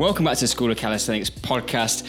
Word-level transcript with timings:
Welcome 0.00 0.24
back 0.24 0.38
to 0.38 0.44
the 0.44 0.48
School 0.48 0.70
of 0.70 0.78
Calisthenics 0.78 1.28
podcast. 1.28 2.06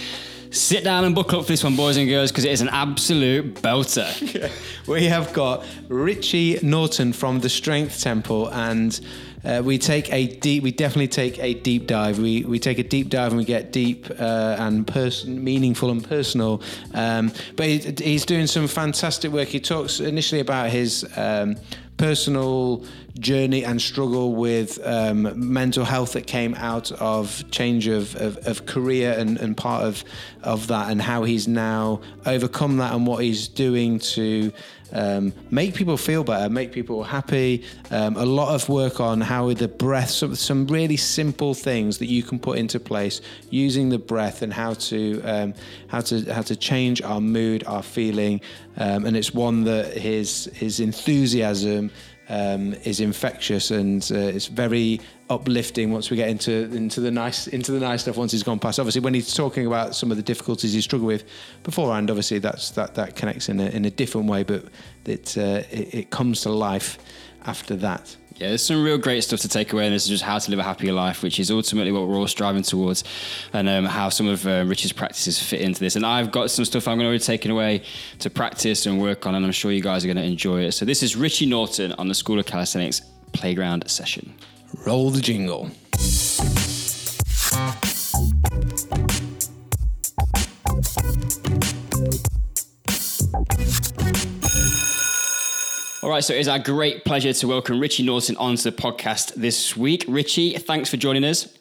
Sit 0.50 0.86
down 0.86 1.04
and 1.04 1.14
buckle 1.14 1.40
up 1.40 1.46
for 1.46 1.52
this 1.52 1.62
one, 1.62 1.76
boys 1.76 1.98
and 1.98 2.08
girls, 2.08 2.32
because 2.32 2.46
it 2.46 2.52
is 2.54 2.62
an 2.62 2.70
absolute 2.70 3.56
belter. 3.56 4.50
we 4.88 5.08
have 5.08 5.34
got 5.34 5.66
Richie 5.90 6.58
Norton 6.64 7.12
from 7.12 7.42
the 7.42 7.50
Strength 7.50 8.02
Temple, 8.02 8.48
and 8.54 8.98
uh, 9.44 9.62
we 9.66 9.78
take 9.78 10.10
a 10.14 10.28
deep. 10.38 10.64
We 10.64 10.72
definitely 10.72 11.10
take 11.10 11.38
a 11.40 11.54
deep 11.54 11.86
dive. 11.86 12.18
We 12.18 12.46
we 12.46 12.60
take 12.60 12.80
a 12.80 12.84
deep 12.84 13.10
dive 13.10 13.34
and 13.34 13.38
we 13.40 13.44
get 13.44 13.74
deep 13.74 14.10
uh, 14.10 14.56
and 14.58 14.88
person, 14.88 15.44
meaningful 15.44 15.90
and 15.90 16.02
personal. 16.02 16.62
Um, 16.94 17.34
but 17.58 17.66
he, 17.66 17.80
he's 18.02 18.26
doing 18.26 18.48
some 18.48 18.70
fantastic 18.70 19.34
work. 19.34 19.50
He 19.50 19.60
talks 19.60 20.00
initially 20.00 20.40
about 20.40 20.70
his. 20.70 21.06
Um, 21.18 21.58
personal 22.02 22.84
journey 23.20 23.64
and 23.64 23.80
struggle 23.80 24.34
with 24.34 24.80
um, 24.88 25.32
mental 25.36 25.86
health 25.86 26.14
that 26.14 26.26
came 26.26 26.56
out 26.56 26.92
of 26.94 27.44
change 27.52 27.86
of, 27.86 28.16
of, 28.16 28.38
of, 28.48 28.66
career 28.66 29.14
and, 29.20 29.38
and 29.38 29.56
part 29.56 29.84
of, 29.84 30.04
of 30.42 30.66
that 30.66 30.90
and 30.90 31.00
how 31.00 31.22
he's 31.22 31.48
now 31.48 32.02
overcome 32.26 32.78
that 32.78 32.92
and 32.96 33.06
what 33.06 33.24
he's 33.24 33.48
doing 33.48 34.00
to 34.00 34.52
um, 34.94 35.34
make 35.50 35.74
people 35.74 35.98
feel 35.98 36.24
better, 36.24 36.50
make 36.50 36.72
people 36.72 37.04
happy. 37.04 37.64
Um, 37.90 38.18
a 38.18 38.26
lot 38.26 38.54
of 38.54 38.68
work 38.70 39.00
on 39.00 39.22
how 39.22 39.54
the 39.54 39.68
breath, 39.68 40.10
some, 40.10 40.36
some 40.36 40.68
really 40.68 40.98
simple 40.98 41.54
things 41.54 41.98
that 42.00 42.08
you 42.08 42.24
can 42.24 42.40
put 42.40 42.58
into 42.58 42.80
place 42.80 43.22
using 43.50 43.90
the 43.90 44.00
breath 44.00 44.42
and 44.42 44.54
how 44.54 44.74
to 44.74 45.22
um, 45.24 45.54
how 45.88 46.02
to 46.02 46.34
how 46.34 46.42
to 46.42 46.56
change 46.56 47.02
our 47.02 47.22
mood, 47.22 47.64
our 47.66 47.84
feeling, 47.84 48.42
um, 48.78 49.06
and 49.06 49.16
it's 49.16 49.34
one 49.34 49.64
that 49.66 49.98
his 49.98 50.46
his 50.54 50.80
enthusiasm 50.80 51.92
um, 52.30 52.74
is 52.86 53.02
infectious 53.02 53.72
and 53.72 54.10
uh, 54.12 54.16
it's 54.16 54.48
very 54.48 55.02
uplifting 55.32 55.92
once 55.92 56.12
we 56.12 56.18
get 56.18 56.30
into 56.30 56.52
into 56.52 57.00
the 57.00 57.10
nice 57.10 57.48
into 57.48 57.72
the 57.72 57.80
nice 57.80 58.02
stuff 58.02 58.18
once 58.18 58.32
he's 58.32 58.44
gone 58.44 58.60
past. 58.60 58.80
Obviously, 58.80 59.02
when 59.02 59.14
he's 59.14 59.34
talking 59.34 59.66
about 59.66 59.96
some 59.96 60.12
of 60.12 60.18
the 60.18 60.24
difficulties 60.24 60.74
he 60.74 60.82
struggled 60.82 61.08
with 61.08 61.24
beforehand, 61.64 62.10
obviously 62.10 62.40
that's 62.40 62.72
that 62.72 62.96
that 62.96 63.16
connects 63.16 63.48
in 63.50 63.60
a, 63.60 63.68
in 63.68 63.86
a 63.86 63.90
different 63.92 64.28
way, 64.28 64.44
but 64.44 64.66
it, 65.06 65.38
uh, 65.38 65.64
it 65.72 65.94
it 65.94 66.10
comes 66.10 66.42
to 66.42 66.50
life 66.50 66.98
after 67.46 67.76
that. 67.78 68.16
Yeah, 68.36 68.48
there's 68.48 68.66
some 68.66 68.84
real 68.84 68.98
great 68.98 69.24
stuff 69.24 69.42
to 69.42 69.48
take 69.48 69.72
away, 69.72 69.86
and 69.86 69.94
this 69.94 70.04
is 70.04 70.10
just 70.10 70.24
how 70.24 70.40
to 70.40 70.50
live 70.50 70.60
a 70.60 70.64
happier 70.64 70.94
life, 70.94 71.22
which 71.22 71.40
is 71.40 71.52
ultimately 71.52 71.92
what 71.92 72.08
we're 72.08 72.16
all 72.16 72.28
striving 72.28 72.64
towards, 72.64 73.04
and 73.54 73.70
um, 73.70 73.86
how 73.86 74.10
some 74.10 74.28
of 74.28 74.48
uh, 74.48 74.66
Rich's 74.66 74.92
practices 74.92 75.38
fit 75.42 75.62
into 75.62 75.80
this. 75.80 75.96
And 75.96 76.04
I've 76.04 76.32
got 76.32 76.50
some 76.50 76.66
stuff 76.66 76.88
I'm 76.88 76.98
going 76.98 77.12
to 77.12 77.16
be 77.16 77.24
taking 77.24 77.52
away 77.52 77.84
to 78.20 78.30
practice 78.32 78.88
and 78.88 79.00
work 79.00 79.28
on, 79.28 79.36
and 79.36 79.46
I'm 79.46 79.52
sure 79.52 79.72
you 79.72 79.84
guys 79.84 80.04
are 80.04 80.08
going 80.08 80.18
to 80.18 80.24
enjoy 80.24 80.62
it. 80.62 80.72
So 80.72 80.86
this 80.86 81.04
is 81.04 81.16
Richie 81.16 81.46
Norton 81.46 81.92
on 81.94 82.08
the 82.08 82.16
School 82.16 82.40
of 82.40 82.48
Calisthenics 82.48 83.02
Playground 83.32 83.88
session. 83.88 84.34
Roll 84.74 85.12
the 85.12 85.22
jingle. 85.22 85.70
All 96.04 96.10
right, 96.10 96.24
so 96.24 96.34
it 96.34 96.40
is 96.40 96.48
our 96.48 96.58
great 96.58 97.06
pleasure 97.06 97.34
to 97.34 97.48
welcome 97.48 97.80
Richie 97.80 98.04
Norton 98.04 98.36
onto 98.38 98.64
the 98.64 98.72
podcast 98.72 99.36
this 99.36 99.78
week. 99.78 100.06
Richie, 100.08 100.58
thanks 100.58 100.90
for 100.90 100.98
joining 100.98 101.24
us. 101.24 101.58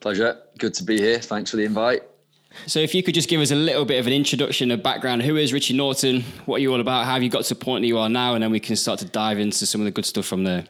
Pleasure. 0.00 0.38
Good 0.58 0.74
to 0.74 0.84
be 0.84 0.98
here. 0.98 1.20
Thanks 1.20 1.50
for 1.50 1.58
the 1.58 1.64
invite. 1.64 2.02
So, 2.66 2.80
if 2.80 2.94
you 2.94 3.02
could 3.02 3.14
just 3.14 3.28
give 3.28 3.40
us 3.40 3.50
a 3.50 3.56
little 3.56 3.84
bit 3.84 4.00
of 4.00 4.06
an 4.06 4.12
introduction, 4.12 4.70
a 4.70 4.76
background, 4.76 5.22
who 5.22 5.36
is 5.36 5.52
Richie 5.52 5.74
Norton? 5.74 6.24
What 6.46 6.56
are 6.56 6.60
you 6.60 6.72
all 6.72 6.80
about? 6.80 7.04
How 7.04 7.12
have 7.12 7.22
you 7.22 7.30
got 7.30 7.44
to 7.44 7.54
the 7.54 7.60
point 7.62 7.82
that 7.82 7.88
you 7.88 7.98
are 7.98 8.08
now? 8.08 8.34
And 8.34 8.42
then 8.42 8.50
we 8.50 8.58
can 8.58 8.74
start 8.74 8.98
to 9.00 9.04
dive 9.04 9.38
into 9.38 9.66
some 9.66 9.80
of 9.80 9.84
the 9.84 9.90
good 9.90 10.06
stuff 10.06 10.26
from 10.26 10.44
there. 10.44 10.64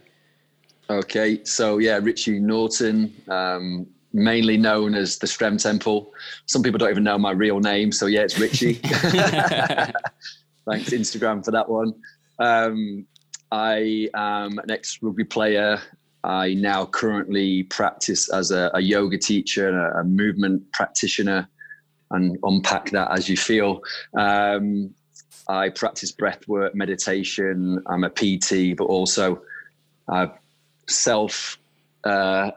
Okay, 0.91 1.44
so 1.44 1.78
yeah, 1.78 1.98
Richie 2.03 2.41
Norton, 2.41 3.14
um, 3.28 3.86
mainly 4.14 4.56
known 4.56 4.94
as 4.94 5.19
the 5.19 5.27
Strength 5.27 5.62
Temple. 5.62 6.12
Some 6.47 6.62
people 6.62 6.78
don't 6.78 6.91
even 6.91 7.05
know 7.05 7.19
my 7.19 7.32
real 7.32 7.60
name, 7.60 7.93
so 7.93 8.06
yeah, 8.06 8.21
it's 8.22 8.38
Richie. 8.38 8.75
Thanks 10.69 10.91
Instagram 10.91 11.44
for 11.44 11.50
that 11.50 11.69
one. 11.69 11.93
Um, 12.38 13.06
I 13.50 14.09
am 14.15 14.59
an 14.59 14.71
ex 14.71 14.98
rugby 15.03 15.25
player. 15.25 15.78
I 16.25 16.54
now 16.54 16.87
currently 16.87 17.65
practice 17.65 18.32
as 18.32 18.50
a, 18.50 18.71
a 18.75 18.81
yoga 18.81 19.19
teacher 19.19 19.69
and 19.69 19.77
a, 19.77 20.00
a, 20.00 20.04
movement 20.04 20.72
practitioner, 20.72 21.48
and 22.10 22.38
unpack 22.43 22.91
that 22.91 23.10
as 23.10 23.28
you 23.28 23.37
feel. 23.37 23.82
Um, 24.16 24.94
I 25.48 25.69
practice 25.69 26.12
breath 26.12 26.48
work, 26.48 26.75
meditation. 26.75 27.82
I'm 27.87 28.04
a 28.04 28.10
PT, 28.10 28.77
but 28.77 28.84
also 28.84 29.43
I've 30.09 30.32
self 30.88 31.59
uh, 32.04 32.50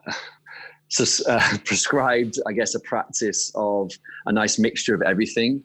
uh, 1.27 1.57
prescribed, 1.65 2.39
I 2.47 2.53
guess, 2.53 2.75
a 2.75 2.79
practice 2.81 3.51
of 3.55 3.91
a 4.25 4.31
nice 4.31 4.59
mixture 4.59 4.95
of 4.95 5.01
everything. 5.01 5.63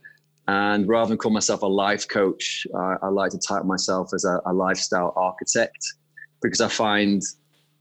And 0.49 0.87
rather 0.89 1.09
than 1.09 1.19
call 1.19 1.33
myself 1.33 1.63
a 1.63 1.67
life 1.67 2.07
coach, 2.07 2.67
uh, 2.73 2.97
I 3.03 3.09
like 3.09 3.33
to 3.33 3.39
title 3.39 3.67
myself 3.67 4.11
as 4.15 4.25
a, 4.25 4.41
a, 4.47 4.53
lifestyle 4.53 5.13
architect 5.17 5.85
because 6.41 6.61
I 6.61 6.69
find 6.69 7.21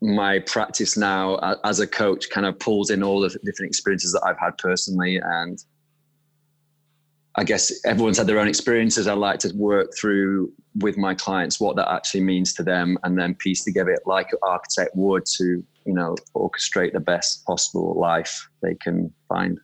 my 0.02 0.40
practice 0.40 0.98
now 0.98 1.38
as 1.64 1.80
a 1.80 1.86
coach 1.86 2.30
kind 2.32 2.48
of 2.48 2.58
pulls 2.58 2.90
in 2.90 3.04
all 3.04 3.22
the 3.22 3.30
different 3.44 3.70
experiences 3.70 4.14
that 4.14 4.24
I've 4.26 4.40
had 4.40 4.58
personally. 4.58 5.20
And 5.24 5.64
I 7.38 7.44
guess 7.44 7.74
everyone's 7.86 8.18
had 8.18 8.28
their 8.28 8.40
own 8.40 8.48
experiences. 8.48 9.08
I 9.08 9.14
like 9.14 9.40
to 9.40 9.52
work 9.56 9.94
through 9.96 10.54
with 10.80 10.98
my 10.98 11.14
clients 11.14 11.60
what 11.60 11.76
that 11.76 11.92
actually 11.92 12.22
means 12.22 12.54
to 12.54 12.64
them 12.64 12.98
and 13.04 13.18
then 13.18 13.36
piece 13.36 13.64
together 13.64 13.92
it 13.92 14.04
like 14.06 14.32
an 14.32 14.40
architect 14.42 14.96
would 14.96 15.26
to, 15.38 15.64
you 15.86 15.94
know, 15.94 16.16
orchestrate 16.36 16.94
the 16.94 17.00
best 17.00 17.46
possible 17.46 18.00
life 18.00 18.48
they 18.62 18.76
can 18.76 19.14
find. 19.28 19.60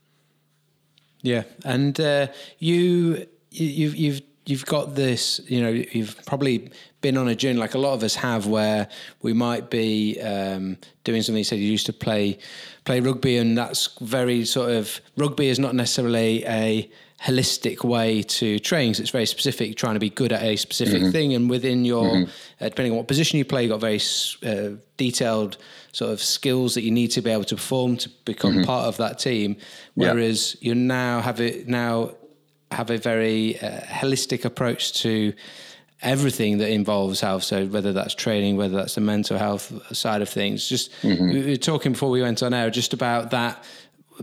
Yeah, 1.21 1.43
and 1.63 1.99
uh, 1.99 2.27
you 2.59 3.27
you've 3.51 3.95
you've 3.95 4.21
you've 4.45 4.65
got 4.65 4.95
this. 4.95 5.39
You 5.47 5.61
know, 5.61 5.69
you've 5.69 6.19
probably 6.25 6.71
been 7.01 7.17
on 7.17 7.27
a 7.27 7.35
journey 7.35 7.59
like 7.59 7.75
a 7.75 7.77
lot 7.77 7.93
of 7.93 8.03
us 8.03 8.15
have, 8.15 8.47
where 8.47 8.87
we 9.21 9.33
might 9.33 9.69
be 9.69 10.19
um, 10.21 10.77
doing 11.03 11.21
something. 11.21 11.37
You 11.37 11.43
said 11.43 11.59
you 11.59 11.71
used 11.71 11.85
to 11.85 11.93
play 11.93 12.39
play 12.85 12.99
rugby, 12.99 13.37
and 13.37 13.57
that's 13.57 13.97
very 14.01 14.45
sort 14.45 14.71
of 14.71 14.99
rugby 15.15 15.47
is 15.47 15.59
not 15.59 15.75
necessarily 15.75 16.43
a 16.45 16.89
holistic 17.23 17.83
way 17.83 18.23
to 18.23 18.57
train. 18.59 18.93
So 18.93 19.01
it's 19.01 19.11
very 19.11 19.27
specific, 19.27 19.77
trying 19.77 19.93
to 19.93 19.99
be 19.99 20.09
good 20.09 20.31
at 20.31 20.41
a 20.41 20.55
specific 20.55 21.01
mm-hmm. 21.01 21.11
thing, 21.11 21.33
and 21.33 21.49
within 21.49 21.85
your 21.85 22.05
mm-hmm. 22.05 22.31
uh, 22.59 22.69
depending 22.69 22.93
on 22.93 22.97
what 22.97 23.07
position 23.07 23.37
you 23.37 23.45
play, 23.45 23.63
you've 23.63 23.71
got 23.71 23.79
very 23.79 24.01
uh, 24.43 24.77
detailed 24.97 25.57
sort 25.91 26.11
of 26.11 26.21
skills 26.21 26.73
that 26.73 26.81
you 26.81 26.91
need 26.91 27.09
to 27.09 27.21
be 27.21 27.29
able 27.29 27.43
to 27.43 27.55
perform 27.55 27.97
to 27.97 28.09
become 28.25 28.53
mm-hmm. 28.53 28.63
part 28.63 28.87
of 28.87 28.97
that 28.97 29.19
team. 29.19 29.55
Whereas 29.93 30.57
yeah. 30.59 30.69
you 30.69 30.75
now 30.75 31.21
have 31.21 31.39
it 31.39 31.67
now 31.67 32.11
have 32.71 32.89
a 32.89 32.97
very 32.97 33.59
uh, 33.59 33.81
holistic 33.81 34.45
approach 34.45 34.93
to 35.01 35.33
everything 36.01 36.57
that 36.57 36.69
involves 36.69 37.21
health. 37.21 37.43
So 37.43 37.67
whether 37.67 37.93
that's 37.93 38.15
training, 38.15 38.57
whether 38.57 38.75
that's 38.75 38.95
the 38.95 39.01
mental 39.01 39.37
health 39.37 39.95
side 39.95 40.21
of 40.21 40.29
things. 40.29 40.67
Just 40.67 40.91
mm-hmm. 41.03 41.29
we 41.29 41.45
were 41.51 41.55
talking 41.57 41.91
before 41.91 42.09
we 42.09 42.21
went 42.21 42.41
on 42.41 42.53
air 42.53 42.71
just 42.71 42.93
about 42.93 43.29
that 43.31 43.63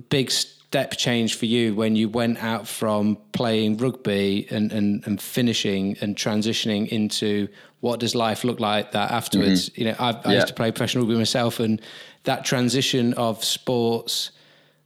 big 0.08 0.32
step 0.68 0.90
change 0.98 1.34
for 1.34 1.46
you 1.46 1.74
when 1.74 1.96
you 1.96 2.10
went 2.10 2.42
out 2.44 2.68
from 2.68 3.16
playing 3.32 3.78
rugby 3.78 4.46
and, 4.50 4.70
and, 4.70 5.02
and 5.06 5.18
finishing 5.18 5.96
and 6.02 6.14
transitioning 6.14 6.86
into 6.88 7.48
what 7.80 7.98
does 8.00 8.14
life 8.14 8.44
look 8.44 8.60
like 8.60 8.92
that 8.92 9.10
afterwards? 9.10 9.70
Mm-hmm. 9.70 9.80
You 9.80 9.86
know, 9.88 9.96
I, 9.98 10.10
I 10.10 10.20
yeah. 10.24 10.34
used 10.34 10.48
to 10.48 10.54
play 10.54 10.70
professional 10.70 11.04
rugby 11.04 11.16
myself, 11.16 11.58
and 11.58 11.80
that 12.24 12.44
transition 12.44 13.14
of 13.14 13.42
sports 13.42 14.32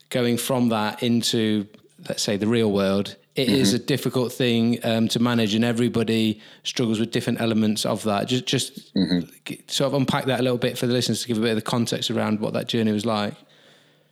going 0.08 0.36
from 0.36 0.68
that 0.68 1.02
into 1.02 1.66
let's 2.08 2.22
say 2.22 2.36
the 2.36 2.46
real 2.46 2.70
world 2.70 3.16
it 3.34 3.46
mm-hmm. 3.46 3.54
is 3.54 3.72
a 3.72 3.78
difficult 3.78 4.30
thing 4.30 4.78
um, 4.84 5.08
to 5.08 5.18
manage 5.18 5.54
and 5.54 5.64
everybody 5.64 6.38
struggles 6.64 7.00
with 7.00 7.10
different 7.10 7.40
elements 7.40 7.86
of 7.86 8.02
that 8.02 8.28
just 8.28 8.44
just 8.44 8.94
mm-hmm. 8.94 9.20
sort 9.68 9.86
of 9.86 9.94
unpack 9.94 10.26
that 10.26 10.40
a 10.40 10.42
little 10.42 10.58
bit 10.58 10.76
for 10.76 10.86
the 10.86 10.92
listeners 10.92 11.22
to 11.22 11.28
give 11.28 11.38
a 11.38 11.40
bit 11.40 11.50
of 11.50 11.56
the 11.56 11.62
context 11.62 12.10
around 12.10 12.40
what 12.40 12.52
that 12.52 12.68
journey 12.68 12.92
was 12.92 13.06
like 13.06 13.34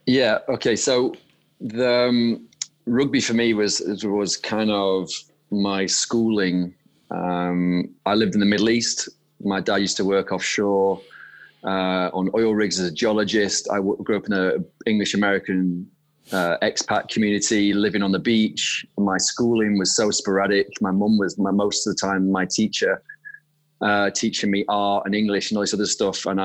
yeah 0.07 0.39
okay 0.49 0.75
so 0.75 1.15
the 1.61 2.09
um, 2.09 2.49
rugby 2.87 3.21
for 3.21 3.35
me 3.35 3.55
was 3.55 3.81
was 4.05 4.37
kind 4.37 4.71
of 4.71 5.11
my 5.51 5.87
schooling 5.87 6.75
um, 7.11 7.91
I 8.07 8.15
lived 8.15 8.35
in 8.35 8.41
the 8.41 8.47
Middle 8.47 8.71
East. 8.71 9.09
My 9.43 9.61
dad 9.61 9.77
used 9.77 9.97
to 9.97 10.05
work 10.05 10.33
offshore 10.33 11.01
uh, 11.65 12.11
on 12.13 12.31
oil 12.35 12.55
rigs 12.55 12.79
as 12.79 12.91
a 12.91 12.95
geologist. 12.95 13.69
I 13.71 13.77
w- 13.77 13.97
grew 14.03 14.17
up 14.17 14.27
in 14.27 14.33
an 14.33 14.65
English 14.87 15.15
American 15.15 15.91
uh, 16.33 16.57
expat 16.63 17.09
community, 17.09 17.73
living 17.73 18.03
on 18.03 18.13
the 18.13 18.19
beach. 18.19 18.87
My 18.97 19.19
schooling 19.19 19.79
was 19.79 19.97
so 19.97 20.11
sporadic. 20.11 20.69
My 20.81 20.93
mum 20.93 21.19
was 21.19 21.39
my 21.39 21.51
most 21.51 21.87
of 21.87 21.97
the 21.97 22.01
time 22.01 22.31
my 22.31 22.47
teacher, 22.47 23.03
uh, 23.81 24.11
teaching 24.11 24.51
me 24.51 24.65
art 24.69 25.07
and 25.07 25.15
English 25.15 25.51
and 25.51 25.59
all 25.59 25.63
this 25.63 25.75
other 25.75 25.87
stuff. 25.87 26.27
And 26.27 26.41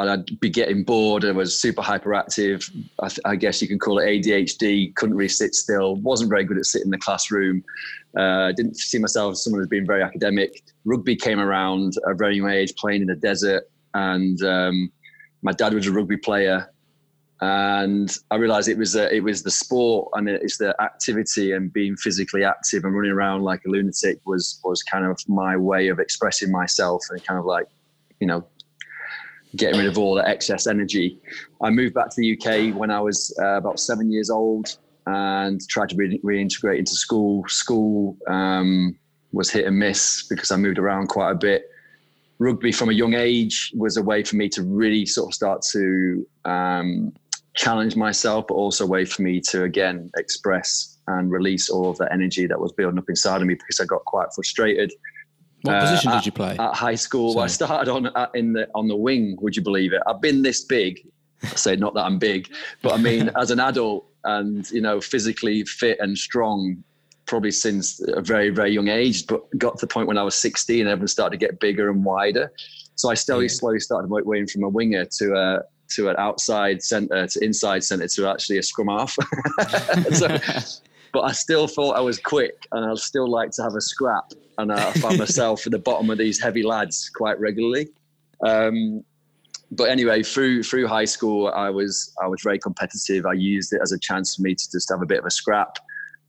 I'd 0.00 0.08
I'd 0.08 0.40
be 0.40 0.50
getting 0.50 0.82
bored. 0.82 1.24
I 1.24 1.32
was 1.32 1.58
super 1.58 1.82
hyperactive. 1.82 2.64
I, 3.00 3.08
th- 3.08 3.20
I, 3.24 3.36
guess 3.36 3.60
you 3.60 3.68
can 3.68 3.78
call 3.78 3.98
it 3.98 4.04
ADHD. 4.04 4.94
Couldn't 4.94 5.16
really 5.16 5.28
sit 5.28 5.54
still. 5.54 5.96
wasn't 5.96 6.30
very 6.30 6.44
good 6.44 6.58
at 6.58 6.64
sitting 6.64 6.86
in 6.86 6.90
the 6.90 6.98
classroom. 6.98 7.62
Uh, 8.16 8.52
didn't 8.52 8.76
see 8.76 8.98
myself 8.98 9.32
as 9.32 9.44
someone 9.44 9.60
who's 9.60 9.68
been 9.68 9.86
very 9.86 10.02
academic. 10.02 10.62
Rugby 10.84 11.16
came 11.16 11.38
around 11.38 11.94
at 12.06 12.12
a 12.12 12.14
very 12.14 12.36
young 12.36 12.50
age, 12.50 12.74
playing 12.76 13.02
in 13.02 13.08
the 13.08 13.16
desert, 13.16 13.70
and 13.94 14.42
um, 14.42 14.90
my 15.42 15.52
dad 15.52 15.74
was 15.74 15.86
a 15.86 15.92
rugby 15.92 16.16
player. 16.16 16.70
and 17.40 18.14
I 18.30 18.36
realized 18.36 18.68
it 18.68 18.76
was 18.76 18.94
it 18.94 19.22
was 19.22 19.42
the 19.42 19.50
sport 19.50 20.10
and 20.14 20.28
it's 20.28 20.58
the 20.58 20.74
activity 20.82 21.52
and 21.52 21.72
being 21.72 21.96
physically 21.96 22.44
active 22.44 22.84
and 22.84 22.94
running 22.94 23.12
around 23.12 23.42
like 23.42 23.62
a 23.66 23.70
lunatic 23.70 24.20
was 24.26 24.60
was 24.62 24.82
kind 24.82 25.06
of 25.06 25.18
my 25.26 25.56
way 25.56 25.88
of 25.88 25.98
expressing 25.98 26.50
myself 26.50 27.02
and 27.10 27.24
kind 27.24 27.38
of 27.38 27.46
like 27.46 27.66
you 28.20 28.26
know 28.26 28.44
getting 29.56 29.78
rid 29.78 29.88
of 29.88 29.98
all 29.98 30.14
the 30.14 30.28
excess 30.28 30.66
energy. 30.66 31.18
I 31.62 31.70
moved 31.70 31.94
back 31.94 32.10
to 32.10 32.16
the 32.16 32.36
UK 32.36 32.74
when 32.76 32.90
I 32.90 33.00
was 33.00 33.36
uh, 33.40 33.56
about 33.56 33.80
seven 33.80 34.10
years 34.10 34.30
old 34.30 34.76
and 35.06 35.60
tried 35.68 35.88
to 35.90 35.96
re- 35.96 36.20
reintegrate 36.24 36.78
into 36.78 36.92
school. 36.92 37.44
School 37.48 38.16
um, 38.28 38.96
was 39.32 39.50
hit 39.50 39.66
and 39.66 39.78
miss 39.78 40.26
because 40.28 40.50
I 40.50 40.56
moved 40.56 40.78
around 40.78 41.08
quite 41.08 41.32
a 41.32 41.34
bit. 41.34 41.64
Rugby 42.38 42.72
from 42.72 42.88
a 42.88 42.92
young 42.92 43.14
age 43.14 43.72
was 43.76 43.96
a 43.96 44.02
way 44.02 44.24
for 44.24 44.36
me 44.36 44.48
to 44.50 44.62
really 44.62 45.04
sort 45.04 45.30
of 45.30 45.34
start 45.34 45.62
to 45.72 46.26
um, 46.44 47.12
challenge 47.54 47.96
myself, 47.96 48.46
but 48.48 48.54
also 48.54 48.84
a 48.84 48.88
way 48.88 49.04
for 49.04 49.22
me 49.22 49.40
to 49.50 49.64
again 49.64 50.10
express 50.16 50.98
and 51.06 51.30
release 51.30 51.68
all 51.68 51.90
of 51.90 51.98
the 51.98 52.10
energy 52.12 52.46
that 52.46 52.58
was 52.58 52.72
building 52.72 52.98
up 52.98 53.08
inside 53.08 53.42
of 53.42 53.46
me 53.46 53.54
because 53.54 53.80
I 53.80 53.84
got 53.84 54.04
quite 54.04 54.28
frustrated. 54.34 54.92
What 55.62 55.76
uh, 55.76 55.80
position 55.80 56.12
did 56.12 56.26
you 56.26 56.32
play 56.32 56.56
at 56.58 56.74
high 56.74 56.94
school? 56.94 57.34
Well, 57.34 57.44
I 57.44 57.48
started 57.48 57.90
on 57.90 58.06
uh, 58.06 58.28
in 58.34 58.52
the 58.52 58.68
on 58.74 58.88
the 58.88 58.96
wing. 58.96 59.36
Would 59.40 59.56
you 59.56 59.62
believe 59.62 59.92
it? 59.92 60.02
I've 60.06 60.20
been 60.20 60.42
this 60.42 60.64
big. 60.64 61.00
I 61.42 61.48
say 61.48 61.76
not 61.76 61.94
that 61.94 62.04
I'm 62.04 62.18
big, 62.18 62.52
but 62.82 62.92
I 62.94 62.96
mean 62.98 63.30
as 63.36 63.50
an 63.50 63.60
adult 63.60 64.06
and 64.24 64.70
you 64.70 64.80
know 64.80 65.00
physically 65.00 65.64
fit 65.64 65.98
and 66.00 66.16
strong, 66.16 66.82
probably 67.26 67.50
since 67.50 68.00
a 68.08 68.20
very 68.22 68.50
very 68.50 68.70
young 68.70 68.88
age. 68.88 69.26
But 69.26 69.42
got 69.58 69.78
to 69.78 69.86
the 69.86 69.92
point 69.92 70.08
when 70.08 70.18
I 70.18 70.22
was 70.22 70.34
16, 70.34 70.86
everyone 70.86 71.08
started 71.08 71.38
to 71.38 71.46
get 71.46 71.60
bigger 71.60 71.90
and 71.90 72.04
wider. 72.04 72.52
So 72.96 73.10
I 73.10 73.14
slowly 73.14 73.46
yeah. 73.46 73.52
slowly 73.52 73.80
started 73.80 74.10
working 74.10 74.46
from 74.46 74.64
a 74.64 74.68
winger 74.68 75.04
to 75.04 75.34
a 75.34 75.60
to 75.96 76.08
an 76.08 76.16
outside 76.18 76.82
centre 76.82 77.26
to 77.26 77.44
inside 77.44 77.84
centre 77.84 78.08
to 78.08 78.28
actually 78.28 78.58
a 78.58 78.62
scrum 78.62 78.88
half. 78.88 79.16
so, 80.12 80.38
but 81.12 81.22
I 81.22 81.32
still 81.32 81.66
thought 81.66 81.96
I 81.96 82.00
was 82.00 82.18
quick 82.18 82.66
and 82.72 82.84
I 82.84 82.94
still 82.94 83.28
like 83.28 83.50
to 83.52 83.62
have 83.62 83.74
a 83.74 83.80
scrap. 83.80 84.32
And 84.58 84.72
I 84.72 84.92
found 84.92 85.18
myself 85.24 85.66
at 85.66 85.72
the 85.72 85.78
bottom 85.78 86.10
of 86.10 86.18
these 86.18 86.40
heavy 86.40 86.62
lads 86.62 87.10
quite 87.14 87.38
regularly. 87.40 87.88
Um, 88.46 89.04
but 89.72 89.88
anyway, 89.88 90.22
through 90.22 90.64
through 90.64 90.88
high 90.88 91.04
school, 91.04 91.48
I 91.48 91.70
was 91.70 92.12
I 92.22 92.26
was 92.26 92.40
very 92.42 92.58
competitive. 92.58 93.24
I 93.24 93.34
used 93.34 93.72
it 93.72 93.80
as 93.82 93.92
a 93.92 93.98
chance 93.98 94.34
for 94.34 94.42
me 94.42 94.54
to 94.54 94.70
just 94.70 94.90
have 94.90 95.02
a 95.02 95.06
bit 95.06 95.20
of 95.20 95.26
a 95.26 95.30
scrap 95.30 95.76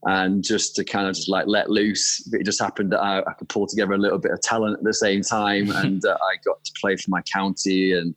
and 0.04 0.44
just 0.44 0.76
to 0.76 0.84
kind 0.84 1.08
of 1.08 1.16
just 1.16 1.30
like 1.30 1.46
let 1.48 1.70
loose. 1.70 2.28
It 2.34 2.44
just 2.44 2.60
happened 2.60 2.92
that 2.92 3.02
I, 3.02 3.20
I 3.20 3.34
could 3.34 3.50
pull 3.50 3.68
together 3.68 3.94
a 3.94 3.98
little 3.98 4.18
bit 4.18 4.32
of 4.32 4.42
talent 4.42 4.78
at 4.78 4.84
the 4.84 4.94
same 4.94 5.22
time, 5.22 5.72
and 5.76 6.04
uh, 6.06 6.18
I 6.22 6.38
got 6.46 6.64
to 6.64 6.72
play 6.80 6.96
for 6.96 7.10
my 7.10 7.22
county 7.34 7.94
and 7.94 8.16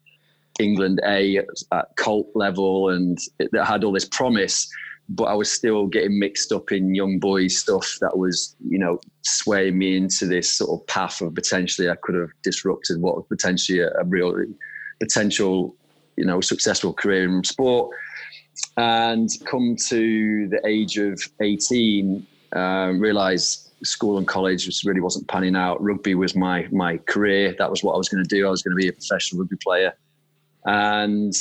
England 0.60 1.00
A 1.06 1.38
at, 1.38 1.46
at 1.72 1.88
colts 1.96 2.30
level, 2.34 2.90
and 2.90 3.18
it, 3.38 3.50
it 3.52 3.64
had 3.64 3.84
all 3.84 3.92
this 3.92 4.08
promise. 4.08 4.68
But 5.08 5.24
I 5.24 5.34
was 5.34 5.52
still 5.52 5.86
getting 5.86 6.18
mixed 6.18 6.50
up 6.50 6.72
in 6.72 6.94
young 6.94 7.18
boys 7.18 7.58
stuff 7.58 7.98
that 8.00 8.16
was, 8.16 8.56
you 8.66 8.78
know, 8.78 9.00
swaying 9.22 9.76
me 9.76 9.96
into 9.96 10.26
this 10.26 10.52
sort 10.52 10.80
of 10.80 10.86
path 10.86 11.20
of 11.20 11.34
potentially 11.34 11.90
I 11.90 11.96
could 11.96 12.14
have 12.14 12.30
disrupted 12.42 13.00
what 13.00 13.16
was 13.16 13.26
potentially 13.28 13.80
a, 13.80 13.90
a 13.98 14.04
real 14.04 14.34
potential, 15.00 15.74
you 16.16 16.24
know, 16.24 16.40
successful 16.40 16.94
career 16.94 17.24
in 17.24 17.44
sport. 17.44 17.94
And 18.76 19.28
come 19.44 19.76
to 19.88 20.48
the 20.48 20.60
age 20.66 20.96
of 20.96 21.20
18, 21.40 22.26
uh, 22.56 22.92
realize 22.96 23.70
school 23.82 24.16
and 24.16 24.26
college 24.26 24.64
just 24.64 24.86
really 24.86 25.00
wasn't 25.00 25.28
panning 25.28 25.56
out. 25.56 25.82
Rugby 25.82 26.14
was 26.14 26.34
my 26.34 26.66
my 26.72 26.96
career. 26.98 27.54
That 27.58 27.70
was 27.70 27.82
what 27.82 27.92
I 27.92 27.98
was 27.98 28.08
going 28.08 28.24
to 28.24 28.28
do. 28.28 28.46
I 28.46 28.50
was 28.50 28.62
going 28.62 28.76
to 28.76 28.80
be 28.80 28.88
a 28.88 28.92
professional 28.92 29.42
rugby 29.42 29.56
player 29.62 29.94
and 30.64 31.32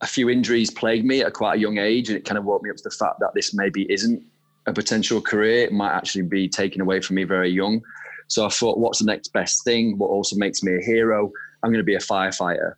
a 0.00 0.06
few 0.06 0.28
injuries 0.28 0.70
plagued 0.70 1.04
me 1.04 1.22
at 1.22 1.32
quite 1.32 1.56
a 1.56 1.60
young 1.60 1.78
age, 1.78 2.08
and 2.08 2.16
it 2.16 2.24
kind 2.24 2.38
of 2.38 2.44
woke 2.44 2.62
me 2.62 2.70
up 2.70 2.76
to 2.76 2.82
the 2.84 2.90
fact 2.90 3.20
that 3.20 3.34
this 3.34 3.54
maybe 3.54 3.90
isn't 3.92 4.22
a 4.66 4.72
potential 4.72 5.20
career. 5.20 5.64
It 5.64 5.72
might 5.72 5.92
actually 5.92 6.22
be 6.22 6.48
taken 6.48 6.80
away 6.80 7.00
from 7.00 7.16
me 7.16 7.24
very 7.24 7.50
young. 7.50 7.82
So 8.28 8.44
I 8.44 8.50
thought, 8.50 8.78
what's 8.78 8.98
the 8.98 9.06
next 9.06 9.32
best 9.32 9.64
thing? 9.64 9.98
What 9.98 10.08
also 10.08 10.36
makes 10.36 10.62
me 10.62 10.76
a 10.76 10.80
hero? 10.80 11.32
I'm 11.62 11.70
going 11.70 11.80
to 11.80 11.84
be 11.84 11.94
a 11.94 12.00
firefighter. 12.00 12.74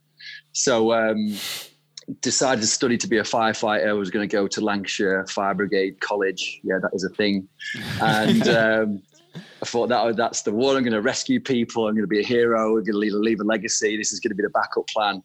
So 0.52 0.92
um, 0.92 1.36
decided 2.20 2.60
to 2.60 2.66
study 2.66 2.96
to 2.98 3.08
be 3.08 3.18
a 3.18 3.22
firefighter. 3.22 3.88
I 3.88 3.92
was 3.92 4.10
going 4.10 4.28
to 4.28 4.32
go 4.32 4.46
to 4.46 4.60
Lancashire 4.60 5.26
Fire 5.26 5.54
Brigade 5.54 6.00
College. 6.00 6.60
Yeah, 6.62 6.78
that 6.80 6.90
is 6.92 7.04
a 7.04 7.08
thing. 7.10 7.48
And 8.00 8.48
um, 8.48 9.02
I 9.34 9.66
thought 9.66 9.88
that 9.88 10.16
that's 10.16 10.42
the 10.42 10.52
one. 10.52 10.76
I'm 10.76 10.82
going 10.82 10.92
to 10.92 11.02
rescue 11.02 11.40
people. 11.40 11.86
I'm 11.86 11.94
going 11.94 12.04
to 12.04 12.08
be 12.08 12.20
a 12.20 12.26
hero. 12.26 12.68
I'm 12.68 12.84
going 12.84 12.92
to 12.92 12.98
leave, 12.98 13.12
leave 13.12 13.40
a 13.40 13.44
legacy. 13.44 13.96
This 13.96 14.12
is 14.12 14.20
going 14.20 14.30
to 14.30 14.36
be 14.36 14.42
the 14.42 14.50
backup 14.50 14.86
plan. 14.88 15.22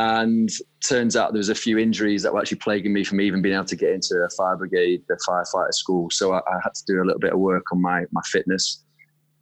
And 0.00 0.48
turns 0.82 1.14
out 1.14 1.32
there 1.32 1.40
was 1.40 1.50
a 1.50 1.54
few 1.54 1.76
injuries 1.76 2.22
that 2.22 2.32
were 2.32 2.40
actually 2.40 2.56
plaguing 2.56 2.94
me 2.94 3.04
from 3.04 3.20
even 3.20 3.42
being 3.42 3.54
able 3.54 3.66
to 3.66 3.76
get 3.76 3.90
into 3.90 4.14
a 4.14 4.30
fire 4.30 4.56
brigade, 4.56 5.02
the 5.08 5.18
firefighter 5.28 5.74
school. 5.74 6.08
So 6.10 6.32
I, 6.32 6.38
I 6.38 6.58
had 6.62 6.74
to 6.74 6.82
do 6.86 7.02
a 7.02 7.04
little 7.04 7.18
bit 7.18 7.34
of 7.34 7.38
work 7.38 7.64
on 7.70 7.82
my 7.82 8.04
my 8.10 8.22
fitness. 8.24 8.82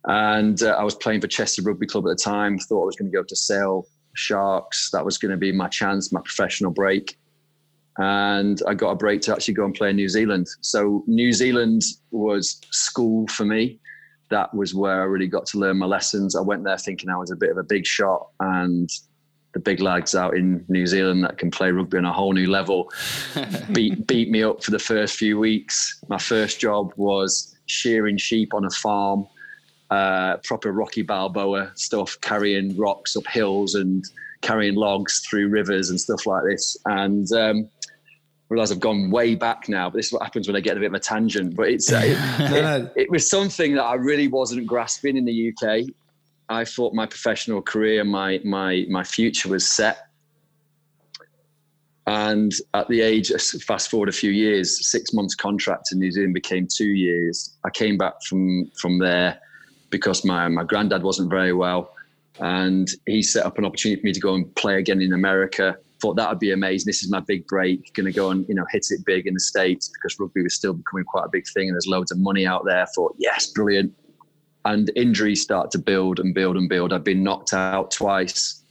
And 0.07 0.61
uh, 0.61 0.71
I 0.71 0.83
was 0.83 0.97
playing 0.97 1.21
for 1.21 1.29
Chester 1.29 1.63
Rugby 1.63 1.87
Club 1.87 2.07
at 2.09 2.17
the 2.17 2.23
time. 2.23 2.59
Thought 2.59 2.83
I 2.83 2.87
was 2.87 2.97
going 2.97 3.09
to 3.09 3.17
go 3.17 3.23
to 3.23 3.37
Sale 3.37 3.87
Sharks. 4.15 4.91
That 4.91 5.05
was 5.05 5.17
going 5.17 5.31
to 5.31 5.37
be 5.37 5.53
my 5.53 5.69
chance, 5.69 6.13
my 6.13 6.23
professional 6.23 6.73
break. 6.73 7.17
And 7.99 8.61
I 8.67 8.75
got 8.75 8.91
a 8.91 8.97
break 8.97 9.21
to 9.23 9.33
actually 9.33 9.55
go 9.55 9.65
and 9.65 9.75
play 9.75 9.91
in 9.91 9.97
New 9.97 10.09
Zealand. 10.09 10.49
So 10.61 11.05
New 11.07 11.33
Zealand 11.33 11.83
was 12.11 12.61
school 12.73 13.29
for 13.29 13.45
me 13.45 13.79
that 14.31 14.53
was 14.55 14.75
where 14.75 15.01
I 15.01 15.05
really 15.05 15.27
got 15.27 15.47
to 15.47 15.59
learn 15.59 15.79
my 15.79 15.87
lessons. 15.87 16.37
I 16.37 16.41
went 16.41 16.65
there 16.65 16.79
thinking 16.79 17.09
I 17.09 17.17
was 17.17 17.31
a 17.31 17.37
bit 17.37 17.51
of 17.51 17.59
a 17.59 17.63
big 17.63 17.87
shot, 17.87 18.29
and 18.41 18.91
the 19.59 19.63
big 19.71 19.81
lads 19.81 20.15
out 20.15 20.37
in 20.37 20.65
New 20.69 20.87
Zealand 20.87 21.25
that 21.25 21.37
can 21.37 21.51
play 21.51 21.73
rugby 21.73 21.99
on 21.99 22.05
a 22.05 22.13
whole 22.13 22.33
new 22.33 22.49
level 22.49 22.91
beat 23.73 24.07
beat 24.07 24.31
me 24.31 24.43
up 24.43 24.63
for 24.63 24.71
the 24.71 24.79
first 24.79 25.17
few 25.17 25.39
weeks. 25.39 26.01
My 26.09 26.19
first 26.19 26.61
job 26.61 26.93
was 26.97 27.57
shearing 27.67 28.17
sheep 28.17 28.55
on 28.55 28.65
a 28.65 28.71
farm, 28.71 29.27
uh, 29.91 30.37
proper 30.45 30.73
Rocky 30.73 31.03
Balboa 31.03 31.73
stuff, 31.75 32.17
carrying 32.21 32.77
rocks 32.77 33.17
up 33.17 33.27
hills 33.27 33.75
and 33.75 34.05
carrying 34.43 34.77
logs 34.77 35.21
through 35.29 35.49
rivers 35.49 35.91
and 35.91 36.01
stuff 36.01 36.25
like 36.25 36.45
this. 36.45 36.77
And 36.87 37.31
um, 37.33 37.69
realize 38.49 38.71
I've 38.71 38.79
gone 38.79 39.11
way 39.11 39.35
back 39.35 39.69
now, 39.69 39.91
but 39.91 39.97
this 39.97 40.07
is 40.07 40.13
what 40.13 40.23
happens 40.23 40.47
when 40.47 40.57
I 40.57 40.61
get 40.61 40.77
a 40.77 40.81
bit 40.81 40.87
of 40.87 40.95
a 40.95 41.01
tangent. 41.01 41.57
But 41.57 41.71
it's 41.71 41.93
uh, 41.93 42.01
it. 42.05 42.19
It, 42.49 42.93
it, 42.95 43.11
was 43.11 43.29
something 43.29 43.75
that 43.75 43.85
I 43.85 43.95
really 43.95 44.29
wasn't 44.29 44.67
grasping 44.67 45.17
in 45.17 45.25
the 45.25 45.53
UK. 45.53 45.93
I 46.49 46.65
thought 46.65 46.95
my 46.95 47.07
professional 47.07 47.63
career, 47.63 48.05
my 48.05 48.41
my 48.45 48.87
my 48.89 49.05
future 49.05 49.49
was 49.49 49.69
set. 49.69 49.99
And 52.07 52.53
at 52.73 52.89
the 52.89 53.03
age, 53.03 53.31
fast 53.67 53.91
forward 53.91 54.09
a 54.09 54.13
few 54.13 54.31
years, 54.31 54.89
six 54.91 55.13
months 55.13 55.35
contract 55.35 55.93
in 55.93 55.99
New 55.99 56.11
Zealand 56.11 56.33
became 56.33 56.67
two 56.67 56.89
years. 56.89 57.59
I 57.67 57.71
came 57.71 57.99
back 57.99 58.23
from 58.23 58.71
from 58.81 58.99
there 58.99 59.39
because 59.91 60.25
my 60.25 60.49
my 60.49 60.65
granddad 60.65 61.03
wasn't 61.03 61.29
very 61.29 61.53
well, 61.53 61.95
and 62.41 62.89
he 63.07 63.23
set 63.23 63.45
up 63.45 63.59
an 63.59 63.67
opportunity 63.67 64.01
for 64.01 64.07
me 64.07 64.13
to 64.13 64.21
go 64.21 64.35
and 64.35 64.55
play 64.55 64.79
again 64.79 65.03
in 65.03 65.13
America 65.13 65.77
thought 66.01 66.17
that 66.17 66.29
would 66.29 66.39
be 66.39 66.53
amazing. 66.53 66.87
This 66.87 67.03
is 67.03 67.11
my 67.11 67.21
big 67.21 67.47
break. 67.47 67.93
Going 67.95 68.07
to 68.07 68.13
go 68.13 68.31
and 68.31 68.49
you 68.49 68.55
know 68.55 68.65
hit 68.71 68.87
it 68.91 69.05
big 69.05 69.27
in 69.27 69.35
the 69.35 69.41
states 69.41 69.89
because 69.89 70.19
rugby 70.19 70.43
was 70.43 70.55
still 70.55 70.73
becoming 70.73 71.05
quite 71.05 71.25
a 71.25 71.29
big 71.29 71.47
thing, 71.49 71.69
and 71.69 71.75
there's 71.75 71.87
loads 71.87 72.11
of 72.11 72.19
money 72.19 72.47
out 72.47 72.65
there. 72.65 72.87
Thought 72.95 73.15
yes, 73.19 73.47
brilliant. 73.47 73.95
And 74.69 74.91
injuries 74.97 75.41
start 75.41 75.71
to 75.71 75.79
build 75.79 76.21
and 76.21 76.35
build 76.35 76.59
and 76.59 76.69
build. 76.69 76.93
I've 76.93 77.03
been 77.03 77.23
knocked 77.23 77.55
out 77.55 77.91
twice, 77.91 78.63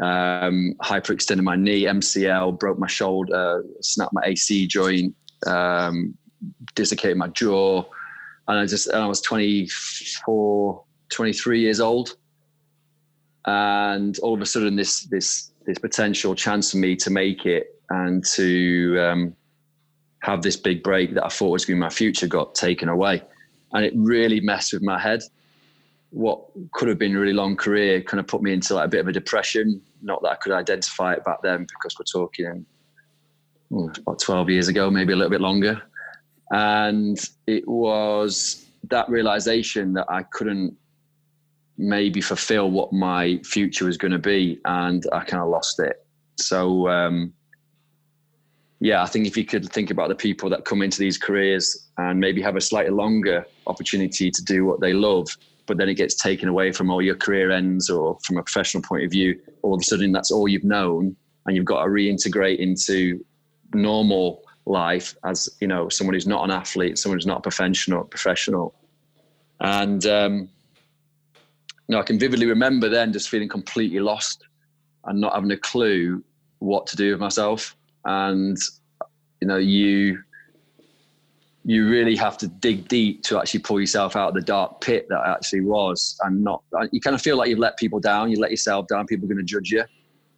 um, 0.00 0.74
hyperextended 0.80 1.42
my 1.42 1.56
knee, 1.56 1.86
MCL, 1.86 2.56
broke 2.56 2.78
my 2.78 2.86
shoulder, 2.86 3.64
snapped 3.80 4.12
my 4.12 4.22
AC 4.24 4.68
joint, 4.68 5.12
um, 5.48 6.16
dislocated 6.76 7.16
my 7.16 7.26
jaw, 7.28 7.84
and 8.46 8.58
I 8.60 8.66
just 8.66 8.86
and 8.86 8.98
I 9.02 9.06
was 9.08 9.20
24, 9.22 10.84
23 11.08 11.60
years 11.60 11.80
old, 11.80 12.16
and 13.46 14.16
all 14.20 14.34
of 14.34 14.40
a 14.40 14.46
sudden 14.46 14.76
this 14.76 15.00
this 15.10 15.50
this 15.66 15.78
potential 15.78 16.36
chance 16.36 16.70
for 16.70 16.76
me 16.76 16.94
to 16.94 17.10
make 17.10 17.44
it 17.44 17.80
and 17.90 18.24
to 18.24 19.00
um, 19.00 19.36
have 20.20 20.42
this 20.42 20.56
big 20.56 20.84
break 20.84 21.14
that 21.14 21.24
I 21.24 21.28
thought 21.28 21.50
was 21.50 21.64
going 21.64 21.76
to 21.76 21.80
be 21.80 21.86
my 21.86 21.90
future 21.90 22.28
got 22.28 22.54
taken 22.54 22.88
away. 22.88 23.22
And 23.74 23.84
it 23.84 23.92
really 23.96 24.40
messed 24.40 24.72
with 24.72 24.82
my 24.82 24.98
head. 24.98 25.22
What 26.10 26.40
could 26.72 26.88
have 26.88 26.98
been 26.98 27.16
a 27.16 27.20
really 27.20 27.32
long 27.32 27.56
career 27.56 28.00
kind 28.00 28.20
of 28.20 28.26
put 28.26 28.40
me 28.40 28.52
into 28.52 28.74
like 28.74 28.86
a 28.86 28.88
bit 28.88 29.00
of 29.00 29.08
a 29.08 29.12
depression. 29.12 29.82
Not 30.02 30.22
that 30.22 30.30
I 30.30 30.34
could 30.36 30.52
identify 30.52 31.12
it 31.14 31.24
back 31.24 31.38
then 31.42 31.66
because 31.68 31.96
we're 31.98 32.22
talking 32.22 32.64
oh, 33.72 33.90
about 33.98 34.20
12 34.20 34.50
years 34.50 34.68
ago, 34.68 34.90
maybe 34.90 35.12
a 35.12 35.16
little 35.16 35.30
bit 35.30 35.40
longer. 35.40 35.82
And 36.50 37.18
it 37.46 37.66
was 37.66 38.64
that 38.90 39.08
realization 39.08 39.92
that 39.94 40.06
I 40.08 40.22
couldn't 40.22 40.76
maybe 41.76 42.20
fulfill 42.20 42.70
what 42.70 42.92
my 42.92 43.40
future 43.44 43.86
was 43.86 43.96
going 43.96 44.12
to 44.12 44.18
be, 44.18 44.60
and 44.64 45.04
I 45.12 45.24
kind 45.24 45.42
of 45.42 45.48
lost 45.48 45.80
it. 45.80 46.06
So, 46.38 46.88
um, 46.88 47.32
yeah, 48.80 49.02
I 49.02 49.06
think 49.06 49.26
if 49.26 49.36
you 49.36 49.44
could 49.44 49.68
think 49.70 49.90
about 49.90 50.08
the 50.08 50.14
people 50.14 50.50
that 50.50 50.64
come 50.64 50.82
into 50.82 50.98
these 50.98 51.18
careers 51.18 51.88
and 51.98 52.20
maybe 52.20 52.42
have 52.42 52.56
a 52.56 52.60
slightly 52.60 52.92
longer 52.92 53.46
opportunity 53.66 54.30
to 54.30 54.44
do 54.44 54.64
what 54.64 54.80
they 54.80 54.92
love, 54.92 55.28
but 55.66 55.78
then 55.78 55.88
it 55.88 55.94
gets 55.94 56.14
taken 56.14 56.48
away 56.48 56.72
from 56.72 56.90
all 56.90 57.00
your 57.00 57.14
career 57.14 57.50
ends 57.50 57.88
or 57.88 58.18
from 58.24 58.36
a 58.38 58.42
professional 58.42 58.82
point 58.82 59.04
of 59.04 59.10
view, 59.10 59.40
all 59.62 59.74
of 59.74 59.80
a 59.80 59.84
sudden 59.84 60.12
that's 60.12 60.30
all 60.30 60.48
you've 60.48 60.64
known. 60.64 61.16
and 61.46 61.56
you've 61.56 61.66
got 61.66 61.82
to 61.82 61.90
reintegrate 61.90 62.58
into 62.58 63.22
normal 63.74 64.42
life 64.66 65.14
as 65.24 65.48
you 65.60 65.68
know 65.68 65.88
someone 65.90 66.14
who's 66.14 66.26
not 66.26 66.44
an 66.44 66.50
athlete, 66.50 66.98
someone 66.98 67.18
who's 67.18 67.26
not 67.26 67.38
a 67.38 67.42
professional 67.42 68.04
professional. 68.04 68.74
And 69.60 70.04
um, 70.06 70.48
you 71.88 71.94
know, 71.94 71.98
I 71.98 72.02
can 72.02 72.18
vividly 72.18 72.46
remember 72.46 72.88
then 72.88 73.12
just 73.12 73.28
feeling 73.28 73.48
completely 73.48 74.00
lost 74.00 74.44
and 75.04 75.20
not 75.20 75.34
having 75.34 75.50
a 75.50 75.56
clue 75.56 76.22
what 76.60 76.86
to 76.88 76.96
do 76.96 77.10
with 77.12 77.20
myself. 77.20 77.76
And 78.04 78.56
you 79.40 79.48
know, 79.48 79.58
you 79.58 80.22
you 81.64 81.88
really 81.88 82.14
have 82.14 82.36
to 82.36 82.46
dig 82.46 82.86
deep 82.88 83.22
to 83.22 83.38
actually 83.38 83.60
pull 83.60 83.80
yourself 83.80 84.16
out 84.16 84.28
of 84.28 84.34
the 84.34 84.42
dark 84.42 84.82
pit 84.82 85.06
that 85.08 85.22
actually 85.26 85.62
was 85.62 86.16
and 86.22 86.44
not 86.44 86.62
you 86.92 87.00
kind 87.00 87.14
of 87.14 87.22
feel 87.22 87.36
like 87.36 87.48
you've 87.48 87.58
let 87.58 87.76
people 87.78 87.98
down 87.98 88.30
you 88.30 88.38
let 88.38 88.50
yourself 88.50 88.86
down 88.86 89.06
people 89.06 89.24
are 89.24 89.28
going 89.28 89.38
to 89.38 89.44
judge 89.44 89.70
you. 89.70 89.84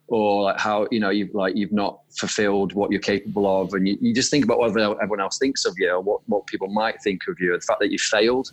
Or 0.08 0.44
like 0.44 0.60
how 0.60 0.86
you 0.92 1.00
know 1.00 1.10
you've 1.10 1.34
like 1.34 1.56
you've 1.56 1.72
not 1.72 1.98
fulfilled 2.16 2.74
what 2.74 2.92
you're 2.92 3.00
capable 3.00 3.60
of 3.60 3.74
and 3.74 3.88
you, 3.88 3.98
you 4.00 4.14
just 4.14 4.30
think 4.30 4.44
about 4.44 4.60
what 4.60 4.68
everyone 4.68 5.20
else 5.20 5.36
thinks 5.38 5.64
of 5.64 5.74
you 5.78 5.90
or 5.90 6.00
what, 6.00 6.20
what 6.26 6.46
people 6.46 6.68
might 6.68 7.02
think 7.02 7.22
of 7.26 7.40
you. 7.40 7.52
The 7.52 7.60
fact 7.60 7.80
that 7.80 7.90
you 7.90 7.98
failed 7.98 8.52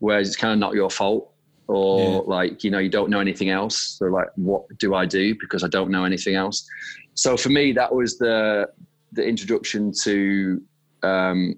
whereas 0.00 0.28
it's 0.28 0.36
kind 0.36 0.52
of 0.52 0.58
not 0.58 0.74
your 0.74 0.90
fault 0.90 1.32
or 1.66 2.00
yeah. 2.00 2.18
like 2.26 2.62
you 2.62 2.70
know 2.70 2.78
you 2.78 2.90
don't 2.90 3.08
know 3.08 3.20
anything 3.20 3.48
else. 3.48 3.96
So 3.98 4.04
like 4.04 4.28
what 4.34 4.64
do 4.76 4.94
i 4.94 5.06
do? 5.06 5.34
Because 5.40 5.64
i 5.64 5.68
don't 5.68 5.90
know 5.90 6.04
anything 6.04 6.34
else. 6.34 6.68
So 7.14 7.38
for 7.38 7.48
me 7.48 7.72
that 7.72 7.94
was 7.94 8.18
the 8.18 8.68
the 9.12 9.26
introduction 9.26 9.92
to 10.02 10.60
um, 11.02 11.56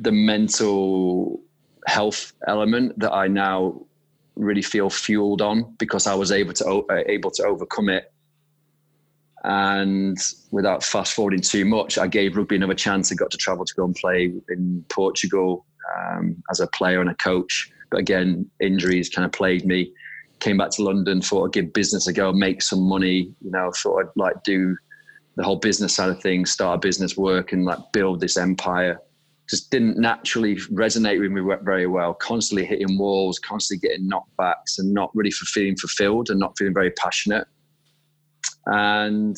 the 0.00 0.12
mental 0.12 1.40
health 1.86 2.32
element 2.46 2.98
that 2.98 3.12
I 3.12 3.28
now 3.28 3.80
really 4.34 4.62
feel 4.62 4.88
fueled 4.88 5.42
on 5.42 5.74
because 5.78 6.06
I 6.06 6.14
was 6.14 6.32
able 6.32 6.54
to 6.54 6.66
uh, 6.90 7.02
able 7.06 7.30
to 7.32 7.44
overcome 7.44 7.88
it. 7.88 8.12
And 9.44 10.18
without 10.50 10.84
fast 10.84 11.14
forwarding 11.14 11.40
too 11.40 11.64
much, 11.64 11.98
I 11.98 12.06
gave 12.06 12.36
rugby 12.36 12.56
another 12.56 12.74
chance. 12.74 13.10
I 13.10 13.14
got 13.14 13.30
to 13.30 13.38
travel 13.38 13.64
to 13.64 13.74
go 13.74 13.84
and 13.84 13.94
play 13.94 14.32
in 14.48 14.84
Portugal 14.88 15.64
um, 15.96 16.42
as 16.50 16.60
a 16.60 16.66
player 16.66 17.00
and 17.00 17.10
a 17.10 17.14
coach. 17.14 17.70
But 17.90 18.00
again, 18.00 18.48
injuries 18.60 19.08
kind 19.08 19.24
of 19.24 19.32
plagued 19.32 19.64
me. 19.64 19.92
Came 20.40 20.58
back 20.58 20.70
to 20.72 20.82
London, 20.82 21.20
thought 21.20 21.46
I'd 21.46 21.52
give 21.52 21.72
business 21.72 22.06
a 22.06 22.12
go, 22.12 22.32
make 22.32 22.62
some 22.62 22.82
money. 22.82 23.34
You 23.42 23.50
know, 23.50 23.70
thought 23.82 24.00
I'd 24.00 24.16
like 24.16 24.42
do 24.44 24.76
the 25.36 25.42
whole 25.42 25.56
business 25.56 25.94
side 25.94 26.10
of 26.10 26.20
things, 26.20 26.50
start 26.50 26.76
a 26.76 26.78
business, 26.78 27.16
work, 27.16 27.52
and 27.52 27.64
like 27.64 27.78
build 27.92 28.20
this 28.20 28.36
empire 28.36 29.00
just 29.50 29.70
didn't 29.70 29.98
naturally 29.98 30.54
resonate 30.54 31.20
with 31.20 31.32
me 31.32 31.42
very 31.64 31.88
well. 31.88 32.14
Constantly 32.14 32.64
hitting 32.64 32.96
walls, 32.96 33.40
constantly 33.40 33.88
getting 33.88 34.08
knockbacks, 34.08 34.78
and 34.78 34.94
not 34.94 35.10
really 35.12 35.32
feeling 35.32 35.76
fulfilled 35.76 36.30
and 36.30 36.38
not 36.38 36.56
feeling 36.56 36.72
very 36.72 36.92
passionate. 36.92 37.48
And 38.66 39.36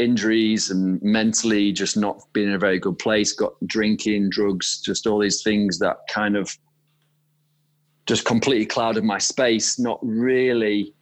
injuries 0.00 0.70
and 0.70 1.00
mentally 1.02 1.72
just 1.72 1.96
not 1.96 2.20
being 2.32 2.48
in 2.48 2.54
a 2.54 2.58
very 2.58 2.80
good 2.80 2.98
place. 2.98 3.32
Got 3.32 3.52
drinking, 3.66 4.30
drugs, 4.30 4.80
just 4.80 5.06
all 5.06 5.20
these 5.20 5.42
things 5.42 5.78
that 5.78 5.98
kind 6.10 6.36
of 6.36 6.50
just 8.06 8.24
completely 8.24 8.66
clouded 8.66 9.04
my 9.04 9.18
space. 9.18 9.78
Not 9.78 10.00
really 10.02 10.92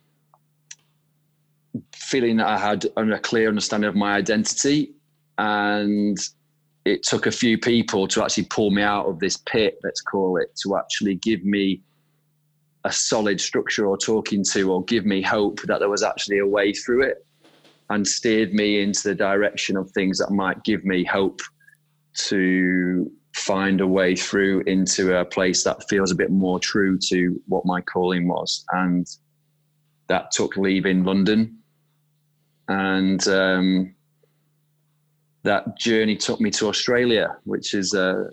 feeling 1.94 2.36
that 2.36 2.48
I 2.48 2.58
had 2.58 2.84
a 2.96 3.18
clear 3.18 3.48
understanding 3.48 3.88
of 3.88 3.96
my 3.96 4.14
identity 4.14 4.92
and 5.38 6.18
it 6.84 7.02
took 7.02 7.26
a 7.26 7.32
few 7.32 7.58
people 7.58 8.06
to 8.08 8.22
actually 8.22 8.44
pull 8.44 8.70
me 8.70 8.82
out 8.82 9.06
of 9.06 9.18
this 9.18 9.38
pit, 9.38 9.78
let's 9.82 10.00
call 10.00 10.36
it, 10.36 10.54
to 10.62 10.76
actually 10.76 11.14
give 11.16 11.44
me 11.44 11.80
a 12.84 12.92
solid 12.92 13.40
structure 13.40 13.86
or 13.86 13.96
talking 13.96 14.44
to 14.52 14.70
or 14.70 14.84
give 14.84 15.06
me 15.06 15.22
hope 15.22 15.60
that 15.62 15.78
there 15.78 15.88
was 15.88 16.02
actually 16.02 16.38
a 16.38 16.46
way 16.46 16.72
through 16.72 17.02
it 17.02 17.26
and 17.90 18.06
steered 18.06 18.52
me 18.52 18.80
into 18.80 19.08
the 19.08 19.14
direction 19.14 19.76
of 19.76 19.90
things 19.90 20.18
that 20.18 20.30
might 20.30 20.62
give 20.64 20.84
me 20.84 21.04
hope 21.04 21.40
to 22.14 23.10
find 23.34 23.80
a 23.80 23.86
way 23.86 24.14
through 24.14 24.62
into 24.66 25.18
a 25.18 25.24
place 25.24 25.64
that 25.64 25.88
feels 25.88 26.10
a 26.10 26.14
bit 26.14 26.30
more 26.30 26.58
true 26.60 26.98
to 26.98 27.40
what 27.48 27.64
my 27.64 27.80
calling 27.80 28.28
was. 28.28 28.64
And 28.72 29.06
that 30.08 30.30
took 30.30 30.56
leaving 30.56 31.04
London. 31.04 31.58
And 32.68 33.26
um, 33.28 33.93
that 35.44 35.78
journey 35.78 36.16
took 36.16 36.40
me 36.40 36.50
to 36.50 36.68
Australia, 36.68 37.36
which 37.44 37.74
is 37.74 37.94
a, 37.94 38.30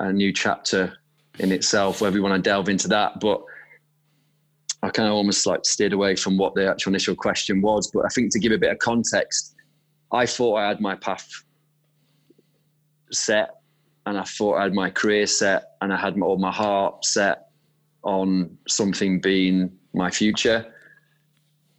a 0.00 0.12
new 0.12 0.32
chapter 0.32 0.94
in 1.38 1.52
itself, 1.52 2.00
whether 2.00 2.16
you 2.16 2.22
want 2.22 2.34
to 2.34 2.50
delve 2.50 2.68
into 2.68 2.88
that. 2.88 3.20
But 3.20 3.42
I 4.82 4.88
kind 4.88 5.08
of 5.08 5.14
almost 5.14 5.46
like 5.46 5.64
steered 5.64 5.92
away 5.92 6.16
from 6.16 6.36
what 6.36 6.54
the 6.54 6.68
actual 6.68 6.90
initial 6.90 7.14
question 7.14 7.60
was. 7.60 7.90
But 7.92 8.04
I 8.06 8.08
think 8.08 8.32
to 8.32 8.38
give 8.38 8.52
a 8.52 8.58
bit 8.58 8.72
of 8.72 8.78
context, 8.78 9.54
I 10.10 10.26
thought 10.26 10.56
I 10.56 10.68
had 10.68 10.80
my 10.80 10.94
path 10.94 11.28
set 13.12 13.50
and 14.06 14.18
I 14.18 14.24
thought 14.24 14.56
I 14.56 14.64
had 14.64 14.74
my 14.74 14.90
career 14.90 15.26
set 15.26 15.76
and 15.80 15.92
I 15.92 15.96
had 15.96 16.18
all 16.20 16.38
my 16.38 16.52
heart 16.52 17.04
set 17.04 17.48
on 18.02 18.56
something 18.68 19.20
being 19.20 19.70
my 19.92 20.10
future. 20.10 20.72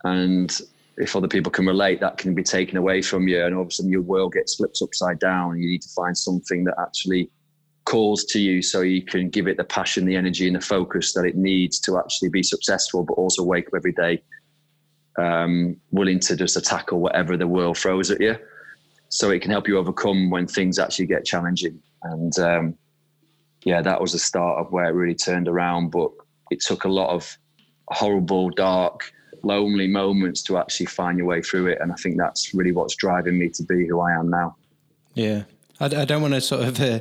And 0.04 0.60
if 0.98 1.16
other 1.16 1.28
people 1.28 1.52
can 1.52 1.66
relate, 1.66 2.00
that 2.00 2.18
can 2.18 2.34
be 2.34 2.44
taken 2.44 2.78
away 2.78 3.02
from 3.02 3.28
you, 3.28 3.44
and 3.44 3.56
all 3.56 3.64
of 3.64 3.68
a 3.68 3.72
sudden 3.72 3.92
your 3.92 4.02
world 4.02 4.34
gets 4.34 4.56
flipped 4.56 4.80
upside 4.82 5.20
down. 5.20 5.60
You 5.60 5.70
need 5.70 5.82
to 5.82 5.90
find 5.90 6.18
something 6.18 6.64
that 6.66 6.76
actually 6.80 7.30
calls 7.86 8.24
to 8.26 8.40
you, 8.40 8.62
so 8.62 8.82
you 8.82 9.02
can 9.02 9.30
give 9.30 9.48
it 9.48 9.58
the 9.58 9.64
passion, 9.64 10.06
the 10.06 10.16
energy, 10.16 10.48
and 10.48 10.56
the 10.56 10.62
focus 10.62 11.14
that 11.14 11.26
it 11.26 11.36
needs 11.36 11.80
to 11.82 11.98
actually 11.98 12.30
be 12.30 12.44
successful, 12.44 13.04
but 13.04 13.14
also 13.14 13.44
wake 13.44 13.68
up 13.68 13.74
every 13.76 13.92
day 13.92 14.22
um, 15.18 15.78
willing 15.92 16.20
to 16.20 16.36
just 16.36 16.64
tackle 16.66 17.00
whatever 17.00 17.38
the 17.38 17.48
world 17.48 17.78
throws 17.78 18.12
at 18.12 18.22
you, 18.22 18.36
so 19.10 19.30
it 19.30 19.42
can 19.42 19.52
help 19.52 19.68
you 19.68 19.78
overcome 19.78 20.30
when 20.30 20.48
things 20.48 20.80
actually 20.80 21.06
get 21.06 21.26
challenging. 21.26 21.80
And 22.04 22.38
um, 22.40 22.78
yeah, 23.64 23.82
that 23.82 24.02
was 24.02 24.12
the 24.12 24.20
start 24.20 24.60
of 24.60 24.72
where 24.72 24.86
it 24.86 24.94
really 24.94 25.16
turned 25.16 25.48
around, 25.48 25.90
but 25.90 26.12
it 26.52 26.60
took 26.62 26.84
a 26.86 26.90
lot 26.90 27.10
of 27.10 27.38
horrible, 27.90 28.50
dark 28.50 29.12
lonely 29.46 29.88
moments 29.88 30.42
to 30.44 30.58
actually 30.58 30.88
find 30.88 31.18
your 31.18 31.28
way 31.28 31.42
through 31.42 31.68
it. 31.68 31.80
And 31.80 31.92
I 31.92 31.96
think 31.96 32.18
that's 32.18 32.54
really 32.54 32.72
what's 32.72 32.96
driving 32.96 33.38
me 33.38 33.50
to 33.50 33.64
be 33.64 33.88
who 33.88 34.00
I 34.00 34.14
am 34.14 34.30
now. 34.30 34.56
Yeah. 35.14 35.44
I, 35.80 35.86
I 35.86 36.06
don't 36.06 36.22
want 36.22 36.34
to 36.34 36.42
sort 36.42 36.64
of 36.64 36.80
uh, 36.80 37.00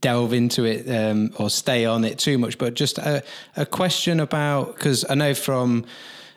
delve 0.00 0.32
into 0.32 0.64
it 0.64 0.88
um, 0.88 1.30
or 1.38 1.50
stay 1.50 1.84
on 1.84 2.04
it 2.04 2.18
too 2.18 2.38
much, 2.38 2.58
but 2.58 2.74
just 2.74 2.98
a, 2.98 3.22
a 3.56 3.66
question 3.66 4.20
about 4.20 4.76
because 4.76 5.04
I 5.08 5.14
know 5.14 5.34
from 5.34 5.84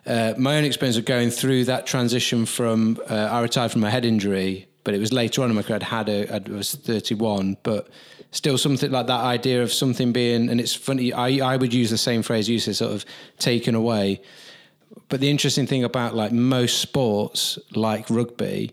uh, 0.05 0.33
my 0.37 0.57
own 0.57 0.63
experience 0.63 0.97
of 0.97 1.05
going 1.05 1.29
through 1.29 1.65
that 1.65 1.85
transition 1.85 2.45
from 2.45 2.99
uh, 3.09 3.13
I 3.13 3.41
retired 3.41 3.71
from 3.71 3.83
a 3.83 3.89
head 3.89 4.05
injury, 4.05 4.67
but 4.83 4.93
it 4.93 4.99
was 4.99 5.13
later 5.13 5.43
on 5.43 5.49
in 5.49 5.55
my 5.55 5.63
career. 5.63 5.77
I'd 5.77 5.83
had 5.83 6.09
a, 6.09 6.35
I 6.35 6.39
was 6.49 6.73
31, 6.75 7.57
but 7.63 7.87
still 8.31 8.57
something 8.57 8.91
like 8.91 9.07
that 9.07 9.21
idea 9.21 9.61
of 9.61 9.71
something 9.71 10.11
being, 10.11 10.49
and 10.49 10.59
it's 10.59 10.73
funny, 10.73 11.13
I, 11.13 11.53
I 11.53 11.55
would 11.55 11.73
use 11.73 11.89
the 11.89 11.97
same 11.97 12.23
phrase 12.23 12.49
you 12.49 12.59
said, 12.59 12.75
sort 12.75 12.91
of 12.91 13.05
taken 13.37 13.75
away 13.75 14.21
but 15.09 15.19
the 15.19 15.29
interesting 15.29 15.67
thing 15.67 15.83
about 15.83 16.15
like 16.15 16.31
most 16.31 16.79
sports, 16.79 17.59
like 17.75 18.09
rugby, 18.09 18.71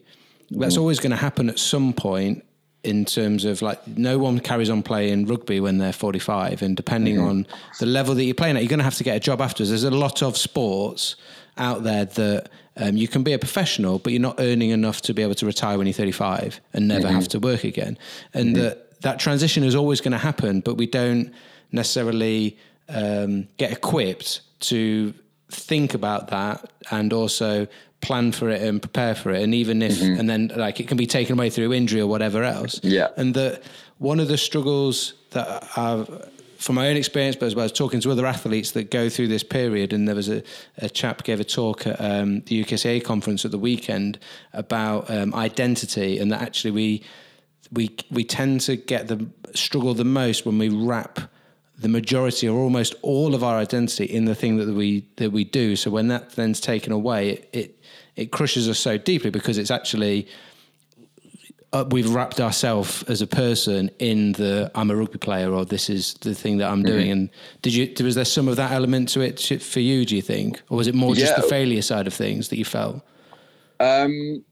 that's 0.51 0.77
mm. 0.77 0.81
always 0.81 0.99
going 0.99 1.11
to 1.11 1.17
happen 1.17 1.49
at 1.49 1.59
some 1.59 1.93
point 1.93 2.45
in 2.83 3.05
terms 3.05 3.45
of 3.45 3.61
like 3.61 3.87
no 3.87 4.19
one 4.19 4.39
carries 4.39 4.71
on 4.71 4.83
playing 4.83 5.27
rugby 5.27 5.61
when 5.61 5.79
they're 5.79 5.93
45 5.93 6.63
and 6.63 6.77
depending 6.77 7.17
mm-hmm. 7.17 7.29
on 7.29 7.47
the 7.79 7.87
level 7.87 8.15
that 8.15 8.25
you're 8.25 8.35
playing 8.35 8.57
at 8.57 8.63
you're 8.63 8.71
going 8.71 8.79
to 8.79 8.85
have 8.85 8.95
to 8.95 9.05
get 9.05 9.17
a 9.17 9.21
job 9.21 9.41
afterwards 9.41 9.69
there's 9.69 9.85
a 9.85 9.91
lot 9.91 10.23
of 10.23 10.37
sports 10.37 11.17
out 11.59 11.83
there 11.83 12.07
that 12.07 12.49
um, 12.79 12.97
you 12.97 13.07
can 13.07 13.23
be 13.23 13.35
a 13.35 13.39
professional 13.39 13.99
but 13.99 14.15
you're 14.15 14.23
not 14.23 14.37
earning 14.39 14.71
enough 14.71 15.03
to 15.03 15.13
be 15.13 15.23
able 15.23 15.35
to 15.35 15.45
retire 15.45 15.77
when 15.77 15.87
you're 15.87 15.93
35 15.93 16.59
and 16.73 16.89
never 16.89 17.05
mm-hmm. 17.05 17.17
have 17.17 17.29
to 17.29 17.39
work 17.39 17.65
again 17.65 17.99
and 18.33 18.57
mm-hmm. 18.57 18.63
that 18.63 19.01
that 19.03 19.19
transition 19.19 19.63
is 19.63 19.75
always 19.75 20.01
going 20.01 20.13
to 20.13 20.19
happen 20.19 20.61
but 20.61 20.77
we 20.77 20.87
don't 20.87 21.33
necessarily 21.73 22.57
um, 22.89 23.47
get 23.59 23.73
equipped 23.73 24.41
to 24.61 25.13
think 25.51 25.95
about 25.95 26.29
that 26.29 26.71
and 26.91 27.13
also 27.13 27.67
plan 28.01 28.33
for 28.33 28.49
it 28.49 28.63
and 28.63 28.81
prepare 28.81 29.15
for 29.15 29.31
it. 29.31 29.43
And 29.43 29.55
even 29.55 29.83
if 29.83 29.99
mm-hmm. 29.99 30.19
and 30.19 30.29
then 30.29 30.53
like 30.57 30.81
it 30.81 30.89
can 30.89 30.97
be 30.97 31.07
taken 31.07 31.39
away 31.39 31.51
through 31.51 31.73
injury 31.73 32.01
or 32.01 32.07
whatever 32.07 32.43
else. 32.43 32.81
Yeah. 32.83 33.09
And 33.17 33.35
that 33.35 33.63
one 33.99 34.21
of 34.21 34.29
the 34.29 34.39
struggles 34.39 35.15
that 35.31 35.69
I've 35.77 36.31
from 36.61 36.75
my 36.75 36.89
own 36.89 36.97
experience, 36.97 37.37
but 37.37 37.47
as 37.47 37.55
well 37.55 37.65
as 37.65 37.73
talking 37.73 38.01
to 38.03 38.11
other 38.11 38.27
athletes 38.27 38.73
that 38.73 38.91
go 38.91 39.09
through 39.09 39.29
this 39.29 39.43
period, 39.43 39.95
and 39.95 40.07
there 40.07 40.15
was 40.15 40.29
a, 40.29 40.43
a 40.77 40.91
chap 40.91 41.23
gave 41.25 41.41
a 41.41 41.45
talk 41.45 41.87
at 41.87 41.99
um, 41.99 42.43
the 42.43 42.63
UKCA 42.63 43.03
conference 43.03 43.47
at 43.47 43.51
the 43.51 43.59
weekend 43.59 44.19
about 44.53 45.11
um, 45.11 45.35
identity, 45.35 46.19
and 46.19 46.31
that 46.31 46.43
actually 46.43 46.71
we 46.71 47.03
we 47.73 47.97
we 48.11 48.25
tend 48.25 48.61
to 48.63 48.77
get 48.77 49.09
the 49.09 49.27
struggle 49.55 49.95
the 49.95 50.05
most 50.05 50.45
when 50.45 50.59
we 50.59 50.69
wrap 50.69 51.21
the 51.81 51.89
majority 51.89 52.47
or 52.47 52.59
almost 52.59 52.95
all 53.01 53.35
of 53.35 53.43
our 53.43 53.57
identity 53.57 54.05
in 54.05 54.27
the 54.27 54.35
thing 54.35 54.59
that 54.59 54.73
we 54.73 55.07
that 55.17 55.33
we 55.33 55.45
do. 55.45 55.77
So 55.77 55.91
when 55.91 56.09
that 56.09 56.31
then's 56.33 56.61
taken 56.61 56.93
away, 56.93 57.31
it 57.31 57.51
it, 57.53 57.85
it 58.17 58.33
crushes 58.33 58.69
us 58.69 58.79
so 58.79 58.99
deeply 58.99 59.31
because 59.31 59.57
it's 59.57 59.71
actually 59.71 60.29
uh, 61.73 61.85
we've 61.91 62.13
wrapped 62.13 62.39
ourselves 62.39 63.03
as 63.05 63.23
a 63.23 63.27
person 63.27 63.91
in 63.99 64.33
the 64.33 64.71
I'm 64.75 64.91
a 64.91 64.97
rugby 64.97 65.19
player 65.19 65.53
or 65.53 65.65
this 65.65 65.89
is 65.89 66.15
the 66.15 66.35
thing 66.35 66.59
that 66.59 66.71
I'm 66.71 66.83
doing. 66.83 67.07
Mm-hmm. 67.07 67.13
And 67.13 67.31
did 67.63 67.73
you 67.75 68.05
was 68.05 68.15
there 68.15 68.27
some 68.27 68.47
of 68.47 68.57
that 68.57 68.73
element 68.73 69.09
to 69.11 69.23
it 69.23 69.41
for 69.63 69.81
you? 69.81 70.05
Do 70.05 70.17
you 70.17 70.23
think, 70.23 70.61
or 70.69 70.77
was 70.77 70.87
it 70.87 70.95
more 70.95 71.15
just 71.15 71.35
the 71.35 71.43
failure 71.43 71.83
side 71.83 72.07
of 72.07 72.13
things 72.13 72.49
that 72.49 72.59
you 72.59 72.67
felt? 72.67 73.01
Um, 73.79 74.45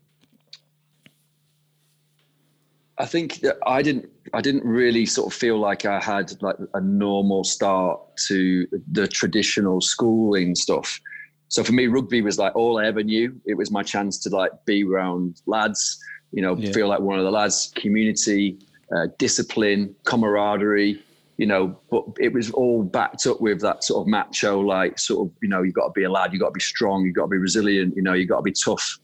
I 2.99 3.07
think 3.07 3.41
that 3.41 3.57
I 3.67 3.83
didn't. 3.83 4.11
I 4.35 4.41
didn't 4.41 4.65
really 4.65 5.07
sort 5.07 5.33
of 5.33 5.39
feel 5.39 5.59
like 5.59 5.85
I 5.87 6.01
had 6.01 6.31
like 6.43 6.57
a 6.75 6.81
normal 6.81 7.45
start 7.45 8.01
to 8.27 8.67
the 8.91 9.09
traditional 9.09 9.81
schooling 9.81 10.55
stuff. 10.55 11.01
So 11.49 11.65
for 11.65 11.73
me, 11.73 11.87
rugby 11.87 12.21
was 12.21 12.39
like 12.39 12.55
all 12.55 12.79
I 12.79 12.87
ever 12.87 13.03
knew. 13.03 13.41
It 13.47 13.55
was 13.55 13.71
my 13.71 13.83
chance 13.83 14.19
to 14.25 14.29
like 14.31 14.53
be 14.67 14.85
around 14.85 15.41
lads, 15.47 15.99
you 16.33 16.43
know, 16.43 16.57
yeah. 16.57 16.73
feel 16.73 16.89
like 16.89 17.01
one 17.01 17.19
of 17.19 17.25
the 17.25 17.31
lads, 17.31 17.73
community, 17.75 18.59
uh, 18.95 19.07
discipline, 19.19 19.95
camaraderie, 20.05 21.03
you 21.39 21.47
know, 21.47 21.79
but 21.91 22.05
it 22.19 22.33
was 22.33 22.51
all 22.51 22.83
backed 22.83 23.27
up 23.27 23.41
with 23.41 23.61
that 23.63 23.83
sort 23.83 24.03
of 24.03 24.09
macho, 24.09 24.61
like 24.61 24.99
sort 24.99 25.27
of, 25.27 25.35
you 25.41 25.49
know, 25.49 25.63
you've 25.63 25.75
got 25.75 25.87
to 25.87 25.93
be 25.93 26.05
a 26.05 26.11
lad, 26.11 26.33
you've 26.33 26.41
got 26.43 26.49
to 26.49 26.53
be 26.53 26.61
strong, 26.61 27.05
you've 27.05 27.15
got 27.15 27.23
to 27.23 27.29
be 27.29 27.39
resilient, 27.39 27.97
you 27.97 28.03
know, 28.03 28.13
you've 28.13 28.29
got 28.29 28.39
to 28.39 28.43
be 28.43 28.53
tough. 28.53 28.99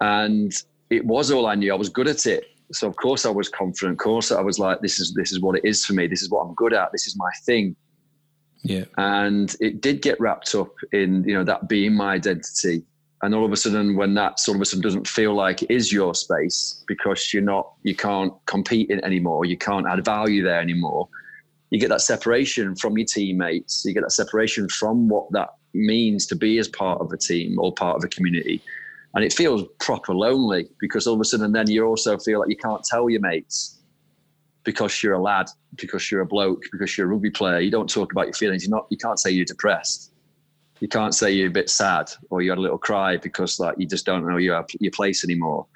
And 0.00 0.52
it 0.90 1.04
was 1.04 1.30
all 1.30 1.46
I 1.46 1.56
knew. 1.56 1.72
I 1.72 1.76
was 1.76 1.90
good 1.90 2.08
at 2.08 2.24
it. 2.26 2.46
So 2.72 2.86
of 2.86 2.96
course 2.96 3.24
I 3.24 3.30
was 3.30 3.48
confident. 3.48 3.92
Of 3.92 3.98
course 3.98 4.30
I 4.30 4.40
was 4.40 4.58
like, 4.58 4.80
this 4.80 5.00
is 5.00 5.14
this 5.14 5.32
is 5.32 5.40
what 5.40 5.56
it 5.56 5.64
is 5.64 5.84
for 5.84 5.94
me. 5.94 6.06
This 6.06 6.22
is 6.22 6.30
what 6.30 6.40
I'm 6.40 6.54
good 6.54 6.72
at. 6.72 6.92
This 6.92 7.06
is 7.06 7.16
my 7.16 7.30
thing. 7.44 7.76
Yeah. 8.62 8.84
And 8.96 9.54
it 9.60 9.80
did 9.80 10.02
get 10.02 10.20
wrapped 10.20 10.54
up 10.54 10.72
in, 10.92 11.24
you 11.24 11.34
know, 11.34 11.44
that 11.44 11.68
being 11.68 11.94
my 11.94 12.14
identity. 12.14 12.84
And 13.22 13.34
all 13.34 13.44
of 13.44 13.52
a 13.52 13.56
sudden, 13.56 13.96
when 13.96 14.14
that 14.14 14.38
sort 14.38 14.56
of 14.56 14.62
a 14.62 14.64
sudden 14.64 14.82
doesn't 14.82 15.08
feel 15.08 15.34
like 15.34 15.62
it 15.62 15.70
is 15.70 15.92
your 15.92 16.14
space 16.14 16.84
because 16.86 17.32
you're 17.34 17.42
not, 17.42 17.72
you 17.82 17.94
can't 17.94 18.32
compete 18.46 18.90
in 18.90 19.04
anymore, 19.04 19.44
you 19.44 19.56
can't 19.56 19.86
add 19.88 20.04
value 20.04 20.44
there 20.44 20.60
anymore, 20.60 21.08
you 21.70 21.80
get 21.80 21.88
that 21.88 22.00
separation 22.00 22.76
from 22.76 22.96
your 22.96 23.06
teammates, 23.06 23.84
you 23.84 23.92
get 23.92 24.02
that 24.02 24.12
separation 24.12 24.68
from 24.68 25.08
what 25.08 25.30
that 25.32 25.48
means 25.74 26.26
to 26.26 26.36
be 26.36 26.58
as 26.58 26.68
part 26.68 27.00
of 27.00 27.12
a 27.12 27.16
team 27.16 27.58
or 27.58 27.72
part 27.72 27.96
of 27.96 28.04
a 28.04 28.08
community. 28.08 28.62
And 29.14 29.24
it 29.24 29.32
feels 29.32 29.64
proper 29.80 30.14
lonely 30.14 30.68
because 30.80 31.06
all 31.06 31.14
of 31.14 31.20
a 31.20 31.24
sudden 31.24 31.52
then 31.52 31.68
you 31.70 31.84
also 31.84 32.18
feel 32.18 32.40
like 32.40 32.50
you 32.50 32.56
can't 32.56 32.84
tell 32.84 33.08
your 33.08 33.20
mates 33.20 33.78
because 34.64 35.02
you're 35.02 35.14
a 35.14 35.22
lad, 35.22 35.48
because 35.76 36.10
you're 36.10 36.20
a 36.20 36.26
bloke, 36.26 36.62
because 36.72 36.96
you're 36.96 37.06
a 37.06 37.10
rugby 37.10 37.30
player. 37.30 37.58
You 37.58 37.70
don't 37.70 37.88
talk 37.88 38.12
about 38.12 38.26
your 38.26 38.34
feelings. 38.34 38.64
You're 38.64 38.76
not. 38.76 38.86
You 38.90 38.98
can't 38.98 39.18
say 39.18 39.30
you're 39.30 39.46
depressed. 39.46 40.12
You 40.80 40.88
can't 40.88 41.14
say 41.14 41.32
you're 41.32 41.48
a 41.48 41.50
bit 41.50 41.70
sad 41.70 42.10
or 42.30 42.42
you 42.42 42.50
had 42.50 42.58
a 42.58 42.60
little 42.60 42.78
cry 42.78 43.16
because 43.16 43.58
like 43.58 43.76
you 43.78 43.86
just 43.86 44.06
don't 44.06 44.26
know 44.26 44.36
your 44.36 44.64
your 44.78 44.92
place 44.92 45.24
anymore. 45.24 45.66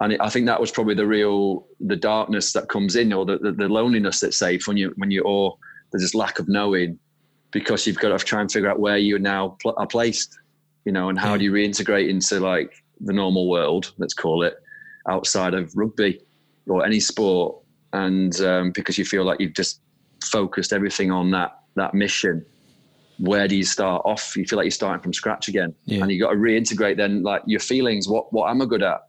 And 0.00 0.14
it, 0.14 0.20
I 0.20 0.30
think 0.30 0.46
that 0.46 0.60
was 0.60 0.70
probably 0.70 0.94
the 0.94 1.06
real 1.06 1.66
the 1.80 1.96
darkness 1.96 2.52
that 2.52 2.68
comes 2.68 2.96
in, 2.96 3.12
or 3.12 3.26
the, 3.26 3.38
the, 3.38 3.52
the 3.52 3.68
loneliness 3.68 4.20
that's 4.20 4.38
safe 4.38 4.66
when 4.66 4.76
you 4.76 4.94
when 4.96 5.10
you 5.10 5.22
or 5.22 5.58
there's 5.90 6.02
this 6.02 6.14
lack 6.14 6.38
of 6.38 6.48
knowing 6.48 6.98
because 7.50 7.86
you've 7.86 7.98
got 7.98 8.16
to 8.16 8.24
try 8.24 8.40
and 8.40 8.50
figure 8.50 8.70
out 8.70 8.78
where 8.78 8.98
you 8.98 9.18
now 9.18 9.56
pl- 9.60 9.74
are 9.76 9.86
placed, 9.86 10.38
you 10.84 10.92
know, 10.92 11.08
and 11.08 11.18
how 11.18 11.36
do 11.36 11.44
you 11.44 11.52
reintegrate 11.52 12.08
into 12.08 12.40
like 12.40 12.82
the 13.00 13.12
normal 13.12 13.48
world, 13.48 13.92
let's 13.98 14.14
call 14.14 14.42
it, 14.42 14.54
outside 15.08 15.54
of 15.54 15.72
rugby 15.76 16.20
or 16.68 16.84
any 16.84 17.00
sport? 17.00 17.56
And 17.92 18.38
um, 18.40 18.70
because 18.72 18.98
you 18.98 19.04
feel 19.04 19.24
like 19.24 19.40
you've 19.40 19.54
just 19.54 19.80
focused 20.24 20.72
everything 20.72 21.10
on 21.10 21.30
that 21.32 21.56
that 21.76 21.94
mission 21.94 22.44
where 23.20 23.46
do 23.46 23.54
you 23.54 23.64
start 23.64 24.02
off? 24.04 24.34
You 24.36 24.44
feel 24.46 24.56
like 24.56 24.64
you're 24.64 24.70
starting 24.70 25.02
from 25.02 25.12
scratch 25.12 25.48
again. 25.48 25.74
Yeah. 25.84 26.02
and 26.02 26.10
you 26.10 26.20
got 26.20 26.30
to 26.30 26.36
reintegrate 26.36 26.96
then 26.96 27.22
like 27.22 27.42
your 27.46 27.60
feelings. 27.60 28.08
What 28.08 28.32
what 28.32 28.50
am 28.50 28.62
i 28.62 28.64
good 28.64 28.82
at? 28.82 29.02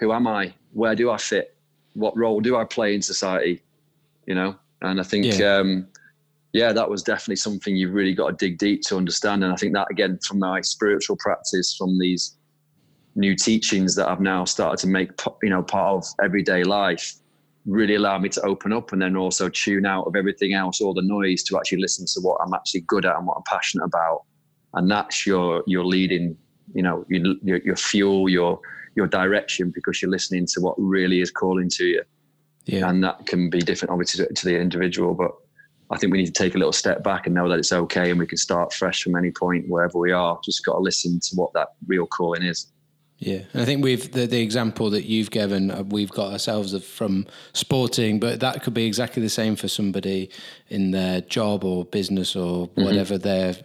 Who 0.00 0.12
am 0.12 0.26
i? 0.26 0.52
Where 0.72 0.94
do 0.94 1.10
i 1.10 1.16
fit? 1.16 1.56
What 1.94 2.16
role 2.16 2.40
do 2.40 2.56
i 2.56 2.64
play 2.64 2.94
in 2.94 3.02
society? 3.02 3.62
You 4.26 4.34
know? 4.34 4.56
And 4.82 5.00
i 5.00 5.02
think 5.02 5.26
yeah. 5.26 5.56
um 5.56 5.86
yeah 6.58 6.72
that 6.72 6.88
was 6.88 7.02
definitely 7.02 7.36
something 7.36 7.76
you've 7.76 7.94
really 7.94 8.14
got 8.14 8.28
to 8.28 8.36
dig 8.46 8.58
deep 8.58 8.82
to 8.82 8.96
understand 8.96 9.44
and 9.44 9.52
i 9.52 9.56
think 9.56 9.72
that 9.72 9.86
again 9.90 10.18
from 10.26 10.38
my 10.38 10.60
spiritual 10.60 11.16
practice 11.18 11.74
from 11.76 11.98
these 11.98 12.36
new 13.14 13.34
teachings 13.34 13.94
that 13.94 14.08
i've 14.08 14.20
now 14.20 14.44
started 14.44 14.78
to 14.78 14.86
make 14.86 15.10
you 15.42 15.50
know 15.50 15.62
part 15.62 15.96
of 15.96 16.04
everyday 16.22 16.62
life 16.64 17.14
really 17.68 17.94
allowed 17.94 18.22
me 18.22 18.28
to 18.30 18.40
open 18.42 18.72
up 18.72 18.92
and 18.92 19.02
then 19.02 19.16
also 19.16 19.48
tune 19.48 19.84
out 19.84 20.06
of 20.06 20.16
everything 20.16 20.54
else, 20.54 20.80
all 20.80 20.94
the 20.94 21.02
noise 21.02 21.42
to 21.44 21.56
actually 21.56 21.80
listen 21.80 22.06
to 22.06 22.20
what 22.20 22.40
I'm 22.42 22.54
actually 22.54 22.80
good 22.80 23.04
at 23.04 23.16
and 23.16 23.26
what 23.26 23.36
I'm 23.36 23.42
passionate 23.46 23.84
about. 23.84 24.22
And 24.74 24.90
that's 24.90 25.26
your 25.26 25.62
your 25.66 25.84
leading, 25.84 26.36
you 26.74 26.82
know, 26.82 27.04
your, 27.08 27.58
your 27.58 27.76
fuel, 27.76 28.28
your 28.28 28.58
your 28.96 29.06
direction 29.06 29.70
because 29.74 30.00
you're 30.00 30.10
listening 30.10 30.46
to 30.54 30.60
what 30.60 30.74
really 30.78 31.20
is 31.20 31.30
calling 31.30 31.68
to 31.70 31.84
you. 31.84 32.02
Yeah. 32.64 32.88
And 32.88 33.02
that 33.04 33.26
can 33.26 33.48
be 33.48 33.60
different, 33.60 33.92
obviously, 33.92 34.26
to, 34.26 34.32
to 34.32 34.44
the 34.46 34.58
individual. 34.58 35.14
But 35.14 35.32
I 35.90 35.96
think 35.96 36.12
we 36.12 36.18
need 36.18 36.26
to 36.26 36.32
take 36.32 36.54
a 36.54 36.58
little 36.58 36.72
step 36.72 37.02
back 37.02 37.26
and 37.26 37.34
know 37.34 37.48
that 37.48 37.58
it's 37.58 37.72
okay 37.72 38.10
and 38.10 38.18
we 38.18 38.26
can 38.26 38.38
start 38.38 38.72
fresh 38.72 39.02
from 39.02 39.16
any 39.16 39.30
point 39.30 39.68
wherever 39.68 39.98
we 39.98 40.12
are. 40.12 40.38
Just 40.44 40.64
got 40.64 40.74
to 40.74 40.80
listen 40.80 41.18
to 41.20 41.36
what 41.36 41.52
that 41.54 41.68
real 41.86 42.06
calling 42.06 42.42
is. 42.42 42.66
Yeah, 43.20 43.40
and 43.52 43.62
I 43.62 43.64
think 43.64 43.82
we've 43.82 44.12
the, 44.12 44.26
the 44.26 44.40
example 44.40 44.90
that 44.90 45.04
you've 45.04 45.32
given, 45.32 45.72
uh, 45.72 45.82
we've 45.82 46.10
got 46.10 46.32
ourselves 46.32 46.80
from 46.84 47.26
sporting, 47.52 48.20
but 48.20 48.38
that 48.40 48.62
could 48.62 48.74
be 48.74 48.86
exactly 48.86 49.20
the 49.20 49.28
same 49.28 49.56
for 49.56 49.66
somebody 49.66 50.30
in 50.68 50.92
their 50.92 51.20
job 51.22 51.64
or 51.64 51.84
business 51.84 52.36
or 52.36 52.68
mm-hmm. 52.68 52.84
whatever 52.84 53.18
their 53.18 53.56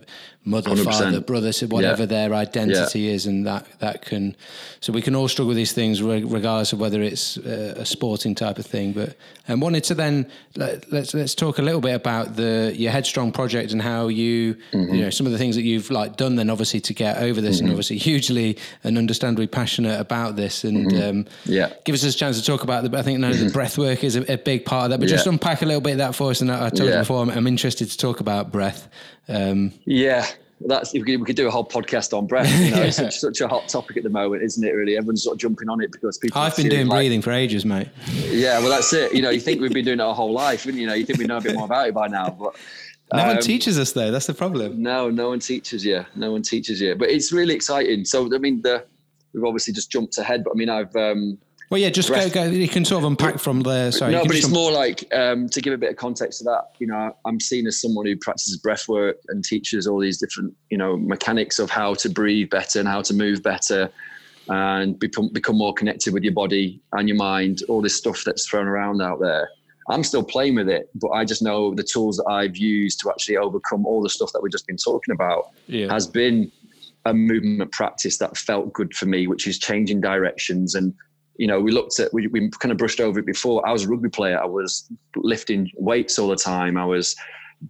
mother, 0.45 0.71
100%. 0.71 0.83
father, 0.83 1.21
brother, 1.21 1.51
so 1.51 1.67
whatever 1.67 2.03
yeah. 2.03 2.07
their 2.07 2.33
identity 2.33 3.01
yeah. 3.01 3.13
is, 3.13 3.25
and 3.25 3.45
that 3.45 3.67
that 3.79 4.01
can. 4.01 4.35
So 4.81 4.91
we 4.91 5.01
can 5.01 5.15
all 5.15 5.27
struggle 5.27 5.49
with 5.49 5.57
these 5.57 5.73
things, 5.73 6.01
regardless 6.01 6.73
of 6.73 6.79
whether 6.79 7.01
it's 7.01 7.37
a, 7.37 7.81
a 7.81 7.85
sporting 7.85 8.35
type 8.35 8.57
of 8.57 8.65
thing. 8.65 8.93
But 8.93 9.15
and 9.47 9.61
wanted 9.61 9.83
to 9.85 9.95
then 9.95 10.29
let, 10.55 10.69
us 10.69 10.85
let's, 10.91 11.13
let's 11.13 11.35
talk 11.35 11.57
a 11.57 11.61
little 11.61 11.81
bit 11.81 11.95
about 11.95 12.35
the 12.35 12.73
your 12.75 12.91
headstrong 12.91 13.31
project 13.31 13.71
and 13.73 13.81
how 13.81 14.07
you 14.07 14.55
mm-hmm. 14.71 14.93
you 14.93 15.01
know 15.01 15.09
some 15.09 15.25
of 15.25 15.31
the 15.31 15.37
things 15.37 15.55
that 15.55 15.63
you've 15.63 15.91
like 15.91 16.15
done 16.15 16.35
then 16.35 16.49
obviously 16.49 16.79
to 16.79 16.93
get 16.93 17.17
over 17.17 17.41
this 17.41 17.57
mm-hmm. 17.57 17.65
and 17.65 17.73
obviously 17.73 17.97
hugely 17.97 18.57
and 18.83 18.97
understandably 18.97 19.47
passionate 19.47 19.99
about 19.99 20.35
this 20.35 20.63
and 20.63 20.91
mm-hmm. 20.91 21.19
um, 21.19 21.25
yeah 21.45 21.73
give 21.83 21.93
us 21.93 22.03
a 22.03 22.13
chance 22.13 22.39
to 22.39 22.45
talk 22.45 22.63
about 22.63 22.89
the 22.89 22.97
I 22.97 23.01
think 23.01 23.19
now 23.19 23.31
the 23.31 23.37
mm-hmm. 23.37 23.49
breath 23.49 23.77
work 23.77 24.03
is 24.03 24.15
a, 24.15 24.33
a, 24.33 24.37
big 24.37 24.65
part 24.65 24.85
of 24.85 24.89
that 24.91 24.99
but 24.99 25.09
yeah. 25.09 25.15
just 25.15 25.27
unpack 25.27 25.61
a 25.61 25.65
little 25.65 25.81
bit 25.81 25.93
of 25.93 25.97
that 25.99 26.15
for 26.15 26.31
us 26.31 26.41
and 26.41 26.51
I, 26.51 26.67
I 26.67 26.69
told 26.69 26.89
you 26.89 26.97
before 26.97 27.21
I'm, 27.21 27.29
I'm 27.29 27.47
interested 27.47 27.89
to 27.89 27.97
talk 27.97 28.19
about 28.19 28.51
breath 28.51 28.89
um, 29.29 29.71
yeah, 29.85 30.27
that's 30.65 30.93
we 30.93 31.01
could, 31.01 31.19
we 31.19 31.25
could 31.25 31.35
do 31.35 31.47
a 31.47 31.51
whole 31.51 31.65
podcast 31.65 32.17
on 32.17 32.27
breath. 32.27 32.49
You 32.49 32.71
know, 32.71 32.77
yeah. 32.77 32.83
it's 32.85 32.97
such, 32.97 33.17
such, 33.19 33.41
a 33.41 33.47
hot 33.47 33.67
topic 33.67 33.97
at 33.97 34.03
the 34.03 34.09
moment, 34.09 34.43
isn't 34.43 34.63
it? 34.63 34.71
Really, 34.71 34.97
everyone's 34.97 35.23
sort 35.23 35.35
of 35.35 35.39
jumping 35.39 35.69
on 35.69 35.81
it 35.81 35.91
because 35.91 36.17
people. 36.17 36.41
I've 36.41 36.55
been 36.55 36.69
doing 36.69 36.87
breathing 36.87 37.21
for 37.21 37.31
ages, 37.31 37.65
mate. 37.65 37.89
Yeah, 38.11 38.59
well, 38.59 38.69
that's 38.69 38.91
it. 38.93 39.13
You 39.13 39.21
know, 39.21 39.29
you 39.29 39.39
think 39.39 39.61
we've 39.61 39.73
been 39.73 39.85
doing 39.85 39.99
it 39.99 40.03
our 40.03 40.15
whole 40.15 40.31
life, 40.31 40.65
and 40.65 40.77
you 40.77 40.87
know, 40.87 40.93
you 40.93 41.05
think 41.05 41.19
we 41.19 41.25
know 41.25 41.37
a 41.37 41.41
bit 41.41 41.55
more 41.55 41.65
about 41.65 41.87
it 41.87 41.93
by 41.93 42.07
now, 42.07 42.29
but. 42.29 42.55
No 43.13 43.19
um, 43.19 43.27
one 43.27 43.41
teaches 43.41 43.77
us 43.77 43.91
though. 43.91 44.09
That's 44.09 44.25
the 44.25 44.33
problem. 44.33 44.81
No, 44.81 45.09
no 45.09 45.29
one 45.29 45.39
teaches 45.39 45.85
you. 45.85 46.03
No 46.15 46.31
one 46.31 46.41
teaches 46.41 46.81
you. 46.81 46.95
But 46.95 47.11
it's 47.11 47.31
really 47.31 47.53
exciting. 47.53 48.05
So 48.05 48.33
I 48.33 48.39
mean, 48.39 48.61
the 48.63 48.85
we've 49.33 49.43
obviously 49.43 49.73
just 49.73 49.91
jumped 49.91 50.17
ahead, 50.17 50.43
but 50.43 50.51
I 50.51 50.55
mean, 50.55 50.69
I've 50.69 50.95
um, 50.95 51.37
well, 51.73 51.81
yeah, 51.81 51.89
just 51.89 52.09
go, 52.09 52.29
go, 52.29 52.43
you 52.43 52.67
can 52.67 52.85
sort 52.85 53.03
of 53.03 53.09
unpack 53.09 53.39
from 53.39 53.61
there. 53.61 53.91
Sorry, 53.91 54.11
no, 54.11 54.23
but 54.25 54.35
it's 54.35 54.47
more 54.47 54.71
like 54.71 55.11
um, 55.11 55.49
to 55.49 55.59
give 55.59 55.73
a 55.73 55.77
bit 55.77 55.89
of 55.89 55.95
context 55.95 56.37
to 56.37 56.43
that. 56.43 56.65
You 56.77 56.85
know, 56.85 57.17
I'm 57.25 57.39
seen 57.39 57.65
as 57.65 57.81
someone 57.81 58.05
who 58.05 58.15
practices 58.15 58.57
breath 58.57 58.87
work 58.87 59.17
and 59.29 59.43
teaches 59.43 59.87
all 59.87 59.99
these 59.99 60.19
different, 60.19 60.53
you 60.69 60.77
know, 60.77 60.95
mechanics 60.95 61.57
of 61.57 61.71
how 61.71 61.95
to 61.95 62.09
breathe 62.09 62.51
better 62.51 62.77
and 62.77 62.87
how 62.87 63.01
to 63.01 63.15
move 63.15 63.41
better 63.41 63.89
and 64.49 64.99
become 64.99 65.29
become 65.33 65.57
more 65.57 65.73
connected 65.73 66.13
with 66.13 66.21
your 66.21 66.35
body 66.35 66.79
and 66.91 67.09
your 67.09 67.17
mind. 67.17 67.63
All 67.67 67.81
this 67.81 67.97
stuff 67.97 68.21
that's 68.23 68.47
thrown 68.47 68.67
around 68.67 69.01
out 69.01 69.19
there. 69.19 69.49
I'm 69.89 70.03
still 70.03 70.23
playing 70.23 70.53
with 70.53 70.69
it, 70.69 70.91
but 70.93 71.09
I 71.09 71.25
just 71.25 71.41
know 71.41 71.73
the 71.73 71.81
tools 71.81 72.17
that 72.17 72.27
I've 72.29 72.55
used 72.55 72.99
to 72.99 73.09
actually 73.09 73.37
overcome 73.37 73.87
all 73.87 74.03
the 74.03 74.11
stuff 74.11 74.31
that 74.33 74.43
we've 74.43 74.51
just 74.51 74.67
been 74.67 74.77
talking 74.77 75.11
about 75.11 75.49
yeah. 75.65 75.91
has 75.91 76.05
been 76.05 76.51
a 77.05 77.15
movement 77.15 77.71
practice 77.71 78.19
that 78.19 78.37
felt 78.37 78.71
good 78.73 78.93
for 78.93 79.07
me, 79.07 79.25
which 79.25 79.47
is 79.47 79.57
changing 79.57 80.01
directions 80.01 80.75
and 80.75 80.93
you 81.37 81.47
know, 81.47 81.59
we 81.59 81.71
looked 81.71 81.99
at, 81.99 82.13
we, 82.13 82.27
we 82.27 82.49
kind 82.59 82.71
of 82.71 82.77
brushed 82.77 82.99
over 82.99 83.19
it 83.19 83.25
before. 83.25 83.67
I 83.67 83.71
was 83.71 83.85
a 83.85 83.89
rugby 83.89 84.09
player. 84.09 84.39
I 84.41 84.45
was 84.45 84.87
lifting 85.15 85.71
weights 85.77 86.19
all 86.19 86.27
the 86.27 86.35
time. 86.35 86.77
I 86.77 86.85
was 86.85 87.15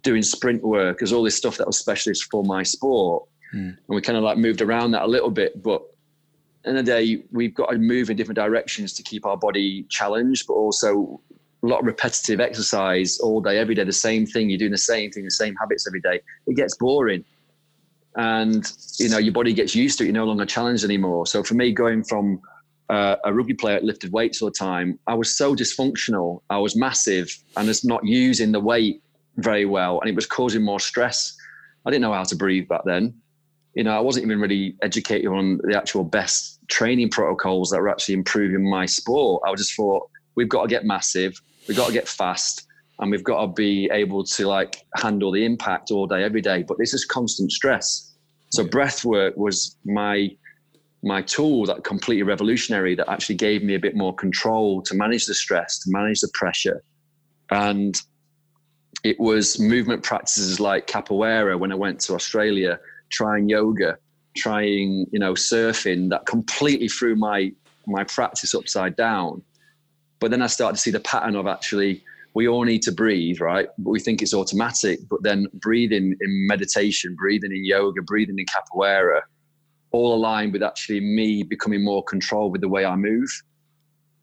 doing 0.02 0.22
sprint 0.22 0.62
work. 0.62 0.98
There's 0.98 1.12
all 1.12 1.22
this 1.22 1.36
stuff 1.36 1.56
that 1.56 1.66
was 1.66 1.78
specialist 1.78 2.28
for 2.30 2.44
my 2.44 2.62
sport. 2.62 3.24
Mm. 3.54 3.68
And 3.68 3.78
we 3.88 4.00
kind 4.00 4.18
of 4.18 4.24
like 4.24 4.36
moved 4.36 4.60
around 4.60 4.90
that 4.90 5.02
a 5.02 5.06
little 5.06 5.30
bit. 5.30 5.62
But 5.62 5.82
in 6.64 6.74
the 6.76 6.82
day, 6.82 7.22
we've 7.30 7.54
got 7.54 7.70
to 7.70 7.78
move 7.78 8.10
in 8.10 8.16
different 8.16 8.36
directions 8.36 8.92
to 8.94 9.02
keep 9.02 9.24
our 9.24 9.36
body 9.36 9.84
challenged, 9.88 10.46
but 10.46 10.54
also 10.54 11.20
a 11.62 11.66
lot 11.66 11.80
of 11.80 11.86
repetitive 11.86 12.40
exercise 12.40 13.18
all 13.20 13.40
day, 13.40 13.58
every 13.58 13.74
day, 13.74 13.84
the 13.84 13.92
same 13.92 14.26
thing. 14.26 14.50
You're 14.50 14.58
doing 14.58 14.72
the 14.72 14.78
same 14.78 15.10
thing, 15.10 15.24
the 15.24 15.30
same 15.30 15.54
habits 15.58 15.86
every 15.86 16.00
day. 16.00 16.20
It 16.46 16.56
gets 16.56 16.76
boring. 16.76 17.24
And, 18.16 18.70
you 18.98 19.08
know, 19.08 19.18
your 19.18 19.32
body 19.32 19.54
gets 19.54 19.74
used 19.74 19.98
to 19.98 20.04
it. 20.04 20.08
You're 20.08 20.14
no 20.14 20.24
longer 20.24 20.46
challenged 20.46 20.84
anymore. 20.84 21.26
So 21.26 21.42
for 21.42 21.54
me, 21.54 21.72
going 21.72 22.04
from 22.04 22.40
uh, 22.88 23.16
a 23.24 23.32
rugby 23.32 23.54
player 23.54 23.76
that 23.76 23.84
lifted 23.84 24.12
weights 24.12 24.42
all 24.42 24.48
the 24.48 24.54
time, 24.54 24.98
I 25.06 25.14
was 25.14 25.36
so 25.36 25.54
dysfunctional. 25.54 26.42
I 26.50 26.58
was 26.58 26.76
massive 26.76 27.36
and 27.56 27.68
was 27.68 27.84
not 27.84 28.04
using 28.04 28.52
the 28.52 28.60
weight 28.60 29.02
very 29.36 29.64
well, 29.64 30.00
and 30.00 30.08
it 30.08 30.14
was 30.14 30.26
causing 30.26 30.62
more 30.62 30.80
stress. 30.80 31.34
I 31.86 31.90
didn't 31.90 32.02
know 32.02 32.12
how 32.12 32.24
to 32.24 32.36
breathe 32.36 32.68
back 32.68 32.82
then. 32.84 33.14
You 33.74 33.84
know, 33.84 33.96
I 33.96 34.00
wasn't 34.00 34.26
even 34.26 34.40
really 34.40 34.76
educated 34.82 35.26
on 35.26 35.58
the 35.64 35.76
actual 35.76 36.04
best 36.04 36.60
training 36.68 37.10
protocols 37.10 37.70
that 37.70 37.80
were 37.80 37.88
actually 37.88 38.14
improving 38.14 38.68
my 38.68 38.86
sport. 38.86 39.42
I 39.46 39.54
just 39.54 39.74
thought 39.74 40.08
we've 40.36 40.48
got 40.48 40.62
to 40.62 40.68
get 40.68 40.84
massive, 40.84 41.40
we've 41.66 41.76
got 41.76 41.88
to 41.88 41.92
get 41.92 42.06
fast, 42.06 42.66
and 43.00 43.10
we've 43.10 43.24
got 43.24 43.40
to 43.40 43.48
be 43.48 43.90
able 43.92 44.24
to 44.24 44.46
like 44.46 44.76
handle 44.96 45.32
the 45.32 45.44
impact 45.44 45.90
all 45.90 46.06
day, 46.06 46.22
every 46.22 46.40
day. 46.40 46.62
But 46.62 46.78
this 46.78 46.94
is 46.94 47.04
constant 47.04 47.50
stress. 47.50 48.12
So 48.50 48.64
breath 48.64 49.04
work 49.04 49.36
was 49.36 49.76
my 49.84 50.30
my 51.04 51.20
tool 51.22 51.66
that 51.66 51.84
completely 51.84 52.22
revolutionary 52.22 52.94
that 52.94 53.08
actually 53.10 53.34
gave 53.34 53.62
me 53.62 53.74
a 53.74 53.78
bit 53.78 53.94
more 53.94 54.14
control 54.14 54.82
to 54.82 54.94
manage 54.94 55.26
the 55.26 55.34
stress, 55.34 55.78
to 55.80 55.90
manage 55.90 56.20
the 56.20 56.30
pressure. 56.32 56.82
And 57.50 58.00
it 59.04 59.20
was 59.20 59.60
movement 59.60 60.02
practices 60.02 60.58
like 60.60 60.86
capoeira 60.86 61.58
when 61.58 61.70
I 61.70 61.74
went 61.74 62.00
to 62.00 62.14
Australia, 62.14 62.80
trying 63.10 63.50
yoga, 63.50 63.98
trying, 64.34 65.06
you 65.12 65.18
know, 65.18 65.34
surfing 65.34 66.08
that 66.08 66.26
completely 66.26 66.88
threw 66.88 67.14
my 67.14 67.52
my 67.86 68.02
practice 68.04 68.54
upside 68.54 68.96
down. 68.96 69.42
But 70.20 70.30
then 70.30 70.40
I 70.40 70.46
started 70.46 70.76
to 70.76 70.80
see 70.80 70.90
the 70.90 71.00
pattern 71.00 71.36
of 71.36 71.46
actually 71.46 72.02
we 72.32 72.48
all 72.48 72.64
need 72.64 72.82
to 72.82 72.92
breathe, 72.92 73.40
right? 73.40 73.68
But 73.78 73.90
we 73.90 74.00
think 74.00 74.22
it's 74.22 74.34
automatic. 74.34 75.00
But 75.08 75.22
then 75.22 75.46
breathing 75.52 76.16
in 76.18 76.46
meditation, 76.48 77.14
breathing 77.14 77.52
in 77.52 77.64
yoga, 77.64 78.02
breathing 78.02 78.38
in 78.38 78.46
capoeira, 78.46 79.20
all 79.94 80.14
aligned 80.14 80.52
with 80.52 80.62
actually 80.62 81.00
me 81.00 81.42
becoming 81.44 81.84
more 81.84 82.02
controlled 82.02 82.52
with 82.52 82.60
the 82.60 82.68
way 82.68 82.84
I 82.84 82.96
move 82.96 83.30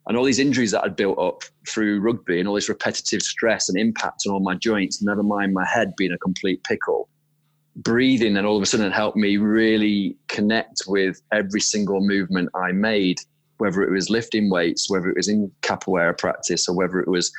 and 0.08 0.18
all 0.18 0.24
these 0.24 0.40
injuries 0.40 0.72
that 0.72 0.84
I'd 0.84 0.96
built 0.96 1.20
up 1.20 1.44
through 1.68 2.02
rugby 2.02 2.40
and 2.40 2.48
all 2.48 2.56
this 2.56 2.70
repetitive 2.70 3.22
stress 3.22 3.70
and 3.70 3.78
impact 3.78 4.24
on 4.28 4.34
all 4.34 4.40
my 4.40 4.56
joints, 4.56 5.02
never 5.02 5.24
mind 5.24 5.54
my 5.54 5.66
head 5.66 5.94
being 5.96 6.12
a 6.12 6.18
complete 6.18 6.64
pickle. 6.64 7.08
Breathing 7.76 8.36
and 8.36 8.46
all 8.46 8.58
of 8.58 8.64
a 8.64 8.66
sudden 8.66 8.92
helped 8.92 9.16
me 9.16 9.38
really 9.38 10.18
connect 10.28 10.82
with 10.88 11.22
every 11.32 11.62
single 11.62 12.02
movement 12.02 12.50
I 12.56 12.72
made, 12.72 13.20
whether 13.60 13.84
it 13.84 13.92
was 13.92 14.10
lifting 14.10 14.50
weights, 14.50 14.90
whether 14.90 15.10
it 15.10 15.16
was 15.16 15.30
in 15.30 15.52
capoeira 15.62 16.18
practice, 16.18 16.68
or 16.68 16.76
whether 16.76 17.00
it 17.00 17.08
was 17.08 17.32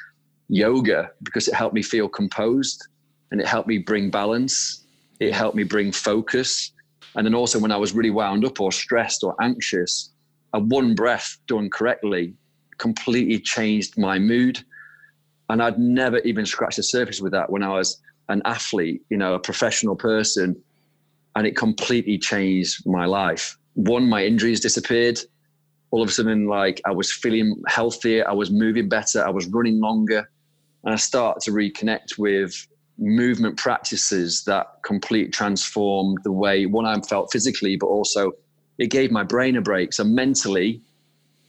yoga, 0.49 1.11
because 1.23 1.49
it 1.49 1.55
helped 1.55 1.75
me 1.75 1.83
feel 1.83 2.09
composed 2.09 2.87
and 3.31 3.41
it 3.41 3.47
helped 3.47 3.69
me 3.69 3.79
bring 3.79 4.11
balance. 4.11 4.85
It 5.21 5.35
helped 5.35 5.57
me 5.57 5.65
bring 5.65 5.93
focus. 5.93 6.72
And 7.17 7.27
then 7.27 7.35
also 7.35 7.59
when 7.59 7.73
I 7.73 7.77
was 7.77 7.93
really 7.93 8.11
wound 8.11 8.45
up 8.45 8.61
or 8.61 8.73
stressed 8.73 9.23
or 9.23 9.35
anxious, 9.41 10.11
a 10.53 10.61
one 10.61 10.95
breath 10.95 11.39
done 11.47 11.71
correctly 11.71 12.35
completely 12.83 13.39
changed 13.39 13.97
my 13.97 14.19
mood. 14.19 14.59
And 15.49 15.63
I'd 15.63 15.79
never 15.79 16.19
even 16.19 16.45
scratched 16.45 16.79
the 16.79 16.83
surface 16.83 17.21
with 17.21 17.33
that 17.33 17.51
when 17.51 17.63
I 17.63 17.69
was 17.69 18.01
an 18.29 18.43
athlete, 18.45 19.03
you 19.09 19.17
know, 19.17 19.35
a 19.35 19.39
professional 19.39 19.95
person. 19.95 20.61
And 21.37 21.47
it 21.47 21.57
completely 21.57 22.19
changed 22.19 22.83
my 22.85 23.07
life. 23.07 23.57
One, 23.75 24.09
my 24.09 24.25
injuries 24.25 24.61
disappeared. 24.61 25.21
All 25.93 26.03
of 26.03 26.09
a 26.09 26.13
sudden, 26.13 26.47
like 26.47 26.81
I 26.85 26.91
was 26.91 27.13
feeling 27.13 27.63
healthier, 27.69 28.29
I 28.29 28.33
was 28.33 28.51
moving 28.51 28.89
better, 28.89 29.25
I 29.25 29.31
was 29.31 29.47
running 29.47 29.79
longer. 29.81 30.29
And 30.85 30.93
I 30.93 30.97
started 30.97 31.43
to 31.43 31.53
reconnect 31.53 32.19
with 32.19 32.67
movement 33.03 33.57
practices 33.57 34.45
that 34.45 34.67
completely 34.85 35.31
transformed 35.31 36.19
the 36.23 36.33
way 36.33 36.67
one 36.67 36.87
I 36.87 36.99
felt 37.01 37.33
physically, 37.33 37.77
but 37.77 37.87
also 37.87 38.33
it 38.79 38.91
gave 38.91 39.11
my 39.11 39.25
brain 39.25 39.57
a 39.57 39.61
break. 39.61 39.93
So 39.93 40.05
mentally, 40.05 40.81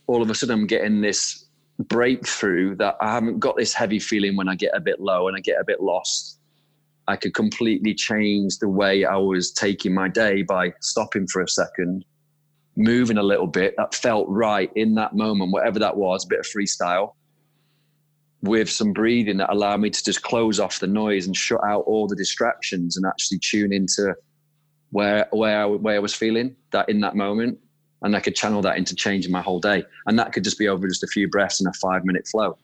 all 0.07 0.21
of 0.21 0.29
a 0.29 0.35
sudden 0.35 0.59
I'm 0.59 0.67
getting 0.67 1.01
this 1.01 1.45
breakthrough 1.79 2.75
that 2.77 2.95
I 2.99 3.13
haven't 3.13 3.39
got 3.39 3.55
this 3.55 3.73
heavy 3.73 3.99
feeling 3.99 4.35
when 4.35 4.49
I 4.49 4.55
get 4.55 4.71
a 4.75 4.79
bit 4.79 4.99
low 4.99 5.27
and 5.27 5.37
I 5.37 5.41
get 5.41 5.59
a 5.61 5.63
bit 5.63 5.81
lost. 5.81 6.39
I 7.07 7.15
could 7.15 7.33
completely 7.35 7.93
change 7.93 8.57
the 8.57 8.69
way 8.69 9.05
I 9.05 9.17
was 9.17 9.51
taking 9.51 9.93
my 9.93 10.07
day 10.07 10.41
by 10.41 10.73
stopping 10.81 11.27
for 11.27 11.41
a 11.41 11.47
second, 11.47 12.03
moving 12.77 13.17
a 13.17 13.23
little 13.23 13.47
bit. 13.47 13.75
That 13.77 13.93
felt 13.93 14.27
right 14.27 14.71
in 14.75 14.95
that 14.95 15.15
moment, 15.15 15.51
whatever 15.51 15.79
that 15.79 15.97
was, 15.97 16.25
a 16.25 16.27
bit 16.27 16.39
of 16.39 16.45
freestyle 16.45 17.13
with 18.43 18.69
some 18.69 18.91
breathing 18.91 19.37
that 19.37 19.51
allowed 19.51 19.79
me 19.79 19.89
to 19.89 20.03
just 20.03 20.21
close 20.21 20.59
off 20.59 20.79
the 20.79 20.87
noise 20.87 21.25
and 21.25 21.35
shut 21.35 21.61
out 21.65 21.83
all 21.87 22.07
the 22.07 22.15
distractions 22.15 22.97
and 22.97 23.05
actually 23.05 23.39
tune 23.39 23.71
into 23.71 24.13
where 24.91 25.27
where 25.31 25.61
I, 25.61 25.65
where 25.65 25.95
I 25.95 25.99
was 25.99 26.13
feeling 26.13 26.55
that 26.71 26.89
in 26.89 26.99
that 27.01 27.15
moment 27.15 27.57
and 28.01 28.15
I 28.17 28.19
could 28.19 28.35
channel 28.35 28.61
that 28.63 28.77
into 28.77 28.95
changing 28.95 29.31
my 29.31 29.41
whole 29.41 29.61
day. 29.61 29.85
And 30.05 30.19
that 30.19 30.33
could 30.33 30.43
just 30.43 30.59
be 30.59 30.67
over 30.67 30.87
just 30.87 31.03
a 31.03 31.07
few 31.07 31.29
breaths 31.29 31.61
and 31.61 31.69
a 31.69 31.77
five 31.79 32.03
minute 32.03 32.27
flow. 32.27 32.57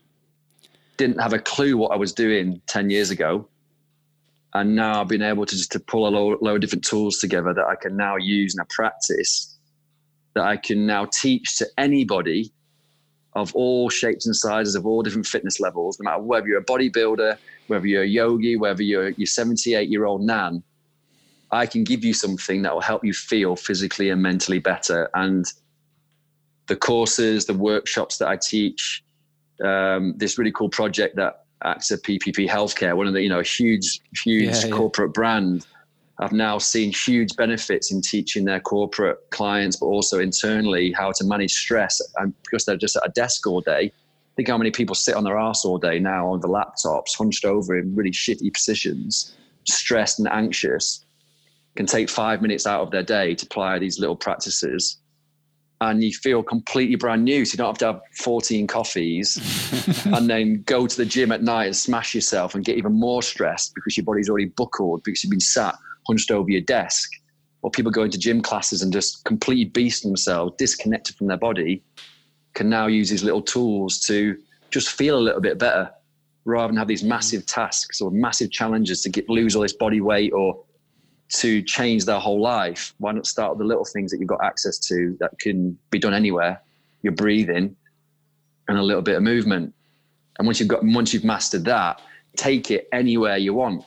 Didn't 0.98 1.22
have 1.22 1.32
a 1.32 1.39
clue 1.39 1.78
what 1.78 1.94
I 1.94 1.96
was 1.96 2.12
doing 2.12 2.62
10 2.68 2.89
years 2.89 3.10
ago. 3.10 3.48
And 4.54 4.76
now 4.76 5.00
I've 5.00 5.08
been 5.08 5.22
able 5.22 5.46
to 5.46 5.56
just 5.56 5.72
to 5.72 5.80
pull 5.80 6.08
a 6.08 6.10
load, 6.10 6.56
of 6.56 6.60
different 6.60 6.84
tools 6.84 7.20
together 7.20 7.54
that 7.54 7.65
I 7.65 7.76
can 7.76 7.96
now 7.96 8.18
use 8.18 8.54
and 8.54 8.62
a 8.62 8.68
practice 8.70 9.58
that 10.34 10.44
I 10.44 10.58
can 10.58 10.86
now 10.86 11.06
teach 11.06 11.58
to 11.60 11.68
anybody 11.78 12.52
of 13.39 13.56
all 13.56 13.89
shapes 13.89 14.25
and 14.25 14.36
sizes, 14.36 14.75
of 14.75 14.86
all 14.86 15.02
different 15.02 15.25
fitness 15.25 15.60
levels, 15.60 15.99
no 15.99 16.10
matter 16.10 16.21
whether 16.21 16.47
you're 16.47 16.60
a 16.60 16.65
bodybuilder, 16.65 17.38
whether 17.67 17.88
you're 17.88 18.04
a 18.04 18.08
yogi, 18.08 18.56
whether 18.56 18.84
you're 18.84 19.10
your 19.10 19.28
78 19.28 19.89
year 19.89 20.06
old 20.06 20.21
nan, 20.21 20.63
I 21.52 21.65
can 21.65 21.84
give 21.84 22.04
you 22.04 22.13
something 22.13 22.62
that 22.62 22.73
will 22.73 22.82
help 22.82 23.04
you 23.04 23.13
feel 23.13 23.56
physically 23.56 24.10
and 24.10 24.21
mentally 24.21 24.60
better. 24.60 25.10
And 25.13 25.45
the 26.67 26.75
courses, 26.75 27.45
the 27.45 27.54
workshops 27.54 28.17
that 28.19 28.28
I 28.28 28.38
teach, 28.38 29.04
um, 29.63 30.13
this 30.17 30.38
really 30.38 30.52
cool 30.52 30.69
project 30.69 31.15
that 31.15 31.45
acts 31.63 31.91
AXA 31.91 32.02
PPP 32.02 32.47
Healthcare, 32.47 32.95
one 32.95 33.08
of 33.08 33.13
the, 33.13 33.21
you 33.21 33.30
know, 33.30 33.39
a 33.39 33.43
huge, 33.43 33.99
huge 34.23 34.63
yeah, 34.63 34.69
corporate 34.69 35.10
yeah. 35.10 35.13
brand. 35.19 35.67
I've 36.20 36.34
now 36.34 36.58
seen 36.58 36.92
huge 36.92 37.36
benefits 37.38 37.92
in 37.92 38.02
teaching 38.02 38.46
their 38.46 38.60
corporate 38.60 39.18
clients, 39.30 39.78
but 39.78 39.86
also 39.86 40.20
internally 40.20 40.92
how 40.92 41.14
to 41.14 41.24
manage 41.24 41.54
stress. 41.54 42.02
And 42.18 42.34
because 42.44 42.66
they're 42.66 42.76
just 42.76 42.98
at 42.98 43.06
a 43.06 43.12
desk 43.12 43.48
all 43.48 43.62
day, 43.62 43.94
think 44.40 44.48
how 44.48 44.58
many 44.58 44.72
people 44.72 44.96
sit 44.96 45.16
on 45.16 45.26
their 45.26 45.38
ass 45.38 45.66
all 45.66 45.78
day 45.78 46.00
now 46.00 46.32
on 46.32 46.40
the 46.40 46.48
laptops, 46.48 47.18
hunched 47.18 47.44
over 47.44 47.78
in 47.78 47.94
really 47.94 48.12
shitty 48.12 48.54
positions, 48.54 49.36
stressed 49.66 50.20
and 50.20 50.30
anxious 50.30 51.04
can 51.76 51.86
take 51.86 52.10
five 52.10 52.42
minutes 52.42 52.66
out 52.66 52.82
of 52.82 52.92
their 52.92 53.04
day 53.04 53.36
to 53.36 53.46
apply 53.46 53.80
these 53.80 54.00
little 54.00 54.16
practices 54.16 54.98
and 55.82 56.04
you 56.04 56.12
feel 56.12 56.44
completely 56.44 56.96
brand 56.96 57.24
new. 57.24 57.46
So 57.46 57.54
you 57.54 57.58
don't 57.58 57.68
have 57.68 57.78
to 57.78 57.86
have 57.86 58.02
14 58.18 58.68
coffees 58.68 59.38
and 60.06 60.30
then 60.30 60.64
go 60.64 60.88
to 60.88 60.98
the 60.98 61.06
gym 61.06 61.32
at 61.32 61.42
night 61.42 61.66
and 61.66 61.76
smash 61.76 62.14
yourself 62.14 62.56
and 62.56 62.66
get 62.66 62.78
even 62.78 62.94
more 62.94 63.24
stressed 63.24 63.74
because 63.76 63.96
your 63.96 64.06
body's 64.06 64.30
already 64.30 64.48
buckled 64.48 65.04
because 65.04 65.24
you've 65.24 65.32
been 65.32 65.40
sat 65.40 65.76
hunched 66.10 66.32
over 66.32 66.50
your 66.50 66.62
desk. 66.62 67.12
Or 67.62 67.69
people 67.69 67.91
go 67.91 68.04
into 68.04 68.17
gym 68.17 68.41
classes 68.41 68.82
and 68.82 68.91
just 68.91 69.24
completely 69.26 69.65
beast 69.65 70.04
themselves, 70.04 70.54
disconnected 70.58 71.15
from 71.15 71.28
their 71.28 71.38
body, 71.38 71.84
can 72.54 72.69
now 72.69 72.88
use 72.88 73.10
these 73.10 73.24
little 73.24 73.41
tools 73.41 74.00
to 74.02 74.38
just 74.72 74.89
feel 74.91 75.17
a 75.17 75.19
little 75.19 75.41
bit 75.41 75.60
better 75.60 75.91
rather 76.45 76.67
than 76.67 76.78
have 76.78 76.88
these 76.88 77.04
massive 77.04 77.45
tasks 77.45 78.02
or 78.02 78.12
massive 78.12 78.50
challenges 78.50 79.02
to 79.02 79.10
get 79.10 79.30
lose 79.30 79.56
all 79.56 79.62
this 79.62 79.74
body 79.74 80.02
weight 80.02 80.32
or 80.34 80.58
to 81.30 81.62
change 81.62 82.06
their 82.06 82.19
whole 82.19 82.41
life, 82.41 82.93
why 82.98 83.12
not 83.12 83.28
start 83.28 83.52
with 83.52 83.60
the 83.60 83.65
little 83.65 83.86
things 83.86 84.10
that 84.12 84.19
you've 84.19 84.28
got 84.28 84.43
access 84.43 84.80
to 84.80 85.15
that 85.19 85.38
can 85.39 85.78
be 85.91 86.00
done 86.00 86.13
anywhere? 86.13 86.60
Your 87.04 87.13
breathing 87.13 87.76
and 88.67 88.78
a 88.78 88.82
little 88.82 89.02
bit 89.02 89.15
of 89.15 89.24
movement. 89.24 89.74
And 90.38 90.48
once 90.48 90.60
you've 90.60 90.69
got 90.69 90.84
once 90.84 91.13
you've 91.13 91.24
mastered 91.24 91.65
that, 91.65 92.02
take 92.36 92.72
it 92.72 92.88
anywhere 92.91 93.38
you 93.38 93.54
want. 93.54 93.84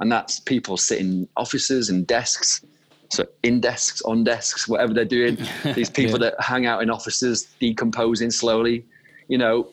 And 0.00 0.12
that's 0.12 0.40
people 0.40 0.76
sitting 0.76 1.06
in 1.06 1.28
offices 1.36 1.88
and 1.88 2.06
desks. 2.06 2.64
So 3.10 3.24
in 3.42 3.60
desks, 3.60 4.02
on 4.02 4.24
desks, 4.24 4.68
whatever 4.68 4.92
they're 4.92 5.04
doing. 5.04 5.38
These 5.74 5.90
people 5.90 6.20
yeah. 6.20 6.30
that 6.30 6.40
hang 6.40 6.66
out 6.66 6.82
in 6.82 6.90
offices, 6.90 7.48
decomposing 7.60 8.30
slowly. 8.30 8.84
You 9.28 9.38
know, 9.38 9.72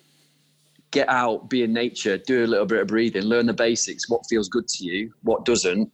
get 0.91 1.09
out, 1.09 1.49
be 1.49 1.63
in 1.63 1.73
nature, 1.73 2.17
do 2.17 2.45
a 2.45 2.47
little 2.47 2.65
bit 2.65 2.79
of 2.79 2.87
breathing, 2.87 3.23
learn 3.23 3.47
the 3.47 3.53
basics, 3.53 4.09
what 4.09 4.21
feels 4.29 4.47
good 4.47 4.67
to 4.67 4.85
you, 4.85 5.11
what 5.23 5.43
doesn't, 5.43 5.91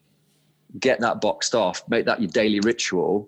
get 0.79 0.99
that 0.99 1.21
boxed 1.21 1.55
off, 1.55 1.81
make 1.89 2.05
that 2.05 2.21
your 2.21 2.29
daily 2.29 2.59
ritual, 2.59 3.27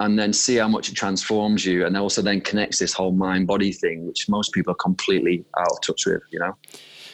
and 0.00 0.18
then 0.18 0.32
see 0.32 0.56
how 0.56 0.68
much 0.68 0.90
it 0.90 0.94
transforms 0.94 1.64
you. 1.64 1.84
And 1.86 1.96
also 1.96 2.22
then 2.22 2.40
connects 2.40 2.78
this 2.78 2.92
whole 2.92 3.12
mind 3.12 3.46
body 3.46 3.72
thing, 3.72 4.06
which 4.06 4.28
most 4.28 4.52
people 4.52 4.72
are 4.72 4.76
completely 4.76 5.44
out 5.58 5.72
of 5.72 5.80
touch 5.80 6.06
with, 6.06 6.22
you 6.30 6.38
know? 6.38 6.56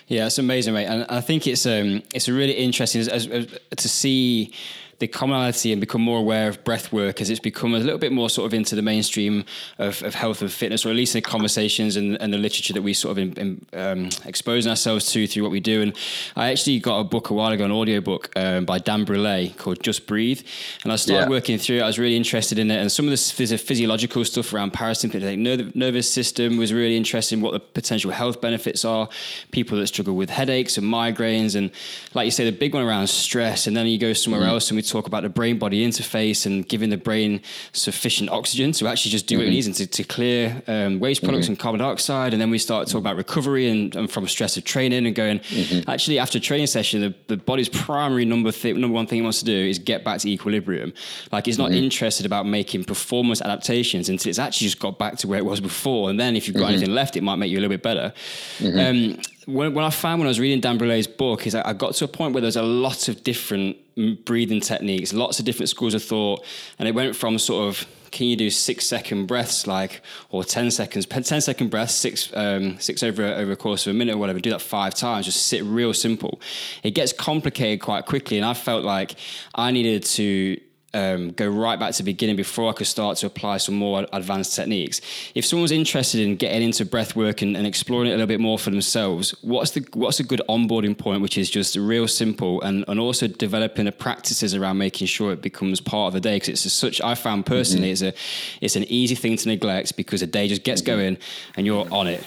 Yeah, 0.09 0.27
it's 0.27 0.38
amazing, 0.38 0.73
mate. 0.75 0.87
And 0.87 1.05
I 1.11 1.21
think 1.21 1.47
it's 1.47 1.66
um 1.66 2.03
it's 2.14 2.29
really 2.29 2.53
interesting 2.55 3.03
as, 3.03 3.09
as, 3.09 3.27
as, 3.27 3.47
to 3.77 3.88
see 3.88 4.53
the 4.99 5.07
commonality 5.07 5.71
and 5.73 5.81
become 5.81 6.01
more 6.01 6.19
aware 6.19 6.49
of 6.49 6.63
breath 6.65 6.93
work 6.93 7.21
as 7.21 7.31
it's 7.31 7.39
become 7.39 7.75
a 7.75 7.79
little 7.79 7.99
bit 7.99 8.13
more 8.13 8.29
sort 8.29 8.47
of 8.47 8.55
into 8.55 8.75
the 8.75 8.83
mainstream 8.83 9.45
of, 9.79 10.03
of 10.03 10.15
health 10.15 10.43
and 10.43 10.51
fitness, 10.51 10.85
or 10.85 10.91
at 10.91 10.97
least 10.97 11.15
in 11.15 11.23
the 11.23 11.29
conversations 11.29 11.97
and, 11.97 12.21
and 12.21 12.33
the 12.33 12.39
literature 12.39 12.73
that 12.73 12.83
we 12.83 12.93
sort 12.93 13.13
of 13.13 13.19
in, 13.19 13.33
in, 13.35 13.67
um, 13.79 14.09
exposing 14.25 14.71
ourselves 14.71 15.07
to 15.13 15.27
through 15.27 15.43
what 15.43 15.53
we 15.53 15.61
do. 15.61 15.83
And 15.83 15.97
I 16.35 16.51
actually 16.51 16.81
got 16.81 16.99
a 16.99 17.05
book 17.05 17.31
a 17.31 17.35
while 17.35 17.53
ago, 17.53 17.65
an 17.65 17.71
audio 17.71 18.01
book 18.01 18.31
um, 18.35 18.65
by 18.65 18.79
Dan 18.79 19.05
Brule 19.05 19.51
called 19.57 19.83
Just 19.83 20.07
Breathe. 20.07 20.43
And 20.83 20.93
I 20.93 20.97
started 20.97 21.27
yeah. 21.27 21.29
working 21.29 21.59
through 21.59 21.79
it. 21.79 21.83
I 21.83 21.87
was 21.87 21.99
really 21.99 22.17
interested 22.17 22.59
in 22.59 22.71
it. 22.71 22.77
And 22.77 22.91
some 22.91 23.07
of 23.07 23.11
the 23.11 23.17
phys- 23.17 23.61
physiological 23.61 24.25
stuff 24.25 24.53
around 24.53 24.73
parasympathetic 24.73 25.39
nerve- 25.39 25.77
nervous 25.77 26.13
system 26.13 26.57
was 26.57 26.73
really 26.73 26.97
interesting, 26.97 27.41
what 27.41 27.53
the 27.53 27.61
potential 27.61 28.11
health 28.11 28.41
benefits 28.41 28.85
are, 28.85 29.09
people 29.53 29.79
that 29.79 29.87
struggle 29.87 30.17
with 30.17 30.31
headaches 30.31 30.77
and 30.77 30.87
migraines. 30.87 31.55
And 31.55 31.71
like 32.15 32.25
you 32.25 32.33
say, 32.33 32.45
the 32.45 32.57
big 32.57 32.75
one 32.75 32.83
around 32.83 33.07
stress. 33.07 33.69
And 33.69 33.77
then 33.77 33.87
you 33.87 33.99
go 33.99 34.13
somewhere 34.13 34.43
mm. 34.43 34.49
else 34.49 34.71
and 34.71 34.77
we 34.77 34.83
talk 34.88 35.07
about 35.07 35.22
the 35.22 35.29
brain 35.29 35.59
body 35.59 35.87
interface 35.87 36.46
and 36.46 36.68
giving 36.68 36.90
the 36.90 36.96
brain 36.96 37.40
sufficient 37.72 38.31
oxygen 38.31 38.72
to 38.72 38.87
actually 38.87 39.11
just 39.11 39.27
do 39.27 39.35
mm-hmm. 39.35 39.42
what 39.42 39.48
it 39.48 39.51
needs 39.51 39.66
and 39.66 39.77
to, 39.77 39.87
to 39.87 40.05
clear 40.05 40.62
um, 40.66 41.01
waste 41.01 41.22
products 41.22 41.44
mm-hmm. 41.44 41.53
and 41.53 41.59
carbon 41.59 41.81
dioxide. 41.81 42.33
And 42.33 42.40
then 42.40 42.51
we 42.51 42.59
start 42.59 42.88
talking 42.88 43.01
about 43.01 43.16
recovery 43.16 43.68
and, 43.68 43.94
and 43.94 44.11
from 44.11 44.27
stress 44.29 44.57
of 44.57 44.64
training 44.64 45.07
and 45.07 45.14
going, 45.14 45.40
mm-hmm. 45.40 45.88
actually, 45.90 46.18
after 46.18 46.38
a 46.38 46.40
training 46.40 46.66
session, 46.66 47.01
the, 47.01 47.14
the 47.27 47.37
body's 47.37 47.68
primary 47.68 48.24
number, 48.24 48.53
th- 48.53 48.77
number 48.77 48.94
one 48.94 49.07
thing 49.07 49.20
it 49.20 49.22
wants 49.22 49.38
to 49.40 49.44
do 49.44 49.57
is 49.57 49.79
get 49.79 50.05
back 50.05 50.20
to 50.20 50.29
equilibrium. 50.29 50.92
Like 51.33 51.48
it's 51.48 51.59
not 51.59 51.70
mm-hmm. 51.70 51.85
interested 51.85 52.27
about 52.27 52.46
making 52.46 52.85
performance 52.85 53.40
adaptations 53.42 54.09
until 54.09 54.31
it's 54.31 54.38
actually 54.38 54.66
just 54.66 54.81
got 54.81 54.98
back 54.98 55.16
to 55.18 55.29
where 55.29 55.38
it 55.38 55.44
was 55.44 55.61
before. 55.61 56.11
And 56.11 56.18
then 56.18 56.37
if 56.37 56.46
you've 56.46 56.57
got 56.57 56.64
mm-hmm. 56.64 56.74
anything 56.74 56.94
left, 56.94 57.16
it 57.16 57.22
might 57.22 57.37
make 57.37 57.51
you 57.51 57.59
a 57.59 57.61
little 57.61 57.77
bit 57.77 57.83
better. 57.83 58.12
Mm-hmm. 58.59 59.16
Um, 59.16 59.22
when, 59.49 59.79
I 59.79 59.89
found 59.89 60.21
when 60.21 60.27
I 60.27 60.29
was 60.29 60.39
reading 60.39 60.61
Dan 60.61 60.77
Brule's 60.77 61.07
book 61.07 61.47
is 61.47 61.55
I 61.55 61.73
got 61.73 61.95
to 61.95 62.05
a 62.05 62.09
point 62.09 62.35
where 62.35 62.43
there's 62.43 62.57
a 62.57 62.63
lot 62.63 63.09
of 63.09 63.25
different 63.25 63.79
breathing 64.27 64.61
techniques, 64.61 65.15
lots 65.15 65.39
of 65.39 65.47
different 65.47 65.71
schools 65.71 65.95
of 65.95 66.03
thought, 66.03 66.45
and 66.79 66.87
it 66.87 66.95
went 66.95 67.17
from 67.17 67.39
sort 67.39 67.69
of 67.69 67.87
can 68.11 68.27
you 68.27 68.37
do 68.37 68.51
six 68.51 68.87
second 68.87 69.27
breaths 69.27 69.67
like 69.67 70.01
or 70.31 70.43
10 70.43 70.71
seconds 70.71 71.05
10 71.05 71.43
second 71.43 71.69
breaths 71.69 71.93
six 71.93 72.35
um, 72.35 72.81
six 72.81 73.03
over 73.03 73.23
over 73.23 73.53
a 73.53 73.57
course 73.57 73.87
of 73.87 73.91
a 73.91 73.95
minute 73.95 74.15
or 74.15 74.19
whatever 74.19 74.41
do 74.41 74.49
that 74.49 74.63
five 74.63 74.95
times 74.95 75.27
just 75.27 75.47
sit 75.47 75.63
real 75.65 75.93
simple. 75.93 76.41
It 76.83 76.93
gets 76.93 77.13
complicated 77.13 77.81
quite 77.83 78.07
quickly 78.07 78.39
and 78.39 78.47
i 78.47 78.55
felt 78.55 78.83
like 78.83 79.15
i 79.55 79.71
needed 79.71 80.05
to 80.05 80.59
um, 80.94 81.31
go 81.33 81.46
right 81.46 81.79
back 81.79 81.92
to 81.92 81.98
the 81.98 82.05
beginning 82.05 82.37
before 82.37 82.70
I 82.70 82.72
could 82.72 82.87
start 82.87 83.18
to 83.18 83.27
apply 83.27 83.59
some 83.59 83.74
more 83.74 84.07
advanced 84.12 84.57
techniques. 84.57 85.03
If 85.35 85.44
someone's 85.44 85.70
interested 85.70 86.20
in 86.20 86.37
getting 86.37 86.62
into 86.62 86.87
breath 86.87 87.14
work 87.14 87.42
and, 87.42 87.57
and, 87.57 87.66
exploring 87.66 88.09
it 88.09 88.12
a 88.12 88.14
little 88.14 88.27
bit 88.27 88.40
more 88.40 88.59
for 88.59 88.70
themselves, 88.70 89.35
what's 89.42 89.72
the 89.72 89.87
what's 89.92 90.18
a 90.18 90.24
good 90.24 90.40
onboarding 90.48 90.96
point, 90.96 91.20
which 91.20 91.37
is 91.37 91.51
just 91.51 91.77
real 91.77 92.09
simple 92.09 92.62
and, 92.62 92.85
and 92.88 92.98
also 92.98 93.27
developing 93.27 93.85
the 93.85 93.92
practices 93.92 94.55
around 94.55 94.79
making 94.79 95.07
sure 95.07 95.33
it 95.33 95.42
becomes 95.42 95.81
part 95.81 96.09
of 96.09 96.14
the 96.14 96.20
day 96.20 96.37
because 96.37 96.48
it's 96.48 96.72
such 96.72 97.01
I 97.03 97.14
found 97.14 97.44
personally 97.44 97.92
mm-hmm. 97.92 98.07
it's 98.07 98.16
a 98.16 98.64
it's 98.64 98.77
an 98.77 98.85
easy 98.85 99.14
thing 99.14 99.37
to 99.37 99.48
neglect 99.48 99.96
because 99.96 100.20
the 100.20 100.27
day 100.27 100.48
just 100.48 100.64
gets 100.64 100.81
mm-hmm. 100.81 100.96
going 100.96 101.18
and 101.57 101.66
you're 101.66 101.87
on 101.92 102.07
it. 102.07 102.24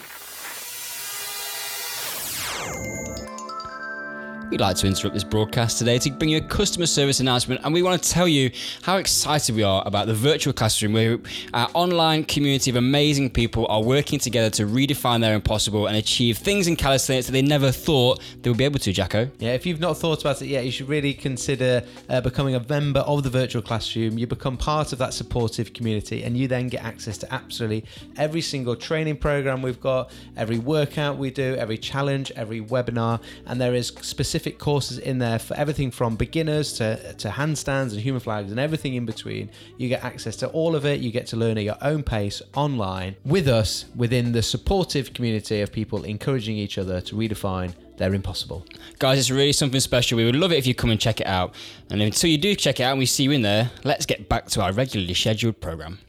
We'd 4.52 4.60
like 4.60 4.76
to 4.76 4.88
interrupt 4.88 5.14
this 5.14 5.24
broadcast 5.24 5.78
today 5.78 5.98
to 6.00 6.12
bring 6.12 6.30
you 6.30 6.40
a 6.40 6.42
customer 6.42 6.86
service 6.86 7.22
announcement, 7.22 7.62
and 7.64 7.74
we 7.74 7.82
want 7.82 8.04
to 8.04 8.10
tell 8.10 8.28
you 8.28 8.52
how 8.82 8.98
excited 8.98 9.56
we 9.56 9.64
are 9.64 9.82
about 9.86 10.08
the 10.08 10.14
virtual 10.14 10.52
classroom, 10.52 10.92
where 10.92 11.20
our 11.54 11.70
online 11.74 12.26
community 12.26 12.70
of 12.70 12.76
amazing 12.76 13.30
people 13.30 13.66
are 13.68 13.82
working 13.82 14.20
together 14.20 14.50
to 14.50 14.68
redefine 14.68 15.22
their 15.22 15.36
impossible 15.36 15.88
and 15.88 15.96
achieve 15.96 16.38
things 16.38 16.68
in 16.68 16.76
calisthenics 16.76 17.28
that 17.28 17.32
they 17.32 17.42
never 17.42 17.72
thought 17.72 18.22
they 18.42 18.50
would 18.50 18.58
be 18.58 18.66
able 18.66 18.78
to. 18.80 18.92
Jacko. 18.92 19.32
Yeah, 19.40 19.54
if 19.54 19.66
you've 19.66 19.80
not 19.80 19.98
thought 19.98 20.20
about 20.20 20.42
it 20.42 20.48
yet, 20.48 20.66
you 20.66 20.72
should 20.72 20.90
really 20.90 21.14
consider 21.14 21.82
uh, 22.10 22.20
becoming 22.20 22.56
a 22.56 22.66
member 22.68 23.00
of 23.00 23.24
the 23.24 23.30
virtual 23.30 23.62
classroom. 23.62 24.18
You 24.18 24.28
become 24.28 24.58
part 24.58 24.92
of 24.92 25.00
that 25.00 25.14
supportive 25.14 25.72
community, 25.72 26.24
and 26.24 26.36
you 26.36 26.50
then 26.50 26.68
get 26.68 26.84
access 26.84 27.18
to 27.20 27.34
absolutely 27.34 27.86
every 28.18 28.42
single 28.42 28.76
training 28.76 29.16
program 29.16 29.62
we've 29.62 29.80
got, 29.80 30.12
every 30.36 30.60
workout 30.60 31.18
we 31.18 31.32
do, 31.32 31.56
every 31.56 31.78
challenge, 31.78 32.34
every 32.36 32.60
webinar, 32.60 33.22
and 33.46 33.62
there 33.62 33.74
is 33.74 33.94
specific 34.02 34.41
specific 34.42 34.58
courses 34.58 34.98
in 34.98 35.20
there 35.20 35.38
for 35.38 35.56
everything 35.56 35.92
from 35.92 36.16
beginners 36.16 36.74
to, 36.74 37.14
to 37.14 37.30
handstands 37.30 37.92
and 37.92 38.00
human 38.00 38.20
flags 38.20 38.50
and 38.50 38.60
everything 38.60 38.96
in 38.96 39.06
between. 39.06 39.52
You 39.78 39.88
get 39.88 40.04
access 40.04 40.36
to 40.38 40.48
all 40.48 40.76
of 40.76 40.84
it. 40.84 41.00
You 41.00 41.12
get 41.12 41.28
to 41.28 41.38
learn 41.38 41.60
at 41.60 41.64
your 41.64 41.78
own 41.82 42.02
pace 42.02 42.42
online 42.56 43.16
with 43.24 43.48
us 43.48 43.86
within 43.96 44.32
the 44.32 44.42
supportive 44.42 45.14
community 45.14 45.62
of 45.62 45.72
people 45.72 46.04
encouraging 46.06 46.58
each 46.58 46.80
other 46.80 47.02
to 47.02 47.16
redefine 47.16 47.76
their 47.98 48.16
impossible. 48.16 48.66
Guys, 48.98 49.20
it's 49.20 49.30
really 49.30 49.54
something 49.54 49.80
special. 49.80 50.18
We 50.18 50.26
would 50.26 50.36
love 50.36 50.52
it 50.52 50.58
if 50.58 50.66
you 50.66 50.74
come 50.74 50.90
and 50.90 51.00
check 51.00 51.22
it 51.22 51.28
out. 51.28 51.54
And 51.92 52.02
until 52.02 52.32
you 52.32 52.40
do 52.40 52.56
check 52.56 52.80
it 52.80 52.84
out 52.84 52.94
and 52.94 53.00
we 53.00 53.06
see 53.06 53.26
you 53.26 53.32
in 53.32 53.44
there, 53.44 53.70
let's 53.84 54.08
get 54.08 54.28
back 54.28 54.48
to 54.48 54.64
our 54.64 54.74
regularly 54.74 55.14
scheduled 55.14 55.62
program. 55.62 56.00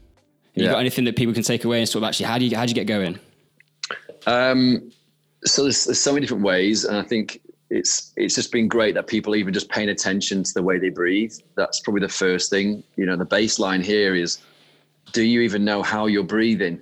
You 0.55 0.65
yeah. 0.65 0.71
got 0.71 0.79
anything 0.79 1.05
that 1.05 1.15
people 1.15 1.35
can 1.35 1.43
take 1.43 1.65
away 1.65 1.81
and 1.81 1.87
sort 1.87 2.03
of 2.03 2.07
actually 2.07 2.25
how 2.25 2.39
do 2.39 2.45
you 2.45 2.57
how 2.57 2.65
do 2.65 2.71
you 2.71 2.75
get 2.75 2.87
going? 2.87 3.19
Um, 4.25 4.91
so 5.43 5.63
there's, 5.63 5.85
there's 5.85 5.99
so 5.99 6.13
many 6.13 6.21
different 6.25 6.43
ways, 6.43 6.85
and 6.85 6.97
I 6.97 7.03
think 7.03 7.39
it's 7.73 8.13
it's 8.15 8.35
just 8.35 8.51
been 8.51 8.67
great 8.67 8.93
that 8.93 9.07
people 9.07 9.35
even 9.35 9.51
just 9.51 9.67
paying 9.67 9.89
attention 9.89 10.43
to 10.43 10.53
the 10.53 10.61
way 10.61 10.77
they 10.77 10.89
breathe. 10.89 11.33
That's 11.55 11.79
probably 11.79 12.01
the 12.01 12.09
first 12.09 12.51
thing. 12.51 12.83
You 12.97 13.07
know, 13.07 13.17
the 13.17 13.25
baseline 13.25 13.83
here 13.83 14.13
is, 14.13 14.37
do 15.11 15.23
you 15.23 15.41
even 15.41 15.65
know 15.65 15.81
how 15.81 16.05
you're 16.05 16.23
breathing? 16.23 16.79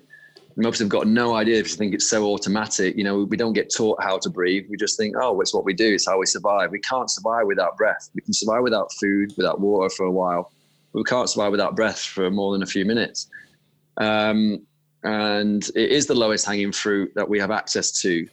Most 0.58 0.80
have 0.80 0.90
got 0.90 1.08
no 1.08 1.34
idea 1.34 1.60
if 1.60 1.70
you 1.70 1.76
think 1.76 1.94
it's 1.94 2.10
so 2.10 2.26
automatic. 2.26 2.98
You 2.98 3.06
know, 3.06 3.24
we 3.24 3.38
don't 3.38 3.54
get 3.54 3.74
taught 3.74 4.04
how 4.04 4.18
to 4.18 4.30
breathe. 4.30 4.66
We 4.70 4.76
just 4.76 4.98
think, 4.98 5.16
oh, 5.18 5.40
it's 5.40 5.54
what 5.54 5.64
we 5.64 5.74
do. 5.74 5.94
It's 5.94 6.06
how 6.06 6.20
we 6.20 6.26
survive. 6.26 6.72
We 6.72 6.80
can't 6.82 7.10
survive 7.10 7.48
without 7.48 7.78
breath. 7.78 8.10
We 8.14 8.22
can 8.22 8.34
survive 8.34 8.62
without 8.62 8.92
food, 9.00 9.32
without 9.38 9.62
water 9.62 9.90
for 9.90 10.06
a 10.06 10.12
while. 10.12 10.52
we 10.92 11.04
can't 11.06 11.30
survive 11.30 11.52
without 11.52 11.78
breath 11.78 12.02
for 12.02 12.30
more 12.30 12.52
than 12.52 12.64
a 12.64 12.66
few 12.66 12.84
minutes. 12.84 13.30
Um, 13.96 14.68
and 15.04 15.64
it 15.74 15.90
is 15.90 16.06
the 16.06 16.16
lowest 16.16 16.46
hanging 16.46 16.74
fruit 16.74 17.14
that 17.16 17.30
we 17.30 17.40
have 17.40 17.50
access 17.50 18.02
to 18.02 18.28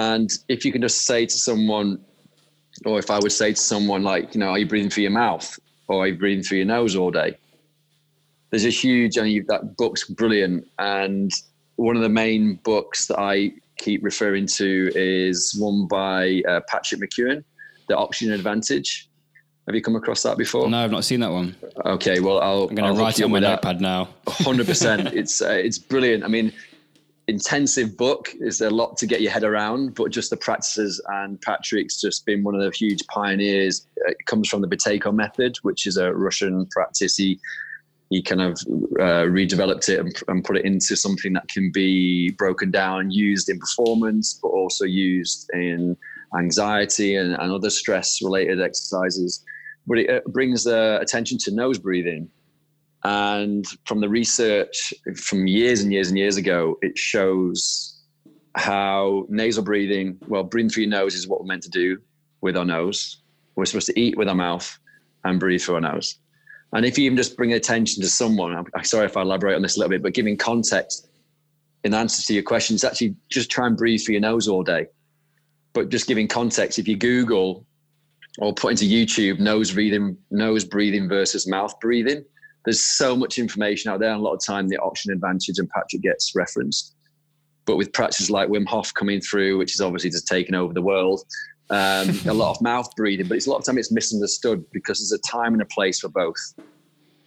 and 0.00 0.32
if 0.48 0.64
you 0.64 0.72
can 0.72 0.80
just 0.80 1.04
say 1.04 1.26
to 1.26 1.36
someone, 1.36 2.02
or 2.86 2.98
if 2.98 3.10
I 3.10 3.18
would 3.18 3.32
say 3.32 3.52
to 3.52 3.60
someone 3.60 4.02
like, 4.02 4.34
you 4.34 4.40
know, 4.40 4.48
are 4.48 4.58
you 4.58 4.66
breathing 4.66 4.88
through 4.88 5.02
your 5.02 5.12
mouth 5.12 5.58
or 5.88 6.04
are 6.04 6.06
you 6.08 6.16
breathing 6.16 6.42
through 6.42 6.56
your 6.58 6.66
nose 6.66 6.96
all 6.96 7.10
day? 7.10 7.36
There's 8.48 8.64
a 8.64 8.70
huge, 8.70 9.18
and 9.18 9.30
you, 9.30 9.44
that 9.48 9.76
book's 9.76 10.08
brilliant. 10.08 10.66
And 10.78 11.30
one 11.76 11.96
of 11.96 12.02
the 12.02 12.08
main 12.08 12.54
books 12.64 13.08
that 13.08 13.18
I 13.18 13.52
keep 13.76 14.02
referring 14.02 14.46
to 14.46 14.90
is 14.94 15.54
one 15.58 15.86
by 15.86 16.40
uh, 16.48 16.60
Patrick 16.66 17.02
McKeown, 17.02 17.44
The 17.88 17.96
Oxygen 17.98 18.32
Advantage. 18.32 19.06
Have 19.66 19.74
you 19.74 19.82
come 19.82 19.96
across 19.96 20.22
that 20.22 20.38
before? 20.38 20.68
No, 20.70 20.82
I've 20.82 20.90
not 20.90 21.04
seen 21.04 21.20
that 21.20 21.30
one. 21.30 21.54
Okay, 21.84 22.20
well, 22.20 22.40
I'll. 22.40 22.68
I'm 22.68 22.74
going 22.74 22.94
to 22.94 22.98
write 22.98 23.20
it 23.20 23.24
on 23.24 23.30
my 23.30 23.38
notepad 23.38 23.82
now. 23.82 24.08
Hundred 24.26 24.66
percent. 24.66 25.08
It's 25.14 25.42
uh, 25.42 25.50
it's 25.50 25.78
brilliant. 25.78 26.24
I 26.24 26.28
mean, 26.28 26.52
intensive 27.30 27.96
book. 27.96 28.34
There's 28.38 28.60
a 28.60 28.68
lot 28.68 28.96
to 28.98 29.06
get 29.06 29.22
your 29.22 29.30
head 29.30 29.44
around, 29.44 29.94
but 29.94 30.10
just 30.10 30.28
the 30.30 30.36
practices 30.36 31.00
and 31.08 31.40
Patrick's 31.40 32.00
just 32.00 32.26
been 32.26 32.42
one 32.42 32.54
of 32.54 32.60
the 32.60 32.70
huge 32.76 33.06
pioneers. 33.06 33.86
It 33.96 34.18
comes 34.26 34.48
from 34.48 34.60
the 34.60 34.68
Buteyko 34.68 35.14
method, 35.14 35.56
which 35.62 35.86
is 35.86 35.96
a 35.96 36.12
Russian 36.12 36.66
practice. 36.66 37.16
He 37.16 37.40
he 38.10 38.20
kind 38.20 38.42
of 38.42 38.54
uh, 38.98 39.24
redeveloped 39.30 39.88
it 39.88 40.00
and, 40.00 40.12
and, 40.26 40.44
put 40.44 40.56
it 40.56 40.64
into 40.64 40.96
something 40.96 41.32
that 41.34 41.46
can 41.46 41.70
be 41.70 42.32
broken 42.32 42.68
down, 42.72 43.12
used 43.12 43.48
in 43.48 43.56
performance, 43.60 44.36
but 44.42 44.48
also 44.48 44.84
used 44.84 45.48
in 45.52 45.96
anxiety 46.36 47.14
and, 47.14 47.34
and 47.34 47.52
other 47.52 47.70
stress 47.70 48.20
related 48.20 48.60
exercises. 48.60 49.44
But 49.86 49.98
it 49.98 50.10
uh, 50.10 50.28
brings 50.28 50.66
uh, 50.66 50.98
attention 51.00 51.38
to 51.44 51.54
nose 51.54 51.78
breathing 51.78 52.28
and 53.04 53.66
from 53.86 54.00
the 54.00 54.08
research 54.08 54.92
from 55.16 55.46
years 55.46 55.80
and 55.80 55.92
years 55.92 56.08
and 56.08 56.18
years 56.18 56.36
ago, 56.36 56.76
it 56.82 56.98
shows 56.98 57.98
how 58.56 59.26
nasal 59.28 59.62
breathing, 59.62 60.18
well, 60.28 60.42
breathing 60.42 60.68
through 60.68 60.82
your 60.84 60.90
nose 60.90 61.14
is 61.14 61.26
what 61.26 61.40
we're 61.40 61.46
meant 61.46 61.62
to 61.62 61.70
do 61.70 61.98
with 62.40 62.56
our 62.56 62.64
nose. 62.64 63.22
We're 63.54 63.64
supposed 63.64 63.86
to 63.86 63.98
eat 63.98 64.16
with 64.16 64.28
our 64.28 64.34
mouth 64.34 64.78
and 65.24 65.40
breathe 65.40 65.62
through 65.62 65.76
our 65.76 65.80
nose. 65.80 66.18
And 66.72 66.84
if 66.84 66.98
you 66.98 67.04
even 67.04 67.16
just 67.16 67.36
bring 67.36 67.52
attention 67.52 68.02
to 68.02 68.08
someone, 68.08 68.64
I'm 68.74 68.84
sorry 68.84 69.06
if 69.06 69.16
I 69.16 69.22
elaborate 69.22 69.56
on 69.56 69.62
this 69.62 69.76
a 69.76 69.80
little 69.80 69.90
bit, 69.90 70.02
but 70.02 70.14
giving 70.14 70.36
context 70.36 71.08
in 71.84 71.94
answer 71.94 72.22
to 72.26 72.34
your 72.34 72.42
questions, 72.42 72.84
actually 72.84 73.16
just 73.28 73.50
try 73.50 73.66
and 73.66 73.76
breathe 73.76 74.02
through 74.04 74.14
your 74.14 74.20
nose 74.20 74.46
all 74.46 74.62
day. 74.62 74.86
But 75.72 75.88
just 75.88 76.06
giving 76.06 76.28
context, 76.28 76.78
if 76.78 76.86
you 76.86 76.96
Google 76.96 77.66
or 78.38 78.54
put 78.54 78.70
into 78.72 78.84
YouTube 78.84 79.40
nose 79.40 79.72
breathing, 79.72 80.16
nose 80.30 80.64
breathing 80.64 81.08
versus 81.08 81.48
mouth 81.48 81.78
breathing, 81.80 82.24
there's 82.64 82.84
so 82.84 83.16
much 83.16 83.38
information 83.38 83.90
out 83.90 84.00
there, 84.00 84.10
and 84.10 84.20
a 84.20 84.22
lot 84.22 84.34
of 84.34 84.44
time 84.44 84.68
the 84.68 84.78
oxygen 84.78 85.12
advantage 85.12 85.58
and 85.58 85.68
Patrick 85.70 86.02
gets 86.02 86.34
referenced. 86.34 86.94
But 87.64 87.76
with 87.76 87.92
practices 87.92 88.30
like 88.30 88.48
Wim 88.48 88.66
Hof 88.66 88.92
coming 88.94 89.20
through, 89.20 89.58
which 89.58 89.74
is 89.74 89.80
obviously 89.80 90.10
just 90.10 90.26
taking 90.26 90.54
over 90.54 90.72
the 90.72 90.82
world, 90.82 91.22
um, 91.70 92.18
a 92.26 92.34
lot 92.34 92.50
of 92.50 92.60
mouth 92.60 92.94
breathing, 92.96 93.28
but 93.28 93.36
it's 93.36 93.46
a 93.46 93.50
lot 93.50 93.58
of 93.58 93.64
time 93.64 93.78
it's 93.78 93.92
misunderstood 93.92 94.64
because 94.72 94.98
there's 94.98 95.18
a 95.18 95.30
time 95.30 95.52
and 95.52 95.62
a 95.62 95.66
place 95.66 96.00
for 96.00 96.08
both. 96.08 96.36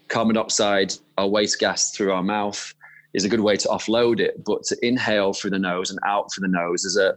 Carbon 0.09 0.35
dioxide, 0.35 0.93
our 1.17 1.27
waste 1.27 1.59
gas 1.59 1.91
through 1.95 2.11
our 2.11 2.23
mouth, 2.23 2.73
is 3.13 3.25
a 3.25 3.29
good 3.29 3.39
way 3.39 3.55
to 3.55 3.67
offload 3.69 4.19
it, 4.19 4.43
but 4.45 4.63
to 4.63 4.77
inhale 4.85 5.33
through 5.33 5.51
the 5.51 5.59
nose 5.59 5.89
and 5.89 5.99
out 6.05 6.31
through 6.33 6.47
the 6.47 6.53
nose 6.53 6.83
is 6.83 6.97
a 6.97 7.15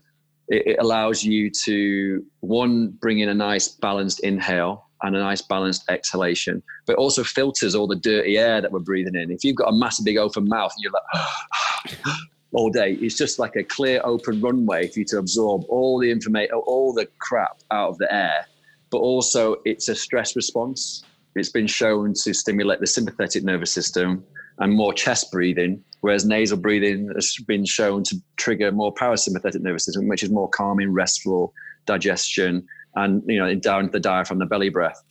it 0.48 0.76
allows 0.79 1.24
you 1.24 1.50
to 1.64 2.24
one 2.40 2.90
bring 3.00 3.18
in 3.18 3.29
a 3.29 3.35
nice 3.35 3.68
balanced 3.68 4.20
inhale 4.20 4.86
and 5.02 5.16
a 5.16 5.18
nice 5.18 5.42
balanced 5.42 5.85
exhalation, 5.88 6.62
but 6.87 6.96
also 6.96 7.22
filters 7.22 7.74
all 7.74 7.87
the 7.87 7.96
dirty 7.96 8.38
air 8.38 8.61
that 8.61 8.72
we're 8.72 8.78
breathing 8.78 9.14
in. 9.14 9.30
If 9.30 9.44
you've 9.44 9.56
got 9.56 9.68
a 9.68 9.76
massive 9.76 10.04
big 10.04 10.16
open 10.16 10.48
mouth 10.48 10.72
and 10.74 10.82
you're 10.82 10.92
like 10.92 11.98
all 12.52 12.70
day, 12.70 12.92
it's 12.94 13.16
just 13.16 13.38
like 13.38 13.56
a 13.56 13.62
clear 13.62 14.00
open 14.04 14.40
runway 14.40 14.88
for 14.88 15.00
you 15.00 15.04
to 15.06 15.18
absorb 15.18 15.64
all 15.68 15.98
the 15.98 16.11
information, 16.11 16.54
all 16.66 16.92
the 16.92 17.06
crap 17.18 17.59
out 17.70 17.90
of 17.90 17.98
the 17.98 18.12
air. 18.12 18.46
But 18.90 18.98
also, 18.98 19.56
it's 19.64 19.88
a 19.88 19.94
stress 19.94 20.37
response. 20.37 21.02
It's 21.35 21.50
been 21.50 21.66
shown 21.66 22.14
to 22.22 22.32
stimulate 22.32 22.80
the 22.80 22.87
sympathetic 22.87 23.44
nervous 23.44 23.72
system 23.72 24.24
and 24.59 24.72
more 24.72 24.94
chest 24.94 25.30
breathing, 25.30 25.82
whereas 26.00 26.24
nasal 26.24 26.56
breathing 26.56 27.11
has 27.14 27.37
been 27.46 27.64
shown 27.66 28.02
to 28.04 28.16
trigger 28.37 28.72
more 28.72 28.94
parasympathetic 28.94 29.61
nervous 29.61 29.85
system, 29.85 30.09
which 30.09 30.22
is 30.22 30.30
more 30.30 30.48
calming, 30.48 30.92
restful, 30.92 31.52
digestion, 31.85 32.66
and 32.96 33.22
you 33.26 33.38
know 33.38 33.54
down 33.54 33.90
the 33.90 34.00
diaphragm, 34.00 34.38
the 34.38 34.46
belly 34.46 34.68
breath. 34.68 35.02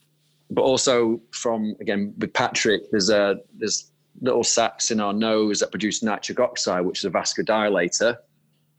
but 0.51 0.61
also 0.61 1.19
from 1.31 1.75
again 1.79 2.13
with 2.17 2.33
Patrick, 2.33 2.83
there's 2.91 3.09
a 3.09 3.37
there's 3.57 3.91
little 4.21 4.43
sacs 4.43 4.91
in 4.91 4.99
our 4.99 5.13
nose 5.13 5.59
that 5.59 5.71
produce 5.71 6.01
nitric 6.01 6.39
oxide, 6.39 6.85
which 6.85 6.99
is 6.99 7.05
a 7.05 7.09
vasodilator, 7.09 8.15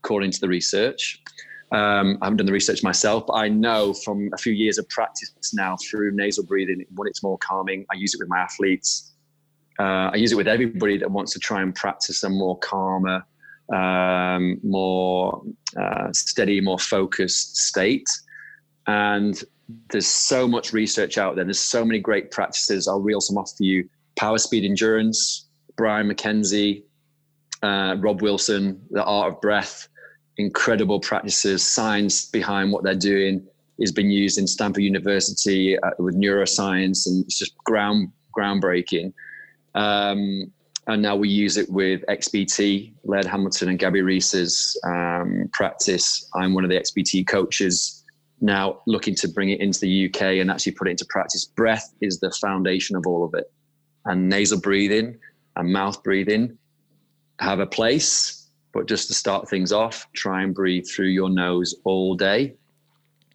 according 0.03 0.31
to 0.31 0.40
the 0.40 0.49
research. 0.49 1.23
Um, 1.73 2.19
I 2.23 2.27
haven't 2.27 2.38
done 2.38 2.47
the 2.47 2.53
research 2.53 2.83
myself, 2.83 3.27
but 3.27 3.35
I 3.35 3.49
know 3.49 3.92
from 3.92 4.31
a 4.33 4.38
few 4.38 4.53
years 4.53 4.79
of 4.79 4.88
practice 4.88 5.33
now 5.53 5.77
through 5.77 6.12
nasal 6.12 6.45
breathing, 6.45 6.85
when 6.95 7.09
it's 7.09 7.23
more 7.23 7.38
calming, 7.38 7.85
I 7.92 7.97
use 7.97 8.14
it 8.14 8.21
with 8.21 8.29
my 8.29 8.38
athletes. 8.38 9.12
Uh, 9.79 10.11
I 10.12 10.14
use 10.14 10.33
it 10.33 10.37
with 10.37 10.49
everybody 10.49 10.97
that 10.99 11.11
wants 11.11 11.33
to 11.33 11.38
try 11.38 11.61
and 11.61 11.75
practice 11.75 12.23
a 12.23 12.31
more 12.31 12.57
calmer, 12.61 13.27
um, 13.75 14.59
more 14.62 15.42
uh, 15.77 16.12
steady, 16.12 16.61
more 16.61 16.79
focused 16.79 17.57
state. 17.57 18.09
And 18.87 19.42
there's 19.90 20.07
so 20.07 20.46
much 20.46 20.72
research 20.72 21.18
out 21.18 21.37
there. 21.37 21.44
There's 21.44 21.59
so 21.59 21.85
many 21.85 21.99
great 21.99 22.31
practices. 22.31 22.87
I'll 22.87 23.01
reel 23.01 23.20
some 23.20 23.37
off 23.37 23.53
for 23.57 23.64
you. 23.64 23.88
Power, 24.16 24.38
speed, 24.38 24.64
endurance. 24.64 25.46
Brian 25.77 26.09
MacKenzie, 26.09 26.83
uh, 27.62 27.96
Rob 27.99 28.22
Wilson, 28.22 28.81
the 28.90 29.05
art 29.05 29.33
of 29.33 29.40
breath. 29.40 29.88
Incredible 30.38 31.01
practices. 31.01 31.64
Science 31.64 32.27
behind 32.27 32.72
what 32.72 32.83
they're 32.83 32.94
doing 32.94 33.46
is 33.79 33.92
being 33.92 34.11
used 34.11 34.38
in 34.38 34.46
Stanford 34.46 34.83
University 34.83 35.79
uh, 35.79 35.90
with 35.99 36.14
neuroscience, 36.14 37.07
and 37.07 37.25
it's 37.25 37.38
just 37.38 37.57
ground 37.64 38.11
groundbreaking. 38.37 39.12
Um, 39.75 40.51
and 40.88 41.03
now 41.03 41.16
we 41.16 41.29
use 41.29 41.57
it 41.57 41.68
with 41.70 42.05
XPT, 42.09 42.92
Laird 43.05 43.25
Hamilton 43.25 43.70
and 43.70 43.79
Gabby 43.79 44.03
Reece's 44.03 44.79
um, 44.85 45.49
practice. 45.53 46.29
I'm 46.35 46.55
one 46.55 46.64
of 46.64 46.70
the 46.70 46.77
XPT 46.77 47.27
coaches 47.27 47.96
now 48.40 48.81
looking 48.87 49.14
to 49.16 49.29
bring 49.29 49.51
it 49.51 49.61
into 49.61 49.81
the 49.81 50.07
UK 50.07 50.22
and 50.40 50.51
actually 50.51 50.72
put 50.72 50.88
it 50.88 50.92
into 50.92 51.07
practice. 51.09 51.44
Breath 51.44 51.94
is 52.01 52.20
the 52.20 52.31
foundation 52.31 52.96
of 52.96 53.07
all 53.07 53.25
of 53.25 53.35
it. 53.35 53.51
And 54.05 54.29
nasal 54.29 54.61
breathing 54.61 55.18
and 55.57 55.72
mouth 55.72 56.03
breathing 56.03 56.57
have 57.40 57.61
a 57.61 57.66
place, 57.66 58.46
but 58.72 58.87
just 58.87 59.09
to 59.09 59.14
start 59.14 59.49
things 59.49 59.72
off, 59.72 60.07
try 60.14 60.42
and 60.42 60.55
breathe 60.55 60.87
through 60.87 61.09
your 61.09 61.31
nose 61.31 61.75
all 61.85 62.14
day 62.14 62.55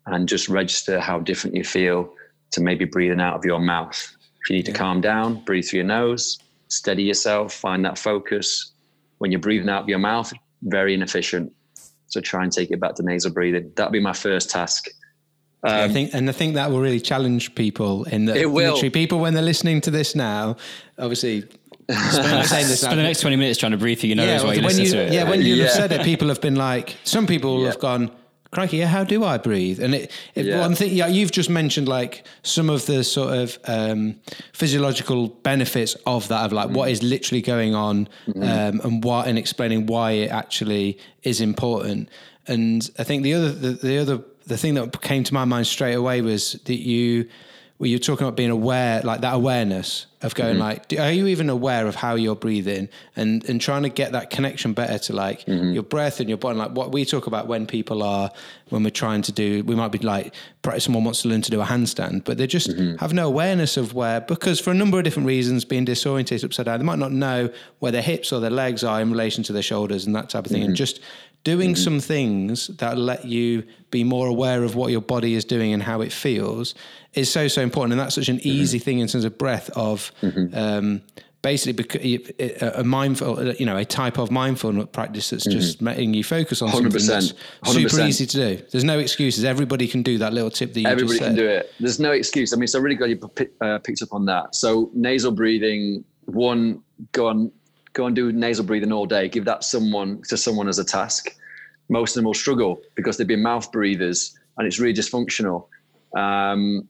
and 0.06 0.28
just 0.28 0.50
register 0.50 1.00
how 1.00 1.20
different 1.20 1.56
you 1.56 1.64
feel 1.64 2.14
to 2.52 2.62
maybe 2.62 2.86
breathing 2.86 3.22
out 3.22 3.36
of 3.36 3.46
your 3.46 3.60
mouth. 3.60 4.16
If 4.42 4.50
you 4.50 4.56
need 4.56 4.66
to 4.66 4.72
calm 4.72 5.02
down, 5.02 5.44
breathe 5.46 5.66
through 5.66 5.80
your 5.80 5.88
nose, 5.88 6.40
steady 6.68 7.04
yourself, 7.04 7.54
find 7.54 7.86
that 7.86 7.98
focus. 7.98 8.72
When 9.20 9.32
you're 9.32 9.40
breathing 9.40 9.70
out 9.70 9.84
of 9.84 9.90
your 9.90 10.00
mouth, 10.00 10.34
very 10.64 10.94
inefficient. 10.94 11.54
So 12.12 12.20
try 12.20 12.44
and 12.44 12.52
take 12.52 12.72
it 12.72 12.80
back 12.80 12.96
to 12.96 13.04
nasal 13.04 13.32
breathing. 13.32 13.72
That'd 13.76 13.94
be 13.94 14.02
my 14.02 14.12
first 14.14 14.50
task. 14.50 14.90
Um, 15.64 15.74
I 15.74 15.88
think, 15.88 16.14
and 16.14 16.28
I 16.28 16.34
think 16.34 16.56
that 16.56 16.70
will 16.70 16.82
really 16.82 17.00
challenge 17.00 17.56
people 17.56 18.04
in 18.06 18.26
that. 18.26 18.36
It 18.36 18.48
will. 18.48 18.74
Literally, 18.74 18.90
people 18.90 19.20
when 19.20 19.34
they're 19.34 19.42
listening 19.44 19.80
to 19.82 19.92
this 19.92 20.14
now, 20.14 20.58
obviously. 21.00 21.42
spend, 21.90 22.68
spend 22.68 23.00
the 23.00 23.04
next 23.04 23.22
20 23.22 23.36
minutes 23.38 23.60
trying 23.60 23.72
to 23.72 23.78
breathe 23.78 24.00
through 24.00 24.10
your 24.10 24.18
nose 24.18 24.28
yeah, 24.28 24.44
while 24.44 24.56
you 24.56 24.62
listen 24.62 24.86
you, 24.86 24.92
to 24.92 24.98
it. 25.04 25.14
Yeah, 25.14 25.30
when 25.30 25.42
you 25.42 25.56
yeah. 25.56 25.64
have 25.64 25.74
said 25.74 25.92
it, 25.92 26.04
people 26.04 26.28
have 26.28 26.42
been 26.42 26.56
like, 26.56 26.98
some 27.04 27.28
people 27.28 27.62
yeah. 27.62 27.68
have 27.68 27.80
gone, 27.80 28.12
crikey, 28.52 28.78
yeah, 28.78 28.88
how 28.88 29.04
do 29.04 29.24
I 29.24 29.38
breathe? 29.38 29.82
And 29.82 29.96
it, 29.96 30.12
it 30.36 30.46
yeah. 30.46 30.60
one 30.60 30.76
thing, 30.76 30.94
yeah, 30.94 31.08
you've 31.08 31.32
just 31.32 31.50
mentioned 31.50 31.88
like 31.88 32.26
some 32.44 32.70
of 32.70 32.86
the 32.86 33.04
sort 33.04 33.34
of 33.34 33.58
um, 33.66 34.20
physiological 34.54 35.30
benefits 35.30 35.96
of 36.06 36.28
that, 36.28 36.46
of 36.46 36.52
like 36.52 36.70
mm. 36.70 36.74
what 36.74 36.90
is 36.90 37.02
literally 37.02 37.42
going 37.42 37.74
on, 37.74 38.10
mm-hmm. 38.28 38.44
um, 38.44 38.82
and 38.84 39.04
what, 39.04 39.28
and 39.28 39.38
explaining 39.38 39.86
why 39.86 40.12
it 40.12 40.30
actually 40.30 40.98
is 41.24 41.40
important. 41.42 42.10
And 42.48 42.90
I 43.00 43.04
think 43.04 43.24
the 43.24 43.34
other, 43.34 43.52
the, 43.52 43.72
the 43.72 43.98
other, 43.98 44.22
the 44.46 44.58
thing 44.58 44.74
that 44.74 45.02
came 45.02 45.24
to 45.24 45.34
my 45.34 45.46
mind 45.46 45.68
straight 45.68 45.94
away 45.94 46.22
was 46.22 46.54
that 46.66 46.80
you 46.80 47.30
where 47.82 47.90
you're 47.90 47.98
talking 47.98 48.28
about 48.28 48.38
being 48.38 48.52
aware, 48.52 49.02
like 49.02 49.22
that 49.22 49.34
awareness 49.34 50.06
of 50.22 50.36
going 50.36 50.52
mm-hmm. 50.52 50.62
like, 50.62 50.94
are 51.00 51.12
you 51.12 51.26
even 51.26 51.50
aware 51.50 51.88
of 51.88 51.96
how 51.96 52.14
you're 52.14 52.36
breathing 52.36 52.88
and 53.16 53.44
and 53.50 53.60
trying 53.60 53.82
to 53.82 53.90
get 53.90 54.12
that 54.12 54.30
connection 54.30 54.72
better 54.74 55.00
to 55.00 55.14
like 55.14 55.44
mm-hmm. 55.48 55.72
your 55.72 55.82
breath 55.82 56.20
and 56.20 56.30
your 56.30 56.38
body, 56.38 56.60
like 56.60 56.70
what 56.74 56.92
we 56.92 57.04
talk 57.06 57.26
about 57.26 57.48
when 57.48 57.66
people 57.66 58.04
are 58.04 58.30
when 58.70 58.84
we're 58.84 58.92
trying 58.92 59.24
to 59.24 59.32
do, 59.32 59.64
we 59.64 59.74
might 59.74 59.92
be 59.92 59.98
like, 59.98 60.32
someone 60.78 61.04
wants 61.04 61.24
to 61.24 61.28
learn 61.28 61.42
to 61.42 61.50
do 61.50 61.60
a 61.60 61.66
handstand, 61.66 62.24
but 62.24 62.38
they 62.38 62.46
just 62.46 62.70
mm-hmm. 62.70 62.98
have 62.98 63.14
no 63.14 63.26
awareness 63.26 63.78
of 63.78 63.96
where 63.96 64.22
because 64.22 64.60
for 64.60 64.70
a 64.70 64.76
number 64.76 65.00
of 65.00 65.04
different 65.04 65.26
reasons, 65.26 65.66
being 65.66 65.84
disorientated, 65.84 66.44
upside 66.44 66.68
down, 66.68 66.78
they 66.78 66.86
might 66.86 67.00
not 67.00 67.12
know 67.12 67.50
where 67.80 67.92
their 67.92 68.04
hips 68.04 68.32
or 68.32 68.40
their 68.40 68.52
legs 68.52 68.84
are 68.84 69.02
in 69.02 69.10
relation 69.10 69.44
to 69.44 69.54
their 69.54 69.64
shoulders 69.64 70.06
and 70.06 70.16
that 70.16 70.30
type 70.30 70.46
of 70.46 70.52
thing, 70.52 70.62
and 70.62 70.74
mm-hmm. 70.74 70.76
just 70.76 71.00
doing 71.44 71.72
mm-hmm. 71.72 71.84
some 71.84 72.00
things 72.00 72.68
that 72.68 72.96
let 72.96 73.26
you 73.26 73.64
be 73.90 74.04
more 74.04 74.28
aware 74.28 74.64
of 74.64 74.76
what 74.76 74.92
your 74.92 75.02
body 75.02 75.34
is 75.34 75.44
doing 75.44 75.74
and 75.74 75.82
how 75.82 76.02
it 76.02 76.12
feels 76.12 76.76
is 77.14 77.32
so 77.32 77.48
so 77.48 77.62
important 77.62 77.94
and 77.94 78.00
that's 78.00 78.16
such 78.16 78.30
an 78.30 78.38
mm-hmm. 78.38 78.48
easy 78.48 78.80
thing 78.80 79.00
in 79.00 79.08
terms 79.08 79.26
of 79.26 79.38
breath 79.38 79.70
of 79.72 80.12
mm-hmm. 80.22 80.56
um, 80.58 81.02
basically 81.42 82.24
a 82.50 82.84
mindful 82.84 83.54
you 83.54 83.66
know 83.66 83.76
a 83.76 83.84
type 83.84 84.18
of 84.20 84.30
mindfulness 84.30 84.88
practice 84.92 85.32
that's 85.32 85.46
just 85.46 85.78
mm-hmm. 85.78 85.86
making 85.86 86.14
you 86.14 86.24
focus 86.24 86.62
on 86.62 86.70
100%, 86.70 86.72
something 86.72 86.92
that's 86.92 87.34
100%. 87.66 87.90
super 87.90 88.02
easy 88.02 88.26
to 88.26 88.38
do 88.38 88.64
there's 88.72 88.84
no 88.84 89.00
excuses 89.00 89.44
everybody 89.44 89.88
can 89.88 90.04
do 90.04 90.18
that 90.18 90.34
little 90.34 90.52
tip 90.52 90.74
that 90.74 90.82
you 90.82 90.88
everybody 90.88 91.18
can 91.18 91.36
do 91.36 91.48
it 91.48 91.74
there's 91.80 92.00
no 92.00 92.12
excuse 92.12 92.54
i 92.54 92.56
mean 92.56 92.68
so 92.68 92.80
really 92.80 92.96
glad 92.96 93.10
you 93.10 93.20
uh, 93.62 93.80
picked 93.80 94.02
up 94.02 94.14
on 94.14 94.26
that 94.26 94.54
so 94.54 94.92
nasal 94.94 95.32
breathing 95.32 96.04
one 96.26 96.82
go 97.12 97.28
on 97.28 97.52
go 97.94 98.06
and 98.06 98.16
do 98.16 98.32
nasal 98.32 98.66
breathing 98.66 98.92
all 98.92 99.06
day. 99.06 99.28
Give 99.28 99.46
that 99.46 99.64
someone 99.64 100.22
to 100.30 100.38
someone 100.38 100.68
as 100.68 100.80
a 100.80 100.86
task. 100.86 101.36
Most 101.90 102.12
of 102.12 102.16
them 102.16 102.26
will 102.26 102.34
struggle 102.34 102.82
because 102.96 103.18
they've 103.18 103.28
been 103.28 103.44
mouth 103.44 103.72
breathers 103.72 104.38
and 104.58 104.68
it's 104.68 104.80
really 104.80 104.94
dysfunctional. 104.94 105.68
Um, 106.16 106.88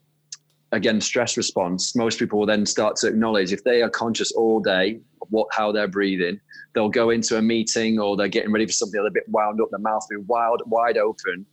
again, 0.71 1.01
stress 1.01 1.37
response. 1.37 1.95
Most 1.95 2.19
people 2.19 2.39
will 2.39 2.45
then 2.45 2.65
start 2.65 2.95
to 2.97 3.07
acknowledge 3.07 3.51
if 3.51 3.63
they 3.63 3.81
are 3.81 3.89
conscious 3.89 4.31
all 4.31 4.59
day 4.59 4.99
of 5.21 5.27
what 5.29 5.47
how 5.51 5.71
they're 5.71 5.87
breathing, 5.87 6.39
they'll 6.73 6.89
go 6.89 7.09
into 7.09 7.37
a 7.37 7.41
meeting 7.41 7.99
or 7.99 8.15
they're 8.15 8.27
getting 8.27 8.51
ready 8.51 8.65
for 8.65 8.73
something, 8.73 8.99
a 9.05 9.11
bit 9.11 9.27
wound 9.27 9.61
up, 9.61 9.69
their 9.71 9.79
mouth 9.79 10.05
will 10.09 10.19
be 10.19 10.25
wild, 10.27 10.61
wide 10.65 10.97
open. 10.97 11.45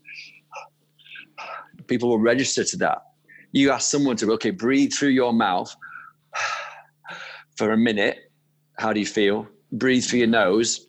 People 1.87 2.09
will 2.09 2.19
register 2.19 2.65
to 2.65 2.77
that. 2.79 3.03
You 3.53 3.71
ask 3.71 3.91
someone 3.91 4.17
to 4.17 4.33
okay, 4.33 4.51
breathe 4.51 4.93
through 4.93 5.11
your 5.11 5.33
mouth 5.33 5.75
for 7.57 7.73
a 7.73 7.77
minute 7.77 8.19
how 8.79 8.93
do 8.93 9.01
you 9.01 9.07
feel? 9.07 9.49
Breathe 9.73 10.05
through 10.05 10.21
your 10.21 10.29
nose 10.29 10.87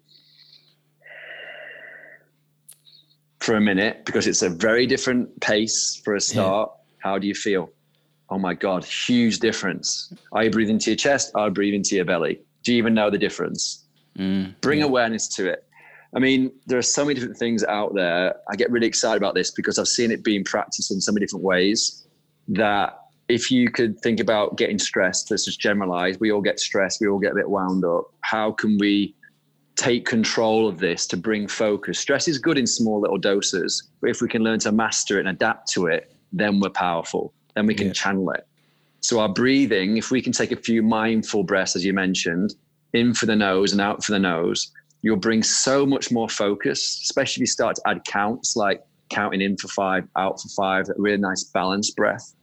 for 3.39 3.56
a 3.56 3.62
minute 3.62 4.06
because 4.06 4.28
it's 4.28 4.44
a 4.44 4.50
very 4.50 4.86
different 4.86 5.42
pace 5.42 6.00
for 6.06 6.15
a 6.15 6.22
start. 6.22 6.70
Yeah. 6.72 7.10
How 7.10 7.18
do 7.18 7.28
you 7.28 7.34
feel? 7.34 7.72
Oh 8.32 8.38
my 8.38 8.54
God, 8.54 8.84
huge 8.84 9.39
difference. 9.39 10.13
Are 10.32 10.44
you 10.44 10.52
breathing 10.52 10.76
into 10.76 10.92
your 10.92 10.98
chest? 10.98 11.32
Are 11.36 11.48
you 11.48 11.54
breathing 11.54 11.80
into 11.80 11.96
your 11.96 12.06
belly? 12.06 12.39
Do 12.63 12.74
you 12.74 12.78
even 12.78 12.94
know 12.94 13.10
the 13.10 13.18
difference? 13.18 13.86
Mm, 14.18 14.60
Bring 14.62 14.80
yeah. 14.80 14.86
awareness 14.86 15.28
to 15.36 15.50
it. 15.50 15.65
I 16.15 16.20
mean, 16.20 16.52
there 16.65 16.78
are 16.78 16.84
so 16.84 17.06
many 17.06 17.15
different 17.15 17.38
things 17.38 17.63
out 17.63 17.94
there. 17.94 18.36
I 18.52 18.56
get 18.56 18.72
really 18.72 18.88
excited 18.88 19.18
about 19.18 19.36
this 19.36 19.52
because 19.52 19.78
I've 19.78 19.88
seen 19.88 20.12
it 20.12 20.24
being 20.24 20.44
practiced 20.44 20.92
in 20.92 21.02
so 21.02 21.12
many 21.12 21.26
different 21.26 21.46
ways 21.46 22.08
that 22.50 23.00
if 23.28 23.52
you 23.52 23.70
could 23.70 24.00
think 24.00 24.20
about 24.20 24.58
getting 24.58 24.80
stressed, 24.80 25.30
let's 25.30 25.46
just 25.46 25.60
generalize, 25.60 26.20
we 26.20 26.32
all 26.32 26.42
get 26.42 26.60
stressed, 26.60 27.00
we 27.00 27.08
all 27.08 27.20
get 27.20 27.34
a 27.34 27.36
bit 27.36 27.50
wound 27.50 27.86
up. 27.86 28.06
How 28.22 28.52
can 28.52 28.78
we 28.80 29.15
take 29.76 30.06
control 30.06 30.68
of 30.68 30.80
this 30.80 31.06
to 31.08 31.18
bring 31.18 31.48
focus? 31.48 32.00
Stress 32.00 32.28
is 32.28 32.39
good 32.39 32.58
in 32.58 32.65
small 32.65 33.00
little 33.00 33.20
doses, 33.20 33.89
but 34.02 34.10
if 34.10 34.20
we 34.20 34.28
can 34.28 34.44
learn 34.44 34.60
to 34.60 34.72
master 34.72 35.18
it 35.18 35.22
and 35.22 35.30
adapt 35.30 35.72
to 35.74 35.86
it, 35.86 36.12
then 36.34 36.60
we're 36.60 36.70
powerful. 36.70 37.34
Then 37.60 37.67
we 37.67 37.76
can 37.76 37.88
yeah. 37.88 37.93
channel 37.93 38.32
it. 38.32 38.48
So 39.02 39.19
our 39.19 39.28
breathing, 39.28 39.98
if 39.98 40.12
we 40.12 40.22
can 40.22 40.32
take 40.32 40.54
a 40.54 40.56
few 40.56 40.82
mindful 40.82 41.43
breaths, 41.43 41.76
as 41.76 41.84
you 41.84 41.91
mentioned, 41.91 42.56
in 42.93 43.13
for 43.13 43.26
the 43.26 43.36
nose 43.36 43.74
and 43.74 43.82
out 43.82 44.02
for 44.02 44.13
the 44.13 44.19
nose, 44.19 44.72
you'll 45.02 45.17
bring 45.17 45.43
so 45.43 45.86
much 45.86 46.10
more 46.10 46.30
focus, 46.30 47.02
especially 47.04 47.41
if 47.41 47.41
you 47.41 47.48
start 47.48 47.76
to 47.76 47.82
add 47.86 48.06
counts 48.06 48.56
like 48.56 48.82
counting 49.10 49.41
in 49.41 49.58
for 49.58 49.67
five, 49.67 50.08
out 50.17 50.39
for 50.39 50.48
five, 50.56 50.88
a 50.88 50.93
really 50.98 51.17
nice 51.17 51.43
balanced 51.43 51.98
breath 51.98 52.34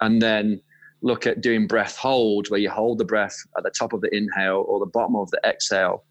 and 0.00 0.22
then 0.22 0.58
look 1.02 1.26
at 1.26 1.42
doing 1.42 1.66
breath 1.66 1.98
hold, 1.98 2.48
where 2.48 2.60
you 2.60 2.70
hold 2.70 2.96
the 2.96 3.04
breath 3.04 3.36
at 3.58 3.62
the 3.62 3.70
top 3.70 3.92
of 3.92 4.00
the 4.00 4.08
inhale 4.16 4.64
or 4.66 4.78
the 4.78 4.86
bottom 4.86 5.16
of 5.16 5.30
the 5.32 5.40
exhale. 5.44 6.02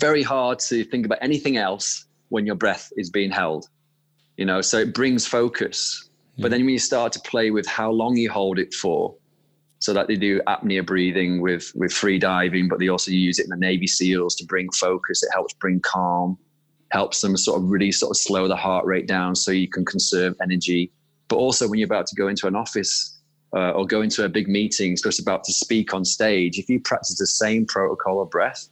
Very 0.00 0.24
hard 0.24 0.58
to 0.58 0.82
think 0.82 1.06
about 1.06 1.18
anything 1.22 1.56
else 1.56 2.04
when 2.30 2.46
your 2.46 2.56
breath 2.56 2.92
is 2.96 3.10
being 3.10 3.30
held, 3.30 3.68
you 4.36 4.44
know, 4.44 4.60
so 4.60 4.78
it 4.78 4.92
brings 4.92 5.24
focus. 5.24 6.05
Yeah. 6.36 6.42
But 6.42 6.50
then 6.50 6.60
when 6.60 6.70
you 6.70 6.78
start 6.78 7.12
to 7.14 7.20
play 7.20 7.50
with 7.50 7.66
how 7.66 7.90
long 7.90 8.16
you 8.16 8.30
hold 8.30 8.58
it 8.58 8.74
for, 8.74 9.14
so 9.78 9.92
that 9.92 10.08
they 10.08 10.16
do 10.16 10.40
apnea 10.46 10.84
breathing 10.84 11.40
with 11.40 11.70
with 11.74 11.92
free 11.92 12.18
diving, 12.18 12.68
but 12.68 12.78
they 12.78 12.88
also 12.88 13.10
use 13.10 13.38
it 13.38 13.44
in 13.44 13.50
the 13.50 13.56
Navy 13.56 13.86
SEALs 13.86 14.34
to 14.36 14.46
bring 14.46 14.70
focus. 14.72 15.22
It 15.22 15.30
helps 15.32 15.54
bring 15.54 15.80
calm, 15.80 16.38
helps 16.90 17.20
them 17.20 17.36
sort 17.36 17.60
of 17.60 17.68
really 17.68 17.92
sort 17.92 18.10
of 18.10 18.16
slow 18.16 18.48
the 18.48 18.56
heart 18.56 18.86
rate 18.86 19.06
down 19.06 19.34
so 19.34 19.50
you 19.50 19.68
can 19.68 19.84
conserve 19.84 20.34
energy 20.42 20.90
but 21.28 21.36
also 21.36 21.68
when 21.68 21.78
you're 21.78 21.86
about 21.86 22.06
to 22.06 22.14
go 22.14 22.28
into 22.28 22.46
an 22.46 22.54
office 22.54 23.18
uh, 23.54 23.70
or 23.70 23.86
go 23.86 24.02
into 24.02 24.24
a 24.24 24.28
big 24.28 24.48
meeting, 24.48 24.96
just 24.96 25.20
about 25.20 25.44
to 25.44 25.52
speak 25.52 25.94
on 25.94 26.04
stage, 26.04 26.58
if 26.58 26.68
you 26.68 26.80
practice 26.80 27.18
the 27.18 27.26
same 27.26 27.66
protocol 27.66 28.20
of 28.20 28.30
breath, 28.30 28.68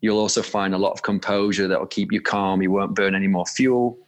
you'll 0.00 0.18
also 0.18 0.42
find 0.42 0.74
a 0.74 0.78
lot 0.78 0.92
of 0.92 1.02
composure 1.02 1.66
that 1.68 1.78
will 1.78 1.86
keep 1.86 2.12
you 2.12 2.20
calm. 2.20 2.62
You 2.62 2.70
won't 2.70 2.94
burn 2.94 3.14
any 3.14 3.26
more 3.26 3.46
fuel. 3.46 3.98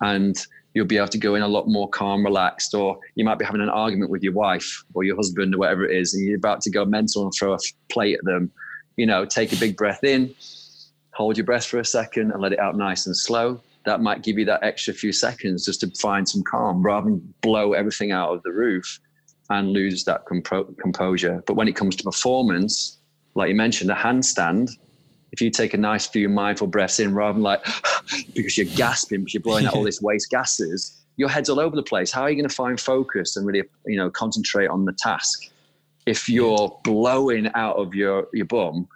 And 0.00 0.36
you'll 0.74 0.86
be 0.86 0.96
able 0.96 1.08
to 1.08 1.18
go 1.18 1.34
in 1.34 1.42
a 1.42 1.48
lot 1.48 1.68
more 1.68 1.88
calm, 1.88 2.24
relaxed, 2.24 2.74
or 2.74 2.98
you 3.14 3.24
might 3.24 3.38
be 3.38 3.44
having 3.44 3.60
an 3.60 3.68
argument 3.68 4.10
with 4.10 4.22
your 4.22 4.32
wife 4.32 4.84
or 4.94 5.04
your 5.04 5.16
husband 5.16 5.54
or 5.54 5.58
whatever 5.58 5.84
it 5.84 5.96
is, 5.96 6.14
and 6.14 6.24
you're 6.24 6.36
about 6.36 6.60
to 6.62 6.70
go 6.70 6.84
mental 6.84 7.24
and 7.24 7.32
throw 7.38 7.54
a 7.54 7.58
plate 7.90 8.14
at 8.14 8.24
them. 8.24 8.50
You 8.96 9.06
know, 9.06 9.24
take 9.24 9.52
a 9.52 9.56
big 9.56 9.76
breath 9.76 10.04
in, 10.04 10.34
hold 11.14 11.36
your 11.36 11.46
breath 11.46 11.66
for 11.66 11.78
a 11.78 11.84
second, 11.84 12.32
and 12.32 12.40
let 12.40 12.52
it 12.52 12.58
out 12.58 12.76
nice 12.76 13.06
and 13.06 13.16
slow. 13.16 13.60
That 13.84 14.00
might 14.00 14.22
give 14.22 14.38
you 14.38 14.44
that 14.46 14.62
extra 14.62 14.94
few 14.94 15.12
seconds 15.12 15.64
just 15.64 15.80
to 15.80 15.90
find 16.00 16.28
some 16.28 16.42
calm 16.44 16.82
rather 16.82 17.10
than 17.10 17.34
blow 17.40 17.72
everything 17.72 18.12
out 18.12 18.32
of 18.32 18.42
the 18.42 18.52
roof 18.52 19.00
and 19.50 19.72
lose 19.72 20.04
that 20.04 20.24
compo- 20.26 20.74
composure. 20.80 21.42
But 21.46 21.54
when 21.54 21.68
it 21.68 21.74
comes 21.74 21.96
to 21.96 22.04
performance, 22.04 22.98
like 23.34 23.48
you 23.48 23.54
mentioned, 23.54 23.90
a 23.90 23.94
handstand, 23.94 24.70
if 25.32 25.40
you 25.40 25.50
take 25.50 25.74
a 25.74 25.78
nice 25.78 26.06
few 26.06 26.28
mindful 26.28 26.66
breaths 26.66 27.00
in 27.00 27.14
rather 27.14 27.34
than 27.34 27.42
like 27.42 27.64
because 28.34 28.56
you're 28.56 28.66
gasping 28.76 29.20
because 29.20 29.34
you're 29.34 29.42
blowing 29.42 29.66
out 29.66 29.74
all 29.74 29.82
this 29.90 30.00
waste 30.00 30.30
gases 30.30 31.02
your 31.16 31.28
head's 31.28 31.48
all 31.48 31.60
over 31.60 31.76
the 31.76 31.82
place. 31.82 32.10
How 32.10 32.22
are 32.22 32.30
you 32.30 32.36
going 32.36 32.48
to 32.48 32.54
find 32.54 32.80
focus 32.80 33.36
and 33.36 33.46
really 33.46 33.62
you 33.86 33.96
know 33.96 34.10
concentrate 34.10 34.68
on 34.68 34.84
the 34.84 34.92
task? 34.92 35.50
If 36.06 36.28
you're 36.28 36.80
blowing 36.84 37.50
out 37.54 37.76
of 37.76 37.94
your 37.94 38.26
your 38.32 38.46
bum 38.46 38.88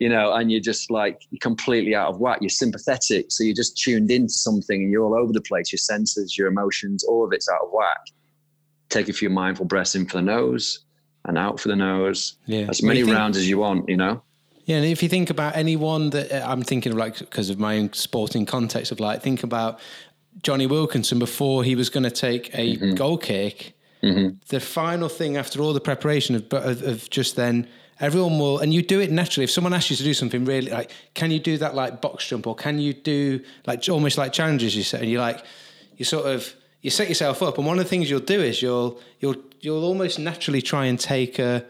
you 0.00 0.08
know 0.08 0.32
and 0.32 0.50
you're 0.50 0.60
just 0.60 0.90
like 0.90 1.22
completely 1.40 1.94
out 1.94 2.08
of 2.08 2.18
whack 2.18 2.38
you're 2.40 2.48
sympathetic 2.48 3.26
so 3.28 3.44
you're 3.44 3.54
just 3.54 3.78
tuned 3.78 4.10
into 4.10 4.32
something 4.32 4.82
and 4.82 4.90
you're 4.90 5.04
all 5.04 5.14
over 5.14 5.32
the 5.32 5.40
place 5.40 5.70
your 5.70 5.78
senses 5.78 6.36
your 6.36 6.48
emotions 6.48 7.04
all 7.04 7.24
of 7.24 7.32
it's 7.32 7.48
out 7.48 7.60
of 7.62 7.68
whack. 7.70 8.00
Take 8.88 9.08
a 9.08 9.12
few 9.12 9.30
mindful 9.30 9.66
breaths 9.66 9.94
in 9.94 10.06
for 10.06 10.16
the 10.16 10.22
nose 10.22 10.80
and 11.26 11.38
out 11.38 11.60
for 11.60 11.68
the 11.68 11.76
nose. 11.76 12.36
Yeah. 12.46 12.66
as 12.68 12.82
many 12.82 13.02
think- 13.02 13.16
rounds 13.16 13.36
as 13.36 13.48
you 13.48 13.58
want 13.58 13.88
you 13.88 13.96
know 13.96 14.22
Yeah, 14.64 14.76
and 14.76 14.86
if 14.86 15.02
you 15.02 15.08
think 15.08 15.30
about 15.30 15.56
anyone 15.56 16.10
that 16.10 16.32
uh, 16.32 16.46
I'm 16.50 16.62
thinking 16.62 16.92
of, 16.92 16.98
like 16.98 17.18
because 17.18 17.50
of 17.50 17.58
my 17.58 17.78
own 17.78 17.92
sporting 17.92 18.46
context 18.46 18.92
of 18.92 19.00
like, 19.00 19.22
think 19.22 19.42
about 19.42 19.78
Jonny 20.42 20.66
Wilkinson 20.66 21.18
before 21.18 21.64
he 21.64 21.74
was 21.74 21.90
going 21.90 22.04
to 22.04 22.10
take 22.10 22.50
a 22.54 22.94
goal 22.94 23.18
kick. 23.18 23.74
The 24.48 24.60
final 24.60 25.08
thing 25.08 25.36
after 25.36 25.60
all 25.62 25.72
the 25.72 25.80
preparation 25.80 26.34
of, 26.34 26.52
of, 26.52 26.82
of 26.82 27.10
just 27.10 27.36
then 27.36 27.66
everyone 28.00 28.38
will, 28.38 28.58
and 28.58 28.72
you 28.74 28.82
do 28.82 29.00
it 29.00 29.10
naturally. 29.10 29.44
If 29.44 29.50
someone 29.50 29.72
asks 29.72 29.90
you 29.90 29.96
to 29.96 30.02
do 30.02 30.14
something 30.14 30.44
really 30.44 30.70
like, 30.70 30.90
can 31.14 31.30
you 31.30 31.38
do 31.38 31.56
that 31.58 31.74
like 31.74 32.00
box 32.00 32.26
jump 32.28 32.46
or 32.46 32.54
can 32.54 32.78
you 32.78 32.92
do 32.92 33.40
like 33.66 33.88
almost 33.88 34.18
like 34.18 34.32
challenges 34.32 34.76
you 34.76 34.82
set, 34.82 35.00
and 35.00 35.10
you 35.10 35.18
like, 35.18 35.44
you 35.96 36.04
sort 36.04 36.26
of 36.26 36.54
you 36.82 36.90
set 36.90 37.08
yourself 37.08 37.42
up, 37.42 37.56
and 37.56 37.66
one 37.66 37.78
of 37.78 37.84
the 37.84 37.88
things 37.88 38.10
you'll 38.10 38.20
do 38.20 38.40
is 38.40 38.60
you'll 38.60 39.00
you'll 39.20 39.36
you'll 39.60 39.84
almost 39.84 40.18
naturally 40.18 40.60
try 40.60 40.86
and 40.86 41.00
take 41.00 41.38
a 41.38 41.64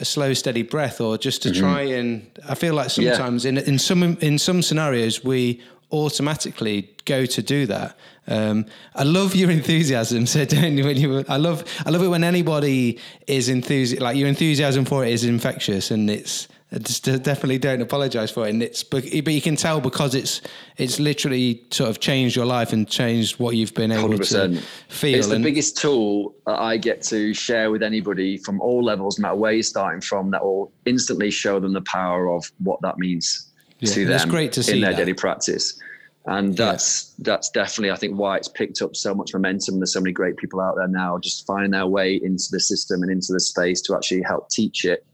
a 0.00 0.04
slow, 0.04 0.32
steady 0.34 0.62
breath, 0.62 1.00
or 1.00 1.18
just 1.18 1.42
to 1.42 1.50
try 1.52 1.82
and. 1.82 2.26
I 2.48 2.54
feel 2.54 2.74
like 2.74 2.96
Yeah. 2.96 3.12
sometimes 3.14 3.44
in 3.44 3.58
in 3.58 3.78
some 3.78 4.16
in 4.20 4.38
some 4.38 4.62
scenarios 4.62 5.24
we 5.24 5.60
automatically 5.90 6.88
go 7.04 7.24
to 7.26 7.42
do 7.42 7.66
that. 7.66 7.96
Um, 8.26 8.66
I 8.94 9.04
love 9.04 9.34
your 9.34 9.50
enthusiasm. 9.50 10.26
So 10.34 10.44
don't 10.44 10.76
you, 10.76 10.84
when 10.84 10.96
you, 10.98 11.24
I 11.28 11.36
love 11.38 11.64
I 11.86 11.90
love 11.90 12.02
it 12.02 12.08
when 12.08 12.24
anybody 12.24 12.98
is 13.26 13.48
enthusi 13.48 13.98
Like 14.00 14.16
your 14.16 14.28
enthusiasm 14.28 14.84
for 14.84 15.04
it 15.04 15.12
is 15.12 15.24
infectious, 15.24 15.90
and 15.90 16.10
it's. 16.10 16.48
I 16.70 16.78
just 16.78 17.08
uh, 17.08 17.16
definitely 17.16 17.56
don't 17.58 17.80
apologize 17.80 18.30
for 18.30 18.46
it, 18.46 18.50
and 18.50 18.62
it's 18.62 18.82
but 18.82 19.02
but 19.24 19.32
you 19.32 19.40
can 19.40 19.56
tell 19.56 19.80
because 19.80 20.14
it's 20.14 20.42
it's 20.76 21.00
literally 21.00 21.64
sort 21.70 21.88
of 21.88 21.98
changed 21.98 22.36
your 22.36 22.44
life 22.44 22.74
and 22.74 22.86
changed 22.86 23.38
what 23.38 23.56
you've 23.56 23.72
been 23.72 23.90
able 23.90 24.10
to 24.10 24.16
100%. 24.18 24.60
feel. 24.88 25.18
It's 25.18 25.28
the 25.28 25.36
and- 25.36 25.44
biggest 25.44 25.78
tool 25.78 26.34
that 26.46 26.58
I 26.60 26.76
get 26.76 27.00
to 27.04 27.32
share 27.32 27.70
with 27.70 27.82
anybody 27.82 28.36
from 28.36 28.60
all 28.60 28.84
levels, 28.84 29.18
no 29.18 29.22
matter 29.22 29.36
where 29.36 29.52
you're 29.52 29.62
starting 29.62 30.02
from, 30.02 30.30
that 30.32 30.44
will 30.44 30.70
instantly 30.84 31.30
show 31.30 31.58
them 31.58 31.72
the 31.72 31.80
power 31.82 32.28
of 32.30 32.44
what 32.58 32.80
that 32.82 32.98
means 32.98 33.50
Yeah, 33.80 33.92
to 33.94 34.04
them 34.04 34.28
great 34.28 34.52
to 34.52 34.62
see 34.62 34.74
in 34.74 34.80
their 34.82 34.90
that. 34.90 34.98
daily 34.98 35.14
practice. 35.14 35.80
And 36.26 36.54
that's 36.54 37.14
that's 37.20 37.48
definitely 37.48 37.92
I 37.92 37.96
think 37.96 38.18
why 38.18 38.36
it's 38.36 38.48
picked 38.48 38.82
up 38.82 38.94
so 38.94 39.14
much 39.14 39.32
momentum. 39.32 39.78
There's 39.78 39.94
so 39.94 40.00
many 40.00 40.12
great 40.12 40.36
people 40.36 40.60
out 40.60 40.76
there 40.76 40.86
now 40.86 41.16
just 41.16 41.46
finding 41.46 41.70
their 41.70 41.86
way 41.86 42.16
into 42.22 42.48
the 42.50 42.60
system 42.60 43.02
and 43.02 43.10
into 43.10 43.32
the 43.32 43.40
space 43.40 43.80
to 43.82 43.94
actually 43.96 44.20
help 44.20 44.50
teach 44.50 44.84
it. 44.84 45.06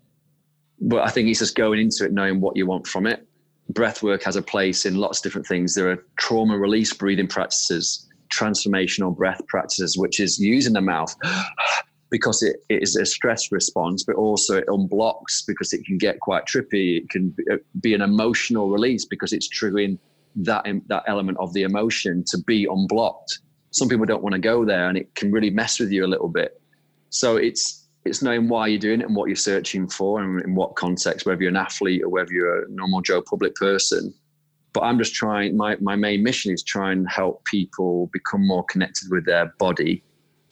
But 0.80 1.02
I 1.02 1.10
think 1.10 1.28
it's 1.28 1.38
just 1.38 1.54
going 1.54 1.80
into 1.80 2.04
it 2.04 2.12
knowing 2.12 2.40
what 2.40 2.56
you 2.56 2.66
want 2.66 2.86
from 2.86 3.06
it. 3.06 3.26
Breath 3.70 4.02
work 4.02 4.22
has 4.24 4.36
a 4.36 4.42
place 4.42 4.84
in 4.84 4.96
lots 4.96 5.18
of 5.18 5.22
different 5.22 5.46
things. 5.46 5.74
There 5.74 5.90
are 5.90 6.04
trauma 6.18 6.58
release 6.58 6.92
breathing 6.92 7.28
practices, 7.28 8.06
transformational 8.32 9.16
breath 9.16 9.40
practices, 9.48 9.96
which 9.96 10.20
is 10.20 10.38
using 10.38 10.74
the 10.74 10.80
mouth 10.80 11.14
because 12.10 12.42
it, 12.42 12.56
it 12.68 12.82
is 12.82 12.96
a 12.96 13.06
stress 13.06 13.50
response, 13.50 14.04
but 14.04 14.16
also 14.16 14.58
it 14.58 14.66
unblocks 14.66 15.42
because 15.46 15.72
it 15.72 15.84
can 15.86 15.96
get 15.96 16.20
quite 16.20 16.44
trippy. 16.44 16.98
It 16.98 17.10
can 17.10 17.30
be, 17.30 17.44
uh, 17.50 17.94
an 17.94 18.02
emotional 18.02 18.70
release 18.70 19.04
because 19.04 19.32
it's 19.32 19.48
triggering 19.48 19.98
that 20.36 20.66
that 20.88 21.04
element 21.06 21.38
of 21.38 21.52
the 21.54 21.62
emotion 21.62 22.24
to 22.26 22.38
be 22.38 22.66
unblocked. 22.68 23.40
Some 23.70 23.88
people 23.88 24.04
don't 24.04 24.22
want 24.22 24.34
to 24.34 24.40
go 24.40 24.64
there, 24.64 24.88
and 24.88 24.98
it 24.98 25.14
can 25.14 25.32
really 25.32 25.50
mess 25.50 25.80
with 25.80 25.90
you 25.90 26.04
a 26.04 26.08
little 26.08 26.28
bit. 26.28 26.60
So 27.10 27.36
it's 27.36 27.83
it's 28.04 28.22
knowing 28.22 28.48
why 28.48 28.66
you're 28.66 28.78
doing 28.78 29.00
it 29.00 29.06
and 29.06 29.16
what 29.16 29.28
you're 29.28 29.36
searching 29.36 29.88
for, 29.88 30.20
and 30.20 30.42
in 30.42 30.54
what 30.54 30.76
context, 30.76 31.26
whether 31.26 31.40
you're 31.42 31.50
an 31.50 31.56
athlete 31.56 32.02
or 32.02 32.08
whether 32.08 32.32
you're 32.32 32.64
a 32.64 32.70
normal 32.70 33.00
Joe 33.00 33.22
public 33.22 33.54
person. 33.54 34.12
But 34.72 34.82
I'm 34.82 34.98
just 34.98 35.14
trying. 35.14 35.56
My 35.56 35.76
my 35.80 35.96
main 35.96 36.22
mission 36.22 36.52
is 36.52 36.62
try 36.62 36.92
and 36.92 37.08
help 37.08 37.44
people 37.44 38.08
become 38.12 38.46
more 38.46 38.64
connected 38.64 39.10
with 39.10 39.24
their 39.24 39.54
body, 39.58 40.02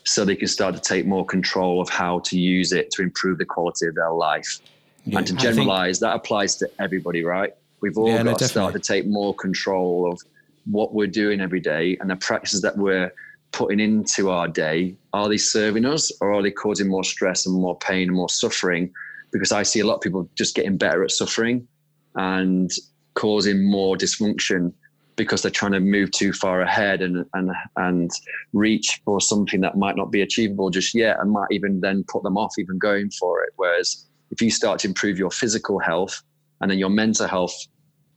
so 0.05 0.24
they 0.24 0.36
can 0.36 0.48
start 0.48 0.74
to 0.74 0.80
take 0.80 1.07
more 1.07 1.26
control 1.26 1.80
of 1.80 1.88
how 1.88 2.20
to 2.20 2.38
use 2.38 2.72
it 2.72 2.90
to 2.92 3.03
improve 3.03 3.38
the 3.38 3.44
quality 3.44 3.86
of 3.86 3.94
their 3.94 4.12
life. 4.12 4.61
and 5.05 5.14
to 5.14 5.18
I 5.18 5.24
think- 5.24 5.40
generalize, 5.40 5.98
that 5.98 6.14
applies 6.14 6.55
to 6.59 6.70
everybody, 6.78 7.24
right? 7.24 7.53
We've 7.80 7.98
all 7.98 8.07
Yeah, 8.07 8.22
no, 8.22 8.30
got 8.30 8.38
to 8.38 8.46
start 8.48 8.72
to 8.74 8.78
take 8.78 9.05
more 9.05 9.34
control 9.34 10.09
of 10.12 10.20
what 10.64 10.94
we're 10.94 11.09
doing 11.09 11.40
every 11.40 11.59
day 11.59 11.96
and 12.00 12.09
the 12.09 12.14
practices 12.14 12.61
that 12.61 12.78
we're 12.78 13.12
putting 13.53 13.80
into 13.80 14.30
our 14.30 14.48
day. 14.48 14.96
Are 15.12 15.28
they 15.28 15.36
serving 15.36 15.84
us 15.84 16.11
or 16.20 16.32
are 16.32 16.42
they 16.42 16.50
causing 16.50 16.88
more 16.88 17.05
stress 17.05 17.46
and 17.46 17.55
more 17.55 17.78
pain 17.78 18.09
and 18.09 18.16
more 18.16 18.28
suffering? 18.28 18.92
Because 19.30 19.53
I 19.53 19.62
see 19.62 19.80
a 19.80 19.86
lot 19.86 19.96
of 19.96 20.00
people 20.00 20.28
just 20.36 20.55
getting 20.55 20.76
better 20.76 21.05
at 21.05 21.11
suffering 21.11 21.66
and 22.14 22.70
causing 23.14 23.70
more 23.70 23.96
dysfunction 23.96 24.72
because 25.16 25.42
they're 25.42 25.50
trying 25.50 25.72
to 25.72 25.80
move 25.80 26.11
too 26.11 26.32
far 26.32 26.62
ahead 26.62 27.03
and 27.03 27.26
and 27.34 27.50
and 27.76 28.11
reach 28.53 29.00
for 29.05 29.20
something 29.20 29.61
that 29.61 29.76
might 29.76 29.96
not 29.96 30.11
be 30.11 30.22
achievable 30.22 30.70
just 30.70 30.94
yet 30.94 31.18
and 31.20 31.30
might 31.30 31.48
even 31.50 31.80
then 31.80 32.05
put 32.09 32.22
them 32.22 32.38
off 32.38 32.55
even 32.59 32.78
going 32.78 33.11
for 33.11 33.42
it. 33.44 33.50
Whereas 33.57 34.07
if 34.30 34.40
you 34.40 34.50
start 34.50 34.78
to 34.80 34.88
improve 34.88 35.18
your 35.18 35.30
physical 35.30 35.78
health 35.78 36.22
and 36.61 36.70
then 36.70 36.78
your 36.78 36.88
mental 36.88 37.28
health 37.28 37.55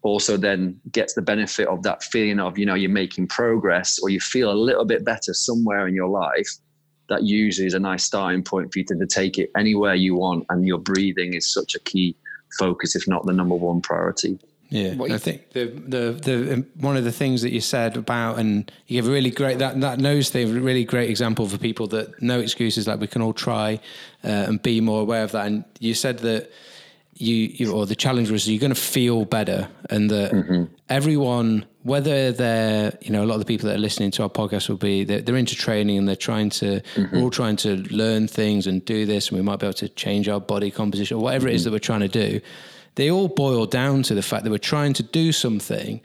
also 0.05 0.37
then 0.37 0.79
gets 0.91 1.13
the 1.15 1.21
benefit 1.21 1.67
of 1.67 1.81
that 1.83 2.03
feeling 2.03 2.39
of 2.39 2.57
you 2.59 2.65
know 2.65 2.75
you're 2.75 2.89
making 3.03 3.25
progress 3.27 3.99
or 4.01 4.09
you 4.09 4.19
feel 4.19 4.51
a 4.51 4.59
little 4.69 4.85
bit 4.85 5.03
better 5.03 5.33
somewhere 5.33 5.87
in 5.87 5.93
your 5.95 6.07
life 6.25 6.49
that 7.09 7.21
usually 7.23 7.67
is 7.67 7.73
a 7.73 7.79
nice 7.79 8.03
starting 8.03 8.43
point 8.43 8.71
for 8.71 8.79
you 8.79 8.85
to, 8.85 8.95
to 8.95 9.07
take 9.07 9.37
it 9.37 9.49
anywhere 9.57 9.95
you 9.95 10.15
want 10.15 10.45
and 10.49 10.65
your 10.65 10.77
breathing 10.91 11.33
is 11.33 11.45
such 11.51 11.75
a 11.75 11.79
key 11.79 12.15
focus 12.59 12.95
if 12.95 13.07
not 13.07 13.25
the 13.25 13.33
number 13.33 13.55
one 13.55 13.81
priority 13.81 14.37
Yeah, 14.69 14.95
What 14.95 15.09
I 15.11 15.13
you- 15.13 15.19
think 15.27 15.39
the, 15.57 15.65
the 15.95 16.03
the 16.27 16.35
um, 16.53 16.65
one 16.89 16.97
of 16.97 17.03
the 17.03 17.11
things 17.21 17.41
that 17.43 17.51
you 17.57 17.61
said 17.61 17.91
about, 17.97 18.33
and 18.41 18.71
you 18.87 18.93
give 18.97 19.07
a 19.11 19.13
really 19.17 19.31
great 19.41 19.57
that 19.63 19.73
that 19.87 19.97
nose 19.99 20.27
thing, 20.33 20.45
really 20.71 20.85
great 20.85 21.09
example 21.15 21.45
for 21.51 21.57
people 21.69 21.85
that 21.95 22.07
no 22.31 22.37
excuses. 22.47 22.87
Like 22.87 22.99
we 22.99 23.07
can 23.15 23.21
all 23.25 23.33
try 23.47 23.69
uh, 24.29 24.47
and 24.49 24.55
be 24.61 24.81
more 24.81 25.01
aware 25.05 25.23
of 25.27 25.31
that. 25.35 25.45
And 25.49 25.63
you 25.79 25.93
said 25.93 26.17
that 26.29 26.41
you, 27.15 27.35
you 27.35 27.71
or 27.71 27.85
the 27.85 27.95
challenge 27.95 28.29
was 28.29 28.49
you're 28.49 28.59
going 28.59 28.73
to 28.73 28.79
feel 28.79 29.23
better, 29.25 29.69
and 29.89 30.09
that 30.09 30.31
mm-hmm. 30.31 30.65
everyone, 30.89 31.65
whether 31.83 32.31
they're 32.31 32.97
you 33.01 33.11
know 33.11 33.23
a 33.23 33.25
lot 33.25 33.35
of 33.35 33.39
the 33.39 33.45
people 33.45 33.69
that 33.69 33.75
are 33.75 33.79
listening 33.79 34.11
to 34.11 34.23
our 34.23 34.29
podcast 34.29 34.67
will 34.67 34.75
be 34.75 35.05
they're, 35.05 35.21
they're 35.21 35.37
into 35.37 35.55
training 35.55 35.97
and 35.97 36.07
they're 36.07 36.15
trying 36.17 36.49
to 36.49 36.81
we're 36.97 37.03
mm-hmm. 37.03 37.17
all 37.17 37.29
trying 37.29 37.55
to 37.55 37.77
learn 37.93 38.27
things 38.27 38.67
and 38.67 38.83
do 38.83 39.05
this, 39.05 39.29
and 39.29 39.37
we 39.37 39.43
might 39.43 39.59
be 39.59 39.65
able 39.65 39.73
to 39.73 39.89
change 39.89 40.27
our 40.27 40.41
body 40.41 40.69
composition 40.69 41.17
or 41.17 41.23
whatever 41.23 41.47
it 41.47 41.55
is 41.55 41.61
mm-hmm. 41.61 41.69
that 41.69 41.75
we're 41.75 41.79
trying 41.79 42.01
to 42.01 42.07
do. 42.07 42.41
They 42.95 43.09
all 43.09 43.29
boil 43.29 43.65
down 43.65 44.03
to 44.03 44.15
the 44.15 44.21
fact 44.21 44.43
that 44.43 44.51
we're 44.51 44.57
trying 44.57 44.93
to 44.93 45.03
do 45.03 45.31
something 45.31 46.01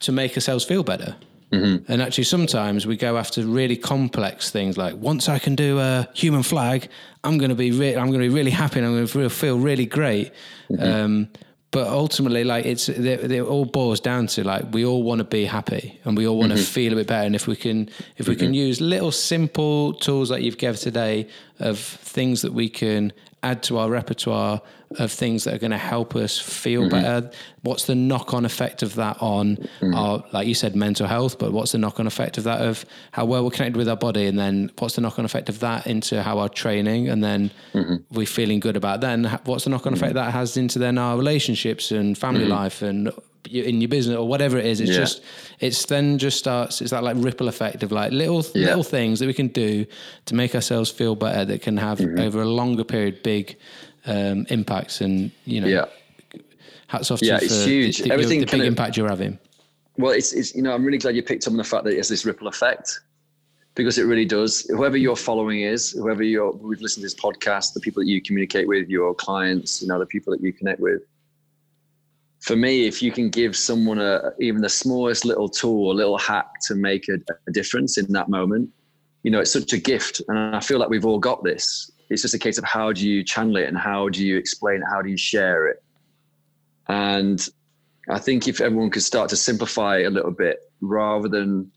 to 0.00 0.12
make 0.12 0.34
ourselves 0.34 0.64
feel 0.64 0.82
better. 0.82 1.16
Mm-hmm. 1.52 1.92
And 1.92 2.00
actually, 2.00 2.24
sometimes 2.24 2.86
we 2.86 2.96
go 2.96 3.18
after 3.18 3.44
really 3.44 3.76
complex 3.76 4.50
things 4.50 4.78
like 4.78 4.96
once 4.96 5.28
I 5.28 5.38
can 5.38 5.54
do 5.54 5.78
a 5.78 6.08
human 6.14 6.42
flag, 6.42 6.88
I'm 7.24 7.36
going 7.36 7.50
to 7.50 7.54
be 7.54 7.72
re- 7.72 7.94
I'm 7.94 8.06
going 8.06 8.20
to 8.20 8.28
be 8.28 8.34
really 8.34 8.50
happy 8.50 8.78
and 8.78 8.86
I'm 8.86 8.94
going 8.94 9.06
to 9.06 9.30
feel 9.30 9.58
really 9.58 9.86
great. 9.86 10.32
Mm-hmm. 10.70 10.82
Um, 10.82 11.28
but 11.70 11.88
ultimately, 11.88 12.44
like 12.44 12.66
it's 12.66 12.88
it, 12.88 13.30
it 13.30 13.42
all 13.42 13.64
boils 13.64 14.00
down 14.00 14.26
to 14.28 14.44
like 14.44 14.72
we 14.72 14.84
all 14.84 15.02
want 15.02 15.18
to 15.18 15.24
be 15.24 15.44
happy 15.44 15.98
and 16.04 16.16
we 16.16 16.26
all 16.26 16.38
want 16.38 16.52
to 16.52 16.58
mm-hmm. 16.58 16.64
feel 16.64 16.92
a 16.92 16.96
bit 16.96 17.06
better. 17.06 17.26
And 17.26 17.34
if 17.34 17.46
we 17.46 17.56
can 17.56 17.88
if 18.16 18.28
we 18.28 18.36
can 18.36 18.54
use 18.54 18.80
little 18.80 19.12
simple 19.12 19.94
tools 19.94 20.30
like 20.30 20.42
you've 20.42 20.58
given 20.58 20.76
today 20.76 21.28
of 21.60 21.78
things 21.78 22.42
that 22.42 22.52
we 22.52 22.68
can 22.68 23.12
add 23.42 23.62
to 23.64 23.78
our 23.78 23.90
repertoire 23.90 24.60
of 24.98 25.12
things 25.12 25.44
that 25.44 25.54
are 25.54 25.58
going 25.58 25.70
to 25.70 25.78
help 25.78 26.14
us 26.16 26.38
feel 26.38 26.82
mm-hmm. 26.82 26.90
better. 26.90 27.30
What's 27.62 27.84
the 27.84 27.94
knock-on 27.94 28.44
effect 28.44 28.82
of 28.82 28.94
that 28.96 29.16
on 29.20 29.56
mm-hmm. 29.56 29.94
our, 29.94 30.24
like 30.32 30.46
you 30.46 30.54
said, 30.54 30.74
mental 30.74 31.06
health? 31.06 31.38
But 31.38 31.52
what's 31.52 31.72
the 31.72 31.78
knock-on 31.78 32.06
effect 32.06 32.38
of 32.38 32.44
that 32.44 32.60
of 32.60 32.84
how 33.12 33.24
well 33.24 33.44
we're 33.44 33.50
connected 33.50 33.76
with 33.76 33.88
our 33.88 33.96
body, 33.96 34.26
and 34.26 34.38
then 34.38 34.70
what's 34.78 34.96
the 34.96 35.00
knock-on 35.00 35.24
effect 35.24 35.48
of 35.48 35.60
that 35.60 35.86
into 35.86 36.22
how 36.22 36.38
our 36.38 36.48
training, 36.48 37.08
and 37.08 37.22
then 37.22 37.50
mm-hmm. 37.72 37.96
we're 38.10 38.26
feeling 38.26 38.60
good 38.60 38.76
about 38.76 39.00
then 39.00 39.24
what's 39.44 39.64
the 39.64 39.70
knock-on 39.70 39.92
effect 39.92 40.14
that 40.14 40.32
has 40.32 40.56
into 40.56 40.78
then 40.78 40.98
our 40.98 41.16
relationships 41.16 41.90
and 41.90 42.16
family 42.18 42.44
life 42.44 42.82
and 42.82 43.12
in 43.50 43.80
your 43.80 43.88
business 43.88 44.16
or 44.16 44.26
whatever 44.26 44.56
it 44.58 44.66
is. 44.66 44.80
It's 44.80 44.90
yeah. 44.90 44.98
just 44.98 45.22
it's 45.60 45.84
then 45.86 46.18
just 46.18 46.38
starts. 46.38 46.80
It's 46.80 46.90
that 46.90 47.02
like 47.02 47.16
ripple 47.18 47.48
effect 47.48 47.82
of 47.82 47.92
like 47.92 48.12
little 48.12 48.44
yeah. 48.54 48.66
little 48.66 48.82
things 48.84 49.18
that 49.20 49.26
we 49.26 49.34
can 49.34 49.48
do 49.48 49.86
to 50.26 50.34
make 50.34 50.54
ourselves 50.54 50.90
feel 50.90 51.14
better 51.14 51.44
that 51.44 51.62
can 51.62 51.76
have 51.76 51.98
mm-hmm. 51.98 52.20
over 52.20 52.42
a 52.42 52.46
longer 52.46 52.84
period 52.84 53.22
big 53.22 53.56
um, 54.06 54.46
impacts. 54.50 55.00
And 55.00 55.30
you 55.44 55.60
know, 55.60 55.68
yeah. 55.68 55.84
hats 56.86 57.10
off 57.10 57.20
to 57.20 57.26
yeah, 57.26 57.34
you 57.34 57.38
for 57.40 57.44
it's 57.44 57.64
huge. 57.64 57.98
The, 57.98 58.12
Everything 58.12 58.40
the 58.40 58.46
big 58.46 58.60
of, 58.60 58.66
impact 58.66 58.96
you're 58.96 59.08
having. 59.08 59.38
Well, 59.98 60.12
it's, 60.12 60.32
it's 60.32 60.54
you 60.54 60.62
know 60.62 60.72
I'm 60.72 60.84
really 60.84 60.98
glad 60.98 61.16
you 61.16 61.22
picked 61.22 61.46
up 61.46 61.52
on 61.52 61.56
the 61.56 61.64
fact 61.64 61.84
that 61.84 61.96
it's 61.96 62.08
this 62.08 62.24
ripple 62.24 62.48
effect 62.48 63.00
because 63.74 63.98
it 63.98 64.04
really 64.04 64.26
does. 64.26 64.62
Whoever 64.68 64.96
your 64.96 65.16
following 65.16 65.62
is, 65.62 65.92
whoever 65.92 66.22
you're, 66.22 66.52
we've 66.52 66.80
listened 66.80 67.02
to 67.02 67.06
this 67.06 67.14
podcast, 67.14 67.72
the 67.72 67.80
people 67.80 68.02
that 68.02 68.08
you 68.08 68.20
communicate 68.20 68.68
with, 68.68 68.90
your 68.90 69.14
clients, 69.14 69.80
you 69.80 69.88
know, 69.88 69.98
the 69.98 70.06
people 70.06 70.30
that 70.32 70.42
you 70.42 70.52
connect 70.52 70.78
with, 70.78 71.00
for 72.42 72.56
me, 72.56 72.86
if 72.86 73.00
you 73.02 73.12
can 73.12 73.30
give 73.30 73.56
someone 73.56 74.00
a 74.00 74.32
even 74.40 74.60
the 74.60 74.68
smallest 74.68 75.24
little 75.24 75.48
tool, 75.48 75.92
a 75.92 75.94
little 75.94 76.18
hack 76.18 76.46
to 76.66 76.74
make 76.74 77.08
a, 77.08 77.18
a, 77.46 77.52
difference 77.52 77.98
in 77.98 78.12
that 78.12 78.28
moment, 78.28 78.68
you 79.22 79.30
know, 79.30 79.38
it's 79.38 79.52
such 79.52 79.72
a 79.72 79.78
gift. 79.78 80.20
And 80.26 80.56
I 80.56 80.58
feel 80.58 80.78
like 80.80 80.90
we've 80.90 81.06
all 81.06 81.20
got 81.20 81.44
this. 81.44 81.91
It's 82.12 82.22
just 82.22 82.34
a 82.34 82.38
case 82.38 82.58
of 82.58 82.64
how 82.64 82.92
do 82.92 83.08
you 83.08 83.24
channel 83.24 83.56
it 83.56 83.68
and 83.68 83.78
how 83.78 84.08
do 84.10 84.24
you 84.24 84.36
explain 84.36 84.76
it? 84.76 84.86
How 84.90 85.00
do 85.00 85.08
you 85.08 85.16
share 85.16 85.66
it? 85.66 85.82
And 86.88 87.48
I 88.10 88.18
think 88.18 88.48
if 88.48 88.60
everyone 88.60 88.90
could 88.90 89.02
start 89.02 89.30
to 89.30 89.36
simplify 89.36 89.98
a 89.98 90.10
little 90.10 90.30
bit 90.30 90.58
rather 90.82 91.28
than, 91.28 91.70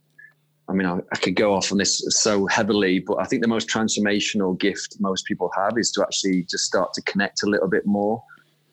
I 0.68 0.74
mean, 0.74 0.88
I, 0.88 0.98
I 1.14 1.18
could 1.18 1.36
go 1.36 1.54
off 1.54 1.72
on 1.72 1.78
this 1.78 2.04
so 2.10 2.48
heavily, 2.48 3.00
but 3.00 3.18
I 3.20 3.26
think 3.26 3.44
the 3.44 3.48
most 3.48 3.70
transformational 3.70 4.60
gift 4.60 4.98
most 5.00 5.26
people 5.26 5.50
have 5.56 5.78
is 5.78 5.92
to 5.92 6.02
actually 6.02 6.44
just 6.44 6.66
start 6.66 6.92
to 6.94 7.02
connect 7.04 7.44
a 7.44 7.46
little 7.46 7.70
bit 7.70 7.86
more 7.86 8.22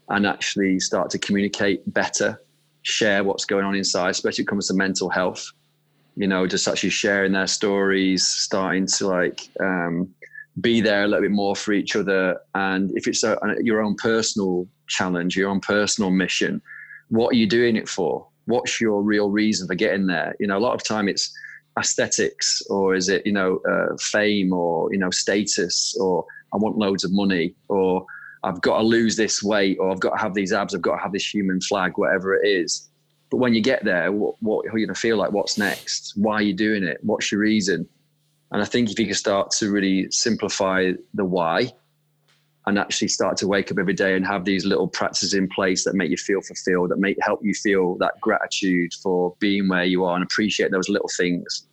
and 0.08 0.26
actually 0.26 0.80
start 0.80 1.10
to 1.10 1.18
communicate 1.18 1.80
better, 1.92 2.40
share 2.82 3.22
what's 3.22 3.44
going 3.44 3.64
on 3.64 3.76
inside, 3.76 4.10
especially 4.10 4.42
when 4.42 4.46
it 4.46 4.50
comes 4.50 4.68
to 4.68 4.74
mental 4.74 5.08
health. 5.08 5.46
You 6.16 6.26
know, 6.26 6.46
just 6.46 6.66
actually 6.66 6.90
sharing 6.90 7.32
their 7.32 7.46
stories, 7.46 8.26
starting 8.26 8.86
to 8.98 9.06
like 9.06 9.48
um, 9.60 10.12
be 10.61 10.80
there 10.80 11.05
a 11.05 11.09
little 11.09 11.22
bit 11.22 11.30
more 11.30 11.57
for 11.57 11.72
each 11.72 11.96
other. 11.96 12.38
And 12.55 12.90
if 12.96 13.07
it's 13.07 13.24
a, 13.24 13.38
your 13.62 13.80
own 13.80 13.94
personal 13.96 14.68
challenge, 14.86 15.36
your 15.36 15.48
own 15.48 15.61
personal 15.61 16.11
mission, 16.11 16.61
what 17.09 17.32
are 17.32 17.36
you 17.36 17.46
doing 17.46 17.76
it 17.76 17.88
for? 17.88 18.26
What's 18.46 18.80
your 18.80 19.03
real 19.03 19.30
reason 19.30 19.66
for 19.66 19.74
getting 19.74 20.07
there? 20.07 20.34
You 20.40 20.46
know, 20.46 20.59
a 20.59 20.61
lot 20.61 20.74
of 20.74 20.84
time 20.84 21.09
it's 21.09 21.32
aesthetics, 21.78 22.62
or 22.68 22.94
is 22.94 23.09
it 23.09 23.24
you 23.24 23.32
know 23.32 23.61
uh, 23.70 23.96
fame, 23.98 24.53
or 24.53 24.92
you 24.92 24.98
know 24.98 25.11
status, 25.11 25.96
or 25.98 26.24
I 26.53 26.57
want 26.57 26.76
loads 26.76 27.05
of 27.05 27.12
money, 27.12 27.55
or 27.68 28.05
I've 28.44 28.61
got 28.61 28.78
to 28.78 28.84
lose 28.84 29.16
this 29.16 29.42
weight 29.42 29.78
or 29.78 29.90
I've 29.90 30.00
got 30.00 30.16
to 30.16 30.20
have 30.20 30.34
these 30.34 30.53
abs, 30.53 30.74
I've 30.74 30.82
got 30.82 30.96
to 30.96 31.03
have 31.03 31.12
this 31.12 31.32
human 31.32 31.61
flag, 31.61 31.92
whatever 31.96 32.34
it 32.34 32.46
is. 32.46 32.88
But 33.30 33.36
when 33.38 33.55
you 33.55 33.61
get 33.61 33.84
there, 33.84 34.11
what, 34.12 34.34
what 34.40 34.66
are 34.66 34.78
you 34.78 34.86
going 34.86 34.94
to 34.94 35.00
feel 35.00 35.16
like? 35.16 35.32
What's 35.32 35.57
next? 35.57 36.12
Why 36.16 36.34
are 36.34 36.42
you 36.42 36.53
doing 36.53 36.82
it? 36.82 36.98
What's 37.03 37.30
your 37.32 37.40
reason? 37.40 37.88
And 38.53 38.61
I 38.61 38.66
think 38.66 38.90
if 38.90 38.98
you 38.98 39.07
can 39.07 39.14
start 39.14 39.50
to 39.53 39.70
really 39.70 40.11
simplify 40.11 40.92
the 41.14 41.24
why 41.24 41.72
and 42.66 42.78
actually 42.78 43.09
start 43.09 43.36
to 43.38 43.48
wake 43.48 43.72
up 43.72 43.78
every 43.78 43.94
day 43.94 44.14
and 44.14 44.26
have 44.26 44.44
these 44.44 44.64
little 44.64 44.86
practices 44.86 45.34
in 45.34 45.48
place 45.48 45.84
that 45.84 45.94
make 45.94 46.11
you 46.11 46.16
feel 46.16 46.42
fulfilled, 46.42 46.90
that 46.90 46.98
make 46.98 47.16
help 47.22 47.40
you 47.42 47.55
feel 47.55 47.96
that 47.96 48.20
gratitude 48.20 48.92
for 49.03 49.34
being 49.40 49.68
where 49.68 49.84
you 49.84 50.05
are 50.05 50.14
and 50.14 50.22
appreciate 50.22 50.70
those 50.70 50.88
little 50.88 51.11
things. 51.16 51.66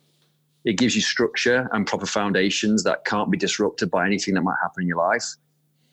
It 0.64 0.78
gives 0.78 0.96
you 0.96 1.02
structure 1.02 1.68
and 1.72 1.86
proper 1.86 2.06
foundations 2.06 2.82
that 2.84 3.04
can't 3.04 3.30
be 3.30 3.38
disrupted 3.38 3.90
by 3.90 4.06
anything 4.06 4.34
that 4.34 4.42
might 4.42 4.58
happen 4.62 4.82
in 4.82 4.88
your 4.88 4.98
life. 4.98 5.24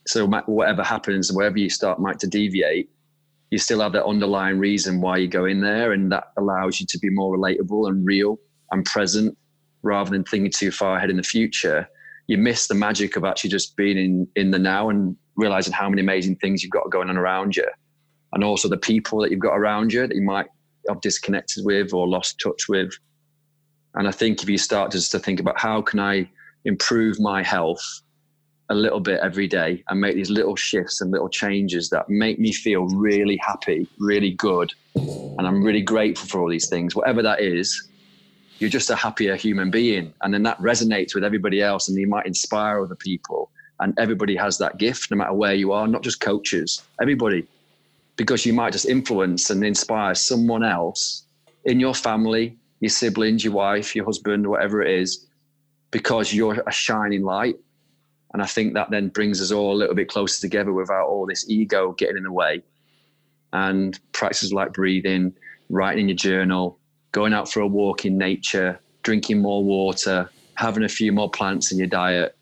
So 0.07 0.25
whatever 0.25 0.83
happens, 0.83 1.31
wherever 1.31 1.57
you 1.57 1.69
start 1.69 1.99
might 1.99 2.19
to 2.19 2.27
deviate, 2.27 2.89
you 3.51 3.57
still 3.57 3.81
have 3.81 3.93
that 3.93 4.05
underlying 4.05 4.57
reason 4.57 4.99
why 4.99 5.17
you 5.17 5.27
go 5.27 5.45
in 5.45 5.61
there, 5.61 5.91
and 5.91 6.11
that 6.11 6.31
allows 6.38 6.79
you 6.79 6.85
to 6.88 6.99
be 6.99 7.09
more 7.09 7.38
relatable 7.38 7.88
and 7.88 8.05
real 8.05 8.39
and 8.71 8.83
present, 8.83 9.38
rather 9.88 10.11
than 10.11 10.23
thinking 10.23 10.51
too 10.51 10.71
far 10.71 10.97
ahead 10.97 11.09
in 11.09 11.17
the 11.17 11.23
future. 11.23 11.88
You 12.27 12.38
miss 12.38 12.67
the 12.67 12.75
magic 12.75 13.15
of 13.15 13.23
actually 13.23 13.49
just 13.49 13.75
being 13.75 13.97
in 13.97 14.27
in 14.35 14.51
the 14.51 14.59
now 14.59 14.89
and 14.89 15.15
realizing 15.35 15.73
how 15.73 15.89
many 15.89 16.01
amazing 16.01 16.35
things 16.35 16.61
you've 16.61 16.71
got 16.71 16.91
going 16.91 17.09
on 17.09 17.17
around 17.17 17.55
you, 17.55 17.67
and 18.33 18.43
also 18.43 18.67
the 18.67 18.77
people 18.77 19.19
that 19.21 19.31
you've 19.31 19.39
got 19.39 19.55
around 19.55 19.93
you 19.93 20.05
that 20.05 20.15
you 20.15 20.21
might 20.21 20.47
have 20.89 21.01
disconnected 21.01 21.65
with 21.65 21.93
or 21.93 22.07
lost 22.07 22.39
touch 22.39 22.67
with. 22.69 22.91
And 23.95 24.07
I 24.07 24.11
think 24.11 24.43
if 24.43 24.49
you 24.49 24.57
start 24.57 24.91
just 24.91 25.11
to 25.11 25.19
think 25.19 25.39
about 25.39 25.59
how 25.59 25.81
can 25.81 25.99
I 25.99 26.29
improve 26.65 27.19
my 27.19 27.41
health 27.41 27.83
a 28.69 28.75
little 28.75 28.99
bit 28.99 29.19
every 29.21 29.47
day 29.47 29.83
and 29.88 30.01
make 30.01 30.15
these 30.15 30.29
little 30.29 30.55
shifts 30.55 31.01
and 31.01 31.11
little 31.11 31.29
changes 31.29 31.89
that 31.89 32.09
make 32.09 32.39
me 32.39 32.51
feel 32.51 32.85
really 32.88 33.38
happy, 33.38 33.88
really 33.97 34.31
good. 34.31 34.73
And 34.95 35.47
I'm 35.47 35.63
really 35.63 35.81
grateful 35.81 36.27
for 36.27 36.41
all 36.41 36.49
these 36.49 36.67
things, 36.67 36.95
whatever 36.95 37.21
that 37.21 37.41
is. 37.41 37.86
You're 38.60 38.70
just 38.70 38.89
a 38.89 38.95
happier 38.95 39.36
human 39.36 39.70
being. 39.72 40.14
And 40.22 40.34
then 40.34 40.43
that 40.43 40.60
resonates 40.60 41.14
with 41.14 41.24
everybody 41.24 41.62
else 41.62 41.88
and 41.88 41.97
you 41.97 42.08
might 42.08 42.26
inspire 42.26 42.84
other 42.84 42.95
people. 42.95 43.51
And 43.80 43.97
everybody 43.99 44.36
has 44.36 44.58
that 44.58 44.78
gift, 44.78 45.12
no 45.12 45.18
matter 45.18 45.34
where 45.34 45.53
you 45.53 45.72
are, 45.72 45.88
not 45.88 46.01
just 46.01 46.20
coaches, 46.20 46.82
everybody. 47.01 47.45
Because 48.16 48.45
you 48.45 48.53
might 48.53 48.74
just 48.74 48.88
influence 48.88 49.49
and 49.49 49.64
inspire 49.64 50.16
someone 50.16 50.64
else 50.64 51.24
in 51.66 51.80
your 51.80 51.93
family, 51.93 52.58
your 52.80 52.89
siblings, 52.89 53.43
your 53.43 53.53
wife, 53.53 53.95
your 53.95 54.05
husband, 54.05 54.47
whatever 54.47 54.82
it 54.82 54.99
is, 54.99 55.28
because 55.91 56.34
you're 56.34 56.64
a 56.66 56.72
shining 56.72 57.24
light 57.24 57.58
and 58.34 58.41
I 58.41 58.45
think 58.45 58.74
that 58.74 58.89
then 58.89 59.10
brings 59.10 59.41
us 59.41 59.51
all 59.51 59.74
a 59.74 59.78
little 59.78 59.95
bit 59.95 60.10
closer 60.10 60.41
together 60.41 60.74
without 60.74 61.08
all 61.08 61.26
this 61.26 61.49
ego 61.49 61.93
getting 61.93 62.18
in 62.18 62.24
the 62.24 62.32
way. 62.32 62.62
And 63.53 63.99
practices 64.12 64.51
like 64.51 64.74
breathing, 64.74 65.34
writing 65.70 66.01
in 66.01 66.10
your 66.10 66.18
journal, 66.18 66.76
going 67.12 67.34
out 67.34 67.51
for 67.51 67.62
a 67.62 67.68
walk 67.68 68.05
in 68.05 68.18
nature, 68.18 68.80
drinking 69.03 69.41
more 69.41 69.64
water, 69.64 70.30
having 70.55 70.84
a 70.84 70.89
few 70.89 71.12
more 71.12 71.30
plants 71.30 71.72
in 71.72 71.78
your 71.78 71.88
diet. 71.88 72.36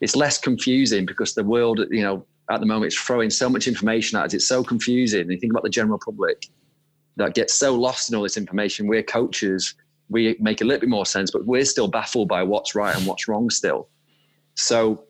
It's 0.00 0.16
less 0.16 0.38
confusing 0.38 1.06
because 1.06 1.34
the 1.34 1.44
world, 1.44 1.80
you 1.90 2.02
know, 2.02 2.24
at 2.50 2.60
the 2.60 2.66
moment, 2.66 2.92
it's 2.92 3.00
throwing 3.00 3.30
so 3.30 3.48
much 3.48 3.66
information 3.66 4.18
at 4.18 4.26
us. 4.26 4.34
It's 4.34 4.48
so 4.48 4.62
confusing. 4.62 5.22
And 5.22 5.30
you 5.30 5.38
think 5.38 5.52
about 5.52 5.62
the 5.62 5.70
general 5.70 5.98
public 5.98 6.46
that 7.16 7.34
gets 7.34 7.54
so 7.54 7.74
lost 7.74 8.10
in 8.10 8.16
all 8.16 8.22
this 8.22 8.36
information. 8.36 8.86
We're 8.86 9.02
coaches. 9.02 9.74
We 10.10 10.36
make 10.40 10.60
a 10.60 10.64
little 10.64 10.80
bit 10.80 10.88
more 10.88 11.06
sense, 11.06 11.30
but 11.30 11.46
we're 11.46 11.64
still 11.64 11.88
baffled 11.88 12.28
by 12.28 12.42
what's 12.42 12.74
right 12.74 12.96
and 12.96 13.06
what's 13.06 13.28
wrong 13.28 13.48
still. 13.48 13.88
So 14.54 15.04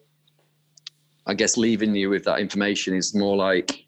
I 1.27 1.35
guess 1.35 1.57
leaving 1.57 1.95
you 1.95 2.11
with 2.11 2.25
that 2.25 2.39
information 2.39 2.95
is 2.95 3.15
more 3.15 3.37
like 3.37 3.85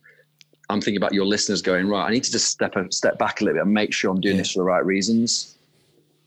I'm 0.70 0.80
thinking 0.80 0.96
about 0.96 1.12
your 1.12 1.26
listeners 1.26 1.62
going 1.62 1.88
right. 1.88 2.06
I 2.06 2.10
need 2.10 2.24
to 2.24 2.32
just 2.32 2.48
step 2.48 2.76
a 2.76 2.90
step 2.90 3.18
back 3.18 3.40
a 3.40 3.44
little 3.44 3.56
bit 3.58 3.64
and 3.64 3.74
make 3.74 3.92
sure 3.92 4.10
I'm 4.10 4.20
doing 4.20 4.36
yeah. 4.36 4.42
this 4.42 4.52
for 4.52 4.60
the 4.60 4.64
right 4.64 4.84
reasons, 4.84 5.56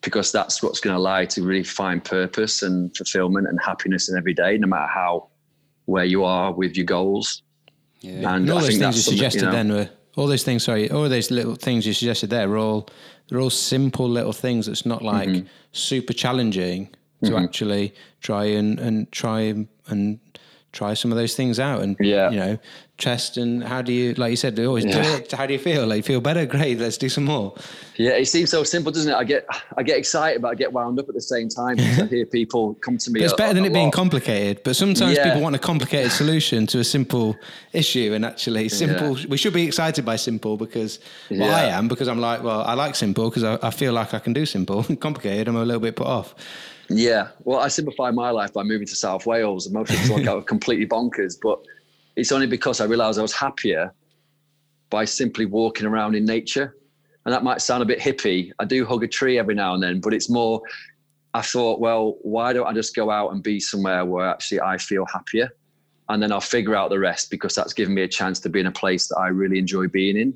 because 0.01 0.31
that's 0.31 0.61
what's 0.61 0.79
going 0.79 0.93
to 0.93 0.99
allow 0.99 1.19
you 1.19 1.27
to 1.27 1.43
really 1.43 1.63
find 1.63 2.03
purpose 2.03 2.61
and 2.61 2.95
fulfillment 2.95 3.47
and 3.47 3.59
happiness 3.61 4.09
in 4.09 4.17
every 4.17 4.33
day, 4.33 4.57
no 4.57 4.67
matter 4.67 4.87
how 4.87 5.27
where 5.85 6.05
you 6.05 6.23
are 6.23 6.51
with 6.53 6.75
your 6.75 6.85
goals. 6.85 7.41
Yeah. 8.01 8.13
And, 8.13 8.25
and 8.25 8.51
all 8.51 8.59
I 8.59 8.61
those 8.61 8.77
things 8.77 8.95
you 8.95 9.01
suggested 9.01 9.41
you 9.41 9.47
know, 9.47 9.51
then 9.53 9.73
were 9.73 9.89
all 10.15 10.27
those 10.27 10.43
things. 10.43 10.63
Sorry, 10.63 10.89
all 10.91 11.09
those 11.09 11.31
little 11.31 11.55
things 11.55 11.87
you 11.87 11.93
suggested 11.93 12.29
there 12.29 12.49
are 12.51 12.57
all 12.57 12.89
they're 13.27 13.39
all 13.39 13.49
simple 13.49 14.07
little 14.07 14.33
things. 14.33 14.67
It's 14.67 14.85
not 14.85 15.01
like 15.01 15.29
mm-hmm. 15.29 15.47
super 15.71 16.13
challenging 16.13 16.89
to 17.23 17.31
mm-hmm. 17.31 17.43
actually 17.43 17.93
try 18.21 18.45
and 18.45 18.79
and 18.79 19.11
try 19.11 19.41
and, 19.41 19.67
and 19.87 20.19
try 20.73 20.93
some 20.93 21.11
of 21.11 21.17
those 21.17 21.35
things 21.35 21.59
out 21.59 21.81
and 21.81 21.95
yeah. 21.99 22.29
you 22.29 22.37
know 22.37 22.57
chest 22.97 23.37
and 23.37 23.63
how 23.63 23.81
do 23.81 23.93
you 23.93 24.13
like 24.15 24.31
you 24.31 24.35
said 24.35 24.55
they 24.55 24.65
always 24.65 24.85
yeah. 24.85 25.01
do 25.01 25.09
it. 25.09 25.31
How 25.31 25.45
do 25.45 25.53
you 25.53 25.59
feel? 25.59 25.85
Like 25.85 26.03
feel 26.03 26.19
better? 26.19 26.45
Great 26.45 26.79
let's 26.79 26.97
do 26.97 27.09
some 27.09 27.25
more. 27.25 27.53
Yeah 27.95 28.11
it 28.11 28.25
seems 28.27 28.49
so 28.49 28.63
simple 28.63 28.91
doesn't 28.91 29.11
it? 29.11 29.15
I 29.15 29.23
get 29.23 29.47
i 29.77 29.83
get 29.83 29.97
excited 29.97 30.41
but 30.41 30.49
i 30.49 30.55
get 30.55 30.73
wound 30.73 30.99
up 30.99 31.07
at 31.07 31.13
the 31.13 31.21
same 31.21 31.47
time. 31.47 31.79
I 31.79 31.83
hear 31.83 32.25
people 32.25 32.73
come 32.75 32.97
to 32.97 33.11
me 33.11 33.21
it's 33.21 33.33
a, 33.33 33.35
better 33.35 33.53
than 33.53 33.65
it 33.65 33.69
lot. 33.69 33.75
being 33.75 33.91
complicated 33.91 34.61
but 34.63 34.75
sometimes 34.75 35.15
yeah. 35.15 35.25
people 35.25 35.41
want 35.41 35.55
a 35.55 35.59
complicated 35.59 36.11
solution 36.11 36.65
to 36.67 36.79
a 36.79 36.83
simple 36.83 37.35
issue 37.71 38.13
and 38.13 38.25
actually 38.25 38.69
simple 38.69 39.17
we 39.29 39.37
should 39.37 39.53
be 39.53 39.65
excited 39.65 40.03
by 40.03 40.15
simple 40.15 40.57
because 40.57 40.99
well 41.29 41.53
i 41.53 41.65
am 41.65 41.87
because 41.87 42.07
i'm 42.07 42.19
like 42.19 42.41
well 42.41 42.61
i 42.61 42.73
like 42.73 42.95
simple 42.95 43.29
because 43.29 43.43
I, 43.43 43.59
I 43.61 43.69
feel 43.69 43.93
like 43.93 44.13
i 44.13 44.19
can 44.19 44.33
do 44.33 44.45
simple. 44.45 44.83
Complicated 44.99 45.47
i'm 45.47 45.55
a 45.55 45.63
little 45.63 45.81
bit 45.81 45.95
put 45.95 46.07
off. 46.07 46.33
Yeah, 46.89 47.27
well, 47.43 47.59
I 47.59 47.67
simplify 47.67 48.11
my 48.11 48.29
life 48.29 48.53
by 48.53 48.63
moving 48.63 48.87
to 48.87 48.95
South 48.95 49.25
Wales, 49.25 49.65
and 49.65 49.73
most 49.73 49.91
people 49.91 50.15
think 50.15 50.27
I 50.27 50.33
was 50.33 50.45
completely 50.45 50.87
bonkers, 50.87 51.37
but 51.41 51.59
it's 52.17 52.31
only 52.31 52.47
because 52.47 52.81
I 52.81 52.85
realised 52.85 53.19
I 53.19 53.21
was 53.21 53.33
happier 53.33 53.93
by 54.89 55.05
simply 55.05 55.45
walking 55.45 55.85
around 55.85 56.15
in 56.15 56.25
nature. 56.25 56.75
And 57.25 57.33
that 57.33 57.43
might 57.43 57.61
sound 57.61 57.83
a 57.83 57.85
bit 57.85 57.99
hippie. 57.99 58.51
I 58.59 58.65
do 58.65 58.85
hug 58.85 59.03
a 59.03 59.07
tree 59.07 59.37
every 59.37 59.53
now 59.53 59.73
and 59.73 59.83
then, 59.83 60.01
but 60.01 60.13
it's 60.13 60.29
more. 60.29 60.61
I 61.33 61.41
thought, 61.41 61.79
well, 61.79 62.17
why 62.21 62.53
don't 62.53 62.65
I 62.65 62.73
just 62.73 62.95
go 62.95 63.11
out 63.11 63.33
and 63.33 63.43
be 63.43 63.59
somewhere 63.59 64.05
where 64.05 64.27
actually 64.27 64.61
I 64.61 64.77
feel 64.77 65.05
happier, 65.05 65.49
and 66.09 66.23
then 66.23 66.31
I'll 66.31 66.39
figure 66.39 66.73
out 66.73 66.89
the 66.89 66.99
rest 66.99 67.29
because 67.29 67.53
that's 67.53 67.73
given 67.73 67.93
me 67.93 68.01
a 68.01 68.07
chance 68.07 68.39
to 68.39 68.49
be 68.49 68.61
in 68.61 68.65
a 68.65 68.71
place 68.71 69.09
that 69.09 69.17
I 69.17 69.27
really 69.27 69.59
enjoy 69.59 69.87
being 69.87 70.17
in. 70.17 70.33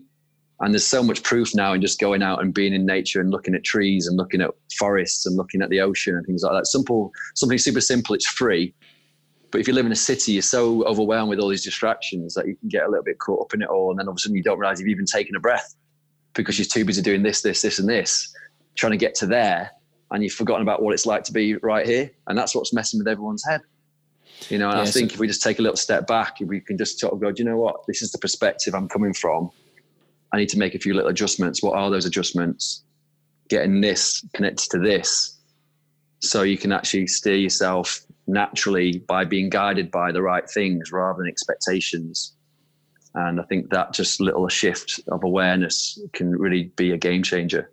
And 0.60 0.74
there's 0.74 0.86
so 0.86 1.02
much 1.02 1.24
proof 1.24 1.56
now 1.56 1.74
in 1.74 1.82
just 1.82 2.00
going 2.00 2.22
out 2.22 2.42
and 2.42 2.54
being 2.54 2.74
in 2.74 2.86
nature 2.86 3.22
and 3.22 3.32
looking 3.32 3.56
at 3.56 3.64
trees 3.64 4.06
and 4.06 4.18
looking 4.18 4.42
at 4.42 4.52
forests 4.78 5.26
and 5.26 5.36
looking 5.38 5.62
at 5.64 5.70
the 5.70 5.80
ocean 5.80 6.16
and 6.16 6.26
things 6.26 6.44
like 6.44 6.52
that. 6.52 6.68
Simple, 6.68 7.12
something 7.34 7.58
super 7.58 7.82
simple. 7.82 8.14
It's 8.14 8.28
free. 8.28 8.76
But 9.52 9.60
if 9.62 9.68
you 9.68 9.74
live 9.74 9.86
in 9.86 9.92
a 9.92 9.96
city, 9.98 10.32
you're 10.34 10.42
so 10.42 10.84
overwhelmed 10.86 11.30
with 11.30 11.40
all 11.40 11.50
these 11.50 11.64
distractions 11.64 12.34
that 12.36 12.48
you 12.48 12.56
can 12.56 12.70
get 12.70 12.84
a 12.84 12.88
little 12.90 13.04
bit 13.04 13.20
caught 13.20 13.42
up 13.42 13.54
in 13.54 13.62
it 13.62 13.68
all. 13.70 13.90
And 13.92 14.00
then 14.00 14.08
all 14.08 14.12
of 14.12 14.18
a 14.18 14.20
sudden 14.20 14.36
you 14.38 14.44
don't 14.44 14.58
realize 14.58 14.80
you've 14.80 14.90
even 14.90 15.06
taken 15.06 15.36
a 15.36 15.40
breath. 15.40 15.76
because 16.34 16.58
you're 16.58 16.66
too 16.66 16.86
busy 16.86 17.02
doing 17.02 17.24
this, 17.24 17.42
this, 17.42 17.62
this, 17.62 17.78
and 17.80 17.90
this, 17.90 18.34
trying 18.76 18.92
to 18.92 18.98
get 18.98 19.14
to 19.16 19.26
there, 19.26 19.70
and 20.12 20.24
you've 20.24 20.32
forgotten 20.32 20.62
about 20.62 20.82
what 20.82 20.94
it's 20.94 21.06
like 21.06 21.24
to 21.26 21.34
be 21.34 21.56
right 21.58 21.86
here. 21.86 22.10
And 22.28 22.38
that's 22.38 22.56
what's 22.56 22.72
messing 22.74 23.00
with 23.00 23.08
everyone's 23.10 23.46
head. 23.46 23.60
You 24.50 24.58
know, 24.58 24.70
and 24.70 24.78
yeah, 24.78 24.84
I 24.84 24.92
think 24.92 25.12
so- 25.12 25.16
if 25.16 25.20
we 25.20 25.28
just 25.28 25.44
take 25.44 25.60
a 25.60 25.62
little 25.62 25.76
step 25.78 26.08
back, 26.08 26.40
if 26.40 26.48
we 26.48 26.62
can 26.62 26.78
just 26.78 27.00
sort 27.00 27.12
of 27.14 27.20
go, 27.20 27.32
do 27.34 27.44
you 27.44 27.50
know 27.50 27.58
what? 27.58 27.86
This 27.86 28.02
is 28.02 28.12
the 28.14 28.18
perspective 28.18 28.74
I'm 28.74 28.88
coming 28.88 29.14
from. 29.14 29.52
I 30.34 30.38
need 30.38 30.48
to 30.50 30.58
make 30.58 30.74
a 30.74 30.80
few 30.80 30.94
little 30.94 31.10
adjustments. 31.10 31.62
What 31.62 31.76
are 31.76 31.90
those 31.90 32.06
adjustments? 32.06 32.84
Getting 33.50 33.82
this 33.82 34.26
connected 34.34 34.70
to 34.72 34.80
this. 34.80 35.38
So 36.20 36.44
you 36.44 36.58
can 36.58 36.72
actually 36.72 37.08
steer 37.08 37.36
yourself 37.36 38.06
naturally 38.28 39.00
by 39.00 39.26
being 39.26 39.50
guided 39.50 39.92
by 39.92 40.12
the 40.12 40.22
right 40.22 40.50
things 40.50 40.92
rather 40.92 41.20
than 41.20 41.28
expectations. 41.28 42.34
And 43.14 43.40
I 43.42 43.44
think 43.44 43.70
that 43.72 43.94
just 43.94 44.22
little 44.22 44.48
shift 44.48 45.02
of 45.10 45.24
awareness 45.24 46.00
can 46.14 46.32
really 46.32 46.72
be 46.76 46.92
a 46.92 46.98
game 46.98 47.24
changer. 47.24 47.70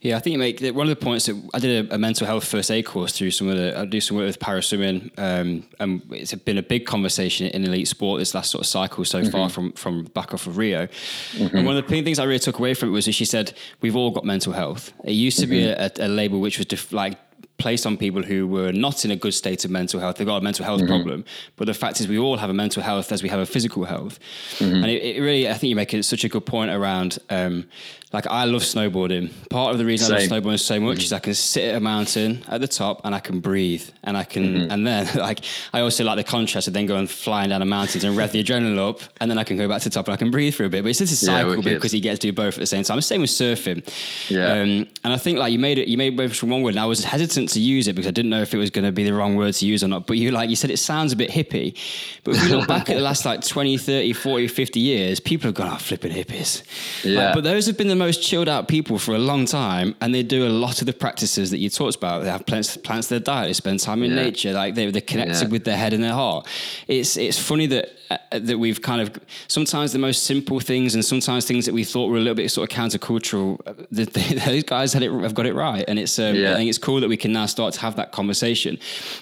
Yeah, 0.00 0.16
I 0.16 0.20
think 0.20 0.32
you 0.32 0.38
make 0.38 0.60
one 0.74 0.88
of 0.88 0.98
the 0.98 1.04
points 1.04 1.26
that 1.26 1.50
I 1.54 1.58
did 1.58 1.90
a, 1.90 1.94
a, 1.94 1.98
mental 1.98 2.26
health 2.26 2.44
first 2.46 2.70
aid 2.70 2.84
course 2.84 3.12
through 3.12 3.30
some 3.30 3.48
of 3.48 3.56
the 3.56 3.78
I 3.78 3.84
do 3.86 4.00
some 4.00 4.16
work 4.16 4.26
with 4.26 4.38
paraswimming, 4.38 5.10
um, 5.18 5.64
and 5.80 6.02
it's 6.10 6.34
been 6.34 6.58
a 6.58 6.62
big 6.62 6.86
conversation 6.86 7.48
in 7.48 7.64
elite 7.64 7.88
sport 7.88 8.20
this 8.20 8.34
last 8.34 8.50
sort 8.50 8.62
of 8.62 8.66
cycle 8.66 9.04
so 9.04 9.20
mm-hmm. 9.20 9.30
far 9.30 9.48
from 9.48 9.72
from 9.72 10.04
back 10.04 10.34
off 10.34 10.46
of 10.46 10.58
Rio. 10.58 10.86
Mm-hmm. 10.86 11.56
And 11.56 11.66
one 11.66 11.76
of 11.76 11.86
the 11.86 12.02
things 12.02 12.18
I 12.18 12.24
really 12.24 12.38
took 12.38 12.58
away 12.58 12.74
from 12.74 12.90
it 12.90 12.92
was 12.92 13.06
that 13.06 13.12
she 13.12 13.24
said 13.24 13.54
we've 13.80 13.96
all 13.96 14.10
got 14.10 14.24
mental 14.24 14.52
health. 14.52 14.92
It 15.04 15.12
used 15.12 15.38
to 15.40 15.46
mm-hmm. 15.46 15.50
be 15.50 15.64
a, 15.64 15.90
a, 15.98 16.08
label 16.08 16.40
which 16.40 16.58
was 16.58 16.66
def- 16.66 16.92
like 16.92 17.18
placed 17.58 17.86
on 17.86 17.96
people 17.96 18.22
who 18.22 18.46
were 18.46 18.72
not 18.72 19.04
in 19.04 19.10
a 19.10 19.16
good 19.16 19.34
state 19.34 19.64
of 19.64 19.70
mental 19.70 20.00
health. 20.00 20.16
They've 20.16 20.26
got 20.26 20.38
a 20.38 20.44
mental 20.44 20.64
health 20.64 20.80
mm-hmm. 20.80 20.88
problem. 20.88 21.24
But 21.56 21.66
the 21.66 21.74
fact 21.74 22.00
is, 22.00 22.08
we 22.08 22.18
all 22.18 22.36
have 22.36 22.50
a 22.50 22.54
mental 22.54 22.82
health 22.82 23.12
as 23.12 23.22
we 23.22 23.28
have 23.28 23.40
a 23.40 23.46
physical 23.46 23.84
health. 23.84 24.18
Mm-hmm. 24.58 24.74
And 24.74 24.86
it, 24.86 25.02
it, 25.02 25.20
really, 25.20 25.48
I 25.48 25.54
think 25.54 25.70
you 25.70 25.76
make 25.76 25.94
it 25.94 26.02
such 26.04 26.24
a 26.24 26.28
good 26.28 26.44
point 26.44 26.70
around 26.70 27.18
um, 27.30 27.66
like 28.12 28.26
I 28.28 28.44
love 28.44 28.62
snowboarding. 28.62 29.30
Part 29.50 29.72
of 29.72 29.78
the 29.78 29.84
reason 29.84 30.06
Same. 30.06 30.32
I 30.32 30.36
love 30.36 30.44
snowboarding 30.44 30.60
so 30.60 30.80
much 30.80 30.98
mm-hmm. 30.98 31.04
is 31.04 31.12
I 31.12 31.18
can 31.18 31.34
sit 31.34 31.64
at 31.64 31.74
a 31.74 31.80
mountain 31.80 32.44
at 32.48 32.60
the 32.60 32.68
top 32.68 33.02
and 33.04 33.14
I 33.14 33.18
can 33.18 33.40
breathe 33.40 33.82
and 34.04 34.16
I 34.16 34.24
can 34.24 34.44
mm-hmm. 34.44 34.70
and 34.70 34.86
then 34.86 35.08
like 35.16 35.40
I 35.72 35.80
also 35.80 36.04
like 36.04 36.16
the 36.16 36.24
contrast 36.24 36.68
of 36.68 36.74
then 36.74 36.86
going 36.86 37.08
flying 37.08 37.50
down 37.50 37.60
the 37.60 37.66
mountains 37.66 38.04
and 38.04 38.16
rev 38.16 38.32
the 38.32 38.42
adrenaline 38.42 38.78
up 38.78 39.00
and 39.20 39.30
then 39.30 39.38
I 39.38 39.44
can 39.44 39.56
go 39.56 39.68
back 39.68 39.82
to 39.82 39.88
the 39.88 39.94
top 39.94 40.06
and 40.06 40.14
I 40.14 40.16
can 40.16 40.30
breathe 40.30 40.54
for 40.54 40.64
a 40.64 40.68
bit. 40.68 40.82
But 40.82 40.90
it's 40.90 41.00
just 41.00 41.12
a 41.12 41.16
cycle 41.16 41.56
yeah, 41.56 41.74
because 41.74 41.92
you 41.92 42.00
get 42.00 42.12
to 42.12 42.18
do 42.18 42.32
both 42.32 42.54
at 42.54 42.60
the 42.60 42.66
same 42.66 42.84
time. 42.84 43.00
Same 43.00 43.20
with 43.20 43.30
surfing. 43.30 43.86
Yeah. 44.30 44.52
Um, 44.52 44.86
and 45.04 45.12
I 45.12 45.16
think 45.16 45.38
like 45.38 45.52
you 45.52 45.58
made 45.58 45.78
it 45.78 45.88
you 45.88 45.98
made 45.98 46.16
both 46.16 46.34
from 46.36 46.50
one 46.50 46.62
word 46.62 46.70
and 46.70 46.80
I 46.80 46.86
was 46.86 47.04
hesitant 47.04 47.45
to 47.48 47.60
use 47.60 47.88
it 47.88 47.94
because 47.94 48.06
I 48.06 48.10
didn't 48.10 48.30
know 48.30 48.42
if 48.42 48.54
it 48.54 48.58
was 48.58 48.70
going 48.70 48.84
to 48.84 48.92
be 48.92 49.04
the 49.04 49.14
wrong 49.14 49.36
word 49.36 49.54
to 49.54 49.66
use 49.66 49.82
or 49.82 49.88
not. 49.88 50.06
But 50.06 50.18
you 50.18 50.30
like 50.30 50.50
you 50.50 50.56
said 50.56 50.70
it 50.70 50.78
sounds 50.78 51.12
a 51.12 51.16
bit 51.16 51.30
hippie. 51.30 51.76
But 52.24 52.36
if 52.36 52.44
you 52.44 52.56
look 52.56 52.68
back 52.68 52.90
at 52.90 52.96
the 52.96 53.02
last 53.02 53.24
like 53.24 53.42
20, 53.44 53.78
30, 53.78 54.12
40, 54.12 54.48
50 54.48 54.80
years, 54.80 55.20
people 55.20 55.48
have 55.48 55.54
gone, 55.54 55.72
oh 55.72 55.76
flipping 55.76 56.12
hippies. 56.12 56.62
Yeah. 57.04 57.26
Like, 57.26 57.34
but 57.34 57.44
those 57.44 57.66
have 57.66 57.76
been 57.76 57.88
the 57.88 57.96
most 57.96 58.22
chilled 58.22 58.48
out 58.48 58.68
people 58.68 58.98
for 58.98 59.14
a 59.14 59.18
long 59.18 59.46
time, 59.46 59.94
and 60.00 60.14
they 60.14 60.22
do 60.22 60.46
a 60.46 60.50
lot 60.50 60.80
of 60.80 60.86
the 60.86 60.92
practices 60.92 61.50
that 61.50 61.58
you 61.58 61.70
talked 61.70 61.96
about. 61.96 62.24
They 62.24 62.30
have 62.30 62.46
plants, 62.46 62.76
plants 62.76 63.08
their 63.08 63.20
diet, 63.20 63.48
they 63.48 63.52
spend 63.52 63.80
time 63.80 64.02
in 64.02 64.10
yeah. 64.10 64.22
nature, 64.22 64.52
like 64.52 64.74
they, 64.74 64.90
they're 64.90 65.00
connected 65.00 65.42
yeah. 65.42 65.48
with 65.48 65.64
their 65.64 65.76
head 65.76 65.92
and 65.92 66.02
their 66.02 66.14
heart. 66.14 66.46
It's 66.88 67.16
it's 67.16 67.38
funny 67.38 67.66
that 67.66 67.90
uh, 68.10 68.18
that 68.30 68.58
we've 68.58 68.82
kind 68.82 69.00
of 69.00 69.18
sometimes 69.48 69.92
the 69.92 69.98
most 69.98 70.24
simple 70.24 70.60
things, 70.60 70.94
and 70.94 71.04
sometimes 71.04 71.44
things 71.44 71.66
that 71.66 71.74
we 71.74 71.84
thought 71.84 72.08
were 72.08 72.16
a 72.16 72.20
little 72.20 72.34
bit 72.34 72.50
sort 72.50 72.70
of 72.70 72.76
countercultural. 72.76 73.60
Uh, 73.66 73.74
those 74.46 74.62
guys 74.64 74.92
had 74.92 75.02
it, 75.02 75.10
have 75.10 75.34
got 75.34 75.46
it 75.46 75.54
right, 75.54 75.84
and 75.88 75.98
it's 75.98 76.18
um, 76.18 76.34
yeah. 76.34 76.52
I 76.52 76.56
think 76.56 76.68
it's 76.68 76.78
cool 76.78 77.00
that 77.00 77.08
we 77.08 77.16
can 77.16 77.32
now 77.36 77.46
start 77.46 77.74
to 77.74 77.80
have 77.80 77.96
that 77.96 78.12
conversation. 78.12 78.78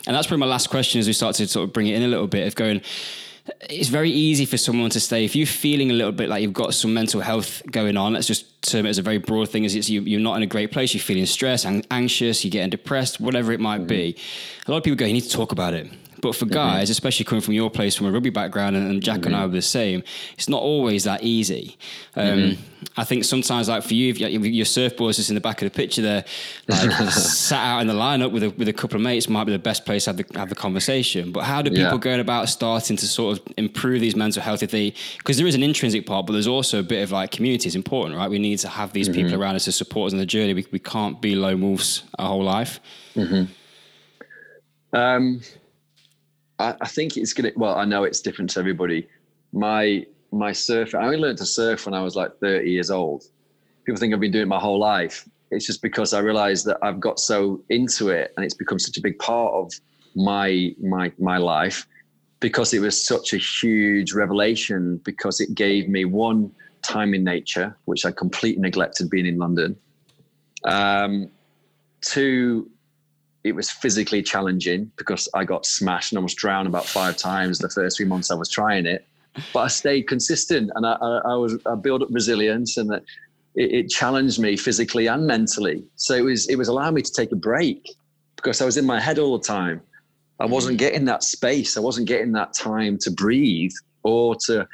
And 0.06 0.16
that's 0.16 0.26
probably 0.26 0.40
my 0.40 0.46
last 0.46 0.70
question 0.70 0.98
as 1.00 1.06
we 1.06 1.12
start 1.12 1.36
to 1.36 1.46
sort 1.46 1.64
of 1.64 1.72
bring 1.72 1.86
it 1.86 1.96
in 1.96 2.02
a 2.02 2.08
little 2.08 2.26
bit 2.26 2.46
of 2.46 2.54
going 2.54 2.80
it's 3.68 3.88
very 3.88 4.10
easy 4.10 4.46
for 4.46 4.56
someone 4.56 4.88
to 4.88 5.00
stay 5.00 5.24
if 5.24 5.36
you're 5.36 5.46
feeling 5.46 5.90
a 5.90 5.94
little 5.94 6.12
bit 6.12 6.30
like 6.30 6.42
you've 6.42 6.54
got 6.54 6.72
some 6.72 6.94
mental 6.94 7.20
health 7.20 7.62
going 7.70 7.96
on 7.96 8.14
let's 8.14 8.26
just 8.26 8.62
term 8.62 8.86
it 8.86 8.88
as 8.88 8.96
a 8.96 9.02
very 9.02 9.18
broad 9.18 9.50
thing 9.50 9.64
is 9.64 9.74
it's 9.74 9.90
you, 9.90 10.16
are 10.16 10.20
not 10.20 10.36
in 10.36 10.42
a 10.42 10.46
great 10.46 10.72
place 10.72 10.94
you're 10.94 11.02
feeling 11.02 11.26
stressed 11.26 11.66
and 11.66 11.86
anxious 11.90 12.42
you're 12.42 12.50
getting 12.50 12.70
depressed 12.70 13.20
whatever 13.20 13.52
it 13.52 13.60
might 13.60 13.80
mm-hmm. 13.80 13.88
be 13.88 14.16
a 14.66 14.70
lot 14.70 14.78
of 14.78 14.82
people 14.82 14.96
go 14.96 15.04
you 15.04 15.12
need 15.12 15.20
to 15.20 15.28
talk 15.28 15.52
about 15.52 15.74
it 15.74 15.86
but 16.24 16.34
for 16.34 16.46
mm-hmm. 16.46 16.54
guys, 16.54 16.84
mm-hmm. 16.84 16.92
especially 16.92 17.26
coming 17.26 17.42
from 17.42 17.52
your 17.52 17.68
place 17.68 17.94
from 17.94 18.06
a 18.06 18.10
rugby 18.10 18.30
background, 18.30 18.76
and, 18.76 19.02
Jack 19.02 19.18
mm-hmm. 19.18 19.26
and 19.26 19.36
I 19.36 19.40
mm-hmm. 19.40 19.50
were 19.50 19.56
the 19.56 19.62
same, 19.62 20.02
it's 20.38 20.48
not 20.48 20.62
always 20.62 21.04
that 21.04 21.22
easy. 21.22 21.76
Um, 22.16 22.26
mm-hmm. 22.26 22.62
I 22.96 23.04
think 23.04 23.24
sometimes, 23.24 23.68
like 23.68 23.82
for 23.82 23.92
you, 23.92 24.08
if 24.08 24.18
your 24.18 24.64
surfboard 24.64 25.10
is 25.10 25.16
just 25.16 25.28
in 25.28 25.34
the 25.34 25.42
back 25.42 25.60
of 25.60 25.70
the 25.70 25.76
picture 25.76 26.00
there, 26.00 26.24
like 26.66 26.90
sat 27.10 27.62
out 27.62 27.80
in 27.80 27.88
the 27.88 27.92
lineup 27.92 28.32
with 28.32 28.42
a, 28.42 28.48
with 28.50 28.68
a 28.68 28.72
couple 28.72 28.96
of 28.96 29.02
mates, 29.02 29.28
might 29.28 29.44
be 29.44 29.52
the 29.52 29.58
best 29.58 29.84
place 29.84 30.04
to 30.04 30.10
have 30.10 30.16
the, 30.16 30.38
have 30.38 30.48
the 30.48 30.54
conversation. 30.54 31.30
But 31.30 31.44
how 31.44 31.60
do 31.60 31.68
people 31.68 31.82
yeah. 31.82 31.98
go 31.98 32.18
about 32.18 32.48
starting 32.48 32.96
to 32.96 33.06
sort 33.06 33.38
of 33.38 33.46
improve 33.58 34.00
these 34.00 34.16
mental 34.16 34.40
health 34.40 34.62
if 34.62 34.70
they, 34.70 34.94
because 35.18 35.36
there 35.36 35.46
is 35.46 35.54
an 35.54 35.62
intrinsic 35.62 36.06
part, 36.06 36.24
but 36.24 36.32
there's 36.32 36.46
also 36.46 36.80
a 36.80 36.82
bit 36.82 37.02
of 37.02 37.12
like 37.12 37.32
community 37.32 37.68
is 37.68 37.76
important, 37.76 38.16
right? 38.16 38.30
We 38.30 38.38
need 38.38 38.60
to 38.60 38.68
have 38.68 38.94
these 38.94 39.10
people 39.10 39.32
mm-hmm. 39.32 39.42
around 39.42 39.56
us 39.56 39.66
to 39.66 39.72
support 39.72 40.06
us 40.06 40.12
on 40.14 40.18
the 40.18 40.26
journey. 40.26 40.54
We, 40.54 40.66
we 40.72 40.78
can't 40.78 41.20
be 41.20 41.34
lone 41.34 41.60
wolves 41.60 42.02
our 42.18 42.28
whole 42.28 42.44
life. 42.44 42.80
Um, 44.94 45.42
I, 46.58 46.74
I 46.80 46.88
think 46.88 47.16
it's 47.16 47.32
gonna. 47.32 47.52
Well, 47.56 47.76
I 47.76 47.84
know 47.84 48.04
it's 48.04 48.20
different 48.20 48.50
to 48.50 48.60
everybody. 48.60 49.06
My 49.52 50.06
my 50.32 50.52
surf. 50.52 50.94
I 50.94 51.04
only 51.04 51.18
learned 51.18 51.38
to 51.38 51.46
surf 51.46 51.86
when 51.86 51.94
I 51.94 52.02
was 52.02 52.16
like 52.16 52.36
30 52.40 52.70
years 52.70 52.90
old. 52.90 53.24
People 53.84 53.98
think 53.98 54.12
I've 54.12 54.20
been 54.20 54.32
doing 54.32 54.42
it 54.42 54.48
my 54.48 54.58
whole 54.58 54.78
life. 54.78 55.28
It's 55.50 55.66
just 55.66 55.82
because 55.82 56.12
I 56.12 56.20
realized 56.20 56.66
that 56.66 56.78
I've 56.82 56.98
got 56.98 57.20
so 57.20 57.62
into 57.68 58.08
it 58.08 58.32
and 58.36 58.44
it's 58.44 58.54
become 58.54 58.78
such 58.78 58.96
a 58.96 59.00
big 59.00 59.18
part 59.18 59.52
of 59.54 59.72
my 60.16 60.74
my 60.82 61.12
my 61.18 61.36
life 61.36 61.86
because 62.40 62.74
it 62.74 62.80
was 62.80 63.02
such 63.02 63.32
a 63.32 63.36
huge 63.36 64.12
revelation 64.12 65.00
because 65.04 65.40
it 65.40 65.54
gave 65.54 65.88
me 65.88 66.04
one 66.04 66.52
time 66.82 67.14
in 67.14 67.24
nature 67.24 67.76
which 67.86 68.04
I 68.04 68.10
completely 68.10 68.60
neglected 68.60 69.10
being 69.10 69.26
in 69.26 69.38
London. 69.38 69.76
Um, 70.64 71.30
two, 72.00 72.70
it 73.44 73.54
was 73.54 73.70
physically 73.70 74.22
challenging 74.22 74.90
because 74.96 75.28
I 75.34 75.44
got 75.44 75.66
smashed 75.66 76.12
and 76.12 76.18
almost 76.18 76.38
drowned 76.38 76.66
about 76.66 76.86
five 76.86 77.16
times 77.18 77.58
the 77.58 77.68
first 77.68 77.98
three 77.98 78.06
months 78.06 78.30
I 78.30 78.34
was 78.34 78.48
trying 78.48 78.86
it. 78.86 79.06
But 79.52 79.60
I 79.60 79.68
stayed 79.68 80.08
consistent 80.08 80.70
and 80.74 80.86
I, 80.86 80.92
I, 80.92 81.20
I 81.32 81.34
was 81.36 81.58
I 81.66 81.74
built 81.74 82.02
up 82.02 82.08
resilience 82.10 82.76
and 82.78 82.92
it, 82.92 83.04
it, 83.54 83.88
challenged 83.88 84.38
me 84.38 84.56
physically 84.56 85.08
and 85.08 85.26
mentally. 85.26 85.84
So 85.96 86.14
it 86.14 86.22
was 86.22 86.48
it 86.48 86.56
was 86.56 86.68
allowing 86.68 86.94
me 86.94 87.02
to 87.02 87.12
take 87.12 87.32
a 87.32 87.36
break 87.36 87.94
because 88.36 88.62
I 88.62 88.64
was 88.64 88.76
in 88.76 88.86
my 88.86 89.00
head 89.00 89.18
all 89.18 89.36
the 89.36 89.44
time. 89.44 89.82
I 90.40 90.46
wasn't 90.46 90.78
getting 90.78 91.04
that 91.04 91.22
space. 91.22 91.76
I 91.76 91.80
wasn't 91.80 92.08
getting 92.08 92.32
that 92.32 92.54
time 92.54 92.96
to 92.98 93.10
breathe 93.10 93.72
or 94.04 94.36
to 94.46 94.66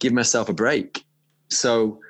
give 0.00 0.12
myself 0.12 0.48
a 0.48 0.52
break. 0.52 1.04
So 1.48 2.00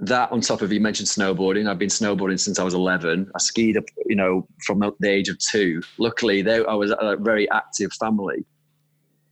that 0.00 0.30
on 0.30 0.40
top 0.40 0.62
of 0.62 0.72
you 0.72 0.80
mentioned 0.80 1.08
snowboarding. 1.08 1.68
I've 1.68 1.78
been 1.78 1.88
snowboarding 1.88 2.38
since 2.38 2.58
i 2.58 2.62
was 2.62 2.74
11 2.74 3.30
i 3.34 3.38
skied 3.38 3.76
up 3.76 3.84
you 4.06 4.14
know 4.14 4.46
from 4.64 4.80
the 5.00 5.08
age 5.08 5.28
of 5.28 5.38
two. 5.38 5.82
Luckily 5.98 6.42
they, 6.42 6.64
i 6.64 6.74
was 6.74 6.90
a 6.90 7.16
very 7.18 7.50
active 7.50 7.92
family. 7.92 8.44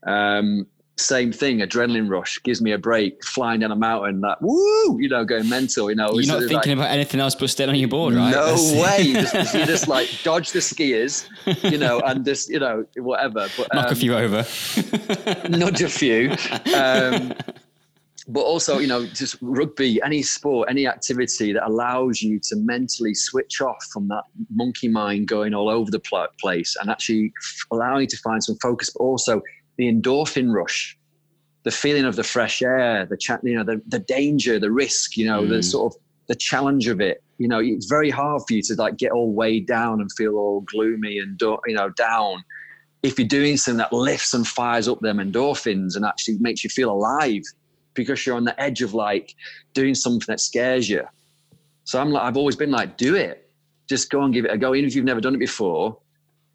Um, 0.06 0.66
same 0.98 1.30
thing 1.30 1.58
adrenaline 1.58 2.08
rush 2.08 2.40
gives 2.42 2.62
me 2.62 2.72
a 2.72 2.78
break 2.78 3.22
flying 3.22 3.60
down 3.60 3.70
a 3.70 3.76
mountain 3.76 4.22
that 4.22 4.38
woo 4.40 4.98
you 4.98 5.10
know 5.10 5.24
going 5.24 5.48
mental 5.48 5.90
you 5.90 5.96
know. 5.96 6.08
You're 6.14 6.26
not 6.26 6.48
thinking 6.48 6.56
like, 6.56 6.86
about 6.86 6.90
anything 6.90 7.20
else 7.20 7.34
but 7.34 7.50
staying 7.50 7.68
on 7.68 7.76
your 7.76 7.88
board 7.88 8.14
right? 8.14 8.30
No 8.30 8.54
way. 8.80 8.96
You 9.06 9.14
just, 9.20 9.54
you 9.54 9.66
just 9.66 9.88
like 9.88 10.08
dodge 10.24 10.52
the 10.52 10.60
skiers 10.60 11.28
you 11.70 11.78
know 11.78 12.00
and 12.00 12.24
just 12.24 12.48
you 12.48 12.58
know 12.58 12.84
whatever. 12.96 13.46
But 13.56 13.68
knock 13.74 13.86
um, 13.86 13.92
a 13.92 13.94
few 13.94 14.14
over. 14.14 14.46
nudge 15.48 15.82
a 15.82 15.88
few. 15.88 16.34
Um, 16.76 17.32
but 18.28 18.40
also 18.40 18.78
you 18.78 18.86
know 18.86 19.06
just 19.06 19.36
rugby 19.40 20.00
any 20.02 20.22
sport 20.22 20.68
any 20.68 20.86
activity 20.86 21.52
that 21.52 21.66
allows 21.66 22.22
you 22.22 22.38
to 22.40 22.56
mentally 22.56 23.14
switch 23.14 23.60
off 23.60 23.82
from 23.92 24.08
that 24.08 24.24
monkey 24.52 24.88
mind 24.88 25.28
going 25.28 25.54
all 25.54 25.68
over 25.68 25.90
the 25.90 26.00
place 26.40 26.76
and 26.80 26.90
actually 26.90 27.32
allowing 27.70 28.02
you 28.02 28.06
to 28.06 28.18
find 28.18 28.42
some 28.42 28.56
focus 28.60 28.90
but 28.90 29.02
also 29.02 29.40
the 29.76 29.90
endorphin 29.90 30.52
rush 30.52 30.96
the 31.62 31.70
feeling 31.70 32.04
of 32.04 32.16
the 32.16 32.24
fresh 32.24 32.62
air 32.62 33.06
the 33.06 33.16
chat 33.16 33.40
you 33.42 33.54
know 33.54 33.64
the, 33.64 33.80
the 33.88 34.00
danger 34.00 34.58
the 34.58 34.70
risk 34.70 35.16
you 35.16 35.26
know 35.26 35.42
mm. 35.42 35.48
the 35.48 35.62
sort 35.62 35.94
of 35.94 36.00
the 36.28 36.34
challenge 36.34 36.88
of 36.88 37.00
it 37.00 37.22
you 37.38 37.46
know 37.46 37.60
it's 37.60 37.86
very 37.86 38.10
hard 38.10 38.42
for 38.46 38.54
you 38.54 38.62
to 38.62 38.74
like 38.74 38.96
get 38.96 39.12
all 39.12 39.32
weighed 39.32 39.66
down 39.66 40.00
and 40.00 40.10
feel 40.12 40.34
all 40.34 40.60
gloomy 40.62 41.18
and 41.18 41.40
you 41.40 41.74
know 41.74 41.90
down 41.90 42.42
if 43.02 43.18
you're 43.18 43.28
doing 43.28 43.56
something 43.56 43.78
that 43.78 43.92
lifts 43.92 44.34
and 44.34 44.48
fires 44.48 44.88
up 44.88 44.98
them 45.00 45.18
endorphins 45.18 45.94
and 45.94 46.04
actually 46.04 46.36
makes 46.38 46.64
you 46.64 46.70
feel 46.70 46.90
alive 46.90 47.42
because 47.96 48.24
you're 48.24 48.36
on 48.36 48.44
the 48.44 48.58
edge 48.60 48.82
of 48.82 48.94
like 48.94 49.34
doing 49.74 49.94
something 49.94 50.26
that 50.28 50.40
scares 50.40 50.88
you. 50.88 51.02
So 51.84 52.00
I'm 52.00 52.10
like, 52.10 52.22
I've 52.22 52.36
always 52.36 52.56
been 52.56 52.70
like, 52.70 52.96
do 52.96 53.14
it. 53.16 53.50
Just 53.88 54.10
go 54.10 54.22
and 54.22 54.32
give 54.32 54.44
it 54.44 54.52
a 54.52 54.58
go. 54.58 54.74
Even 54.74 54.88
if 54.88 54.94
you've 54.94 55.04
never 55.04 55.20
done 55.20 55.34
it 55.34 55.38
before, 55.38 55.98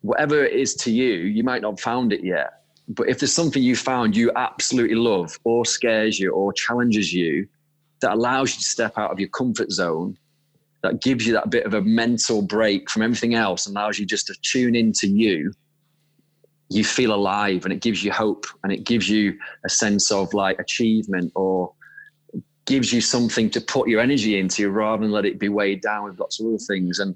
whatever 0.02 0.44
it 0.44 0.54
is 0.54 0.76
to 0.76 0.92
you, 0.92 1.14
you 1.14 1.44
might 1.44 1.62
not 1.62 1.72
have 1.72 1.80
found 1.80 2.14
it 2.14 2.24
yet. 2.24 2.64
But 2.88 3.10
if 3.10 3.20
there's 3.20 3.34
something 3.34 3.64
you 3.64 3.76
found 3.76 4.16
you 4.16 4.32
absolutely 4.36 4.96
love 4.96 5.38
or 5.44 5.66
scares 5.66 6.20
you 6.20 6.32
or 6.32 6.52
challenges 6.52 7.14
you 7.14 7.48
that 8.02 8.14
allows 8.14 8.54
you 8.54 8.60
to 8.60 8.66
step 8.66 8.98
out 8.98 9.12
of 9.12 9.20
your 9.20 9.30
comfort 9.30 9.72
zone, 9.72 10.18
that 10.84 11.02
gives 11.02 11.26
you 11.26 11.34
that 11.34 11.50
bit 11.50 11.66
of 11.66 11.74
a 11.74 11.82
mental 11.82 12.42
break 12.42 12.89
from 12.89 13.04
everything 13.04 13.36
else, 13.36 13.68
allows 13.68 14.00
you 14.00 14.06
just 14.06 14.28
to 14.28 14.36
tune 14.42 14.76
into 14.76 15.08
you 15.08 15.54
you 16.72 16.86
feel 16.86 17.13
alive 17.13 17.65
and 17.65 17.74
it 17.74 17.82
gives 17.82 18.03
you 18.03 18.11
hope 18.11 18.45
and 18.63 18.72
it 18.72 18.86
gives 18.86 19.09
you 19.09 19.38
a 19.65 19.69
sense 19.69 20.09
of 20.09 20.34
like 20.34 20.57
achievement 20.57 21.32
or 21.36 21.74
gives 22.65 22.93
you 22.93 23.01
something 23.01 23.49
to 23.49 23.59
put 23.59 23.89
your 23.89 23.99
energy 23.99 24.39
into 24.39 24.69
rather 24.69 25.01
than 25.01 25.11
let 25.11 25.26
it 25.26 25.38
be 25.38 25.49
weighed 25.49 25.82
down 25.82 26.05
with 26.05 26.17
lots 26.17 26.39
of 26.39 26.47
other 26.47 26.57
things. 26.57 26.99
And 26.99 27.13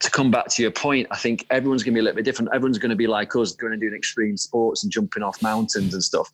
to 0.00 0.10
come 0.10 0.32
back 0.32 0.48
to 0.48 0.62
your 0.62 0.72
point, 0.72 1.06
I 1.12 1.16
think 1.16 1.46
everyone's 1.50 1.84
going 1.84 1.94
to 1.94 1.96
be 1.96 2.00
a 2.00 2.02
little 2.02 2.16
bit 2.16 2.24
different. 2.24 2.50
Everyone's 2.52 2.78
going 2.78 2.90
to 2.90 2.96
be 2.96 3.06
like 3.06 3.36
us, 3.36 3.52
going 3.52 3.78
to 3.78 3.78
do 3.78 3.94
extreme 3.94 4.36
sports 4.36 4.82
and 4.82 4.90
jumping 4.90 5.22
off 5.22 5.40
mountains 5.40 5.94
and 5.94 6.02
stuff. 6.02 6.28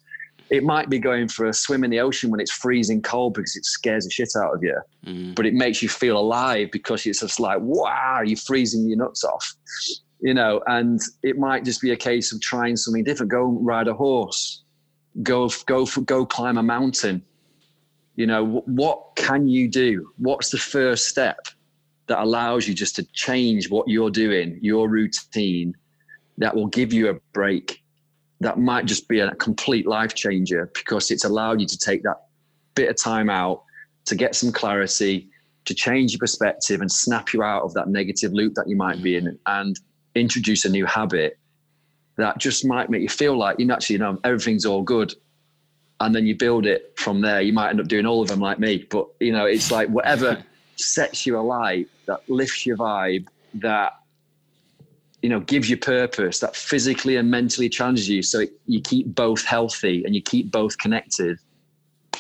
It 0.48 0.64
might 0.64 0.88
be 0.88 0.98
going 0.98 1.28
for 1.28 1.46
a 1.46 1.52
swim 1.52 1.84
in 1.84 1.90
the 1.90 2.00
ocean 2.00 2.30
when 2.30 2.40
it's 2.40 2.50
freezing 2.50 3.02
cold 3.02 3.34
because 3.34 3.56
it 3.56 3.66
scares 3.66 4.04
the 4.04 4.10
shit 4.10 4.30
out 4.36 4.54
of 4.54 4.62
you, 4.62 4.78
mm. 5.04 5.34
but 5.34 5.44
it 5.44 5.52
makes 5.52 5.82
you 5.82 5.88
feel 5.90 6.18
alive 6.18 6.70
because 6.72 7.04
it's 7.06 7.20
just 7.20 7.40
like, 7.40 7.58
wow, 7.60 8.22
you're 8.24 8.36
freezing 8.36 8.88
your 8.88 8.98
nuts 8.98 9.22
off, 9.22 9.54
you 10.22 10.34
know. 10.34 10.62
And 10.66 11.00
it 11.22 11.38
might 11.38 11.64
just 11.64 11.82
be 11.82 11.90
a 11.90 11.96
case 11.96 12.32
of 12.32 12.40
trying 12.40 12.76
something 12.76 13.04
different. 13.04 13.30
Go 13.30 13.58
ride 13.60 13.88
a 13.88 13.94
horse, 13.94 14.62
go 15.22 15.50
go 15.66 15.84
go 15.84 16.24
climb 16.24 16.56
a 16.56 16.62
mountain. 16.62 17.22
You 18.16 18.26
know, 18.26 18.62
what 18.66 19.16
can 19.16 19.48
you 19.48 19.68
do? 19.68 20.12
What's 20.18 20.50
the 20.50 20.58
first 20.58 21.08
step? 21.08 21.38
that 22.06 22.22
allows 22.22 22.68
you 22.68 22.74
just 22.74 22.96
to 22.96 23.04
change 23.12 23.70
what 23.70 23.88
you're 23.88 24.10
doing, 24.10 24.58
your 24.60 24.88
routine, 24.88 25.74
that 26.38 26.54
will 26.54 26.66
give 26.66 26.92
you 26.92 27.08
a 27.08 27.14
break. 27.32 27.82
That 28.40 28.58
might 28.58 28.86
just 28.86 29.08
be 29.08 29.20
a 29.20 29.34
complete 29.36 29.86
life 29.86 30.14
changer 30.14 30.70
because 30.74 31.10
it's 31.10 31.24
allowed 31.24 31.60
you 31.60 31.66
to 31.66 31.78
take 31.78 32.02
that 32.02 32.24
bit 32.74 32.90
of 32.90 32.96
time 32.96 33.30
out 33.30 33.62
to 34.06 34.14
get 34.14 34.34
some 34.34 34.50
clarity, 34.50 35.30
to 35.64 35.74
change 35.74 36.12
your 36.12 36.18
perspective 36.18 36.80
and 36.80 36.90
snap 36.90 37.32
you 37.32 37.42
out 37.42 37.62
of 37.62 37.72
that 37.74 37.88
negative 37.88 38.32
loop 38.32 38.54
that 38.54 38.68
you 38.68 38.76
might 38.76 39.02
be 39.02 39.16
in 39.16 39.38
and 39.46 39.78
introduce 40.14 40.64
a 40.64 40.68
new 40.68 40.86
habit 40.86 41.38
that 42.16 42.38
just 42.38 42.64
might 42.64 42.90
make 42.90 43.02
you 43.02 43.08
feel 43.08 43.36
like 43.36 43.58
you 43.58 43.70
actually 43.72 43.94
you 43.94 44.00
know 44.00 44.18
everything's 44.24 44.66
all 44.66 44.82
good. 44.82 45.14
And 46.00 46.12
then 46.14 46.26
you 46.26 46.36
build 46.36 46.66
it 46.66 46.92
from 46.96 47.20
there. 47.20 47.40
You 47.40 47.52
might 47.52 47.70
end 47.70 47.80
up 47.80 47.86
doing 47.86 48.06
all 48.06 48.22
of 48.22 48.28
them 48.28 48.40
like 48.40 48.58
me 48.58 48.86
but 48.90 49.06
you 49.20 49.32
know 49.32 49.46
it's 49.46 49.70
like 49.70 49.88
whatever 49.88 50.42
sets 50.76 51.26
you 51.26 51.38
alight, 51.38 51.88
that 52.06 52.28
lifts 52.28 52.66
your 52.66 52.76
vibe, 52.76 53.26
that 53.54 53.92
you 55.22 55.28
know 55.28 55.40
gives 55.40 55.70
you 55.70 55.76
purpose, 55.76 56.40
that 56.40 56.56
physically 56.56 57.16
and 57.16 57.30
mentally 57.30 57.68
challenges 57.68 58.08
you, 58.08 58.22
so 58.22 58.40
it, 58.40 58.52
you 58.66 58.80
keep 58.80 59.14
both 59.14 59.44
healthy 59.44 60.04
and 60.04 60.14
you 60.14 60.22
keep 60.22 60.50
both 60.50 60.78
connected. 60.78 61.38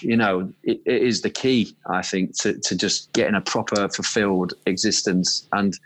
You 0.00 0.16
know, 0.16 0.52
it, 0.64 0.80
it 0.84 1.02
is 1.02 1.22
the 1.22 1.30
key, 1.30 1.76
I 1.86 2.02
think, 2.02 2.36
to 2.38 2.58
to 2.58 2.76
just 2.76 3.12
getting 3.12 3.34
a 3.34 3.40
proper 3.40 3.88
fulfilled 3.88 4.54
existence. 4.66 5.46
And 5.52 5.78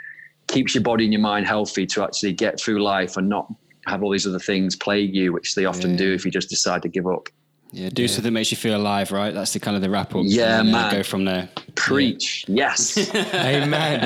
keeps 0.47 0.75
your 0.75 0.83
body 0.83 1.05
and 1.05 1.13
your 1.13 1.23
mind 1.23 1.47
healthy 1.47 1.87
to 1.87 2.03
actually 2.03 2.33
get 2.33 2.61
through 2.61 2.83
life 2.83 3.17
and 3.17 3.29
not 3.29 3.53
have 3.87 4.03
all 4.03 4.11
these 4.11 4.27
other 4.27 4.39
things 4.39 4.77
plague 4.77 5.15
you, 5.15 5.33
which 5.33 5.55
they 5.55 5.65
often 5.65 5.93
yeah. 5.93 5.97
do 5.97 6.13
if 6.13 6.25
you 6.25 6.31
just 6.31 6.49
decide 6.49 6.83
to 6.83 6.89
give 6.89 7.07
up. 7.07 7.29
Yeah, 7.73 7.89
do 7.91 8.03
yeah. 8.03 8.09
something 8.09 8.25
that 8.25 8.31
makes 8.31 8.51
you 8.51 8.57
feel 8.57 8.77
alive, 8.77 9.13
right? 9.13 9.35
That's 9.35 9.53
the 9.53 9.61
kind 9.61 9.77
of 9.77 9.83
the 9.83 9.91
wrap 9.91 10.15
up. 10.15 10.23
Yeah, 10.25 10.61
and, 10.61 10.73
man. 10.73 10.93
Go 10.93 11.03
from 11.03 11.25
there. 11.25 11.49
Preach. 11.75 12.45
Yeah. 12.49 12.55
Yes. 12.55 13.15
Amen. 13.35 14.03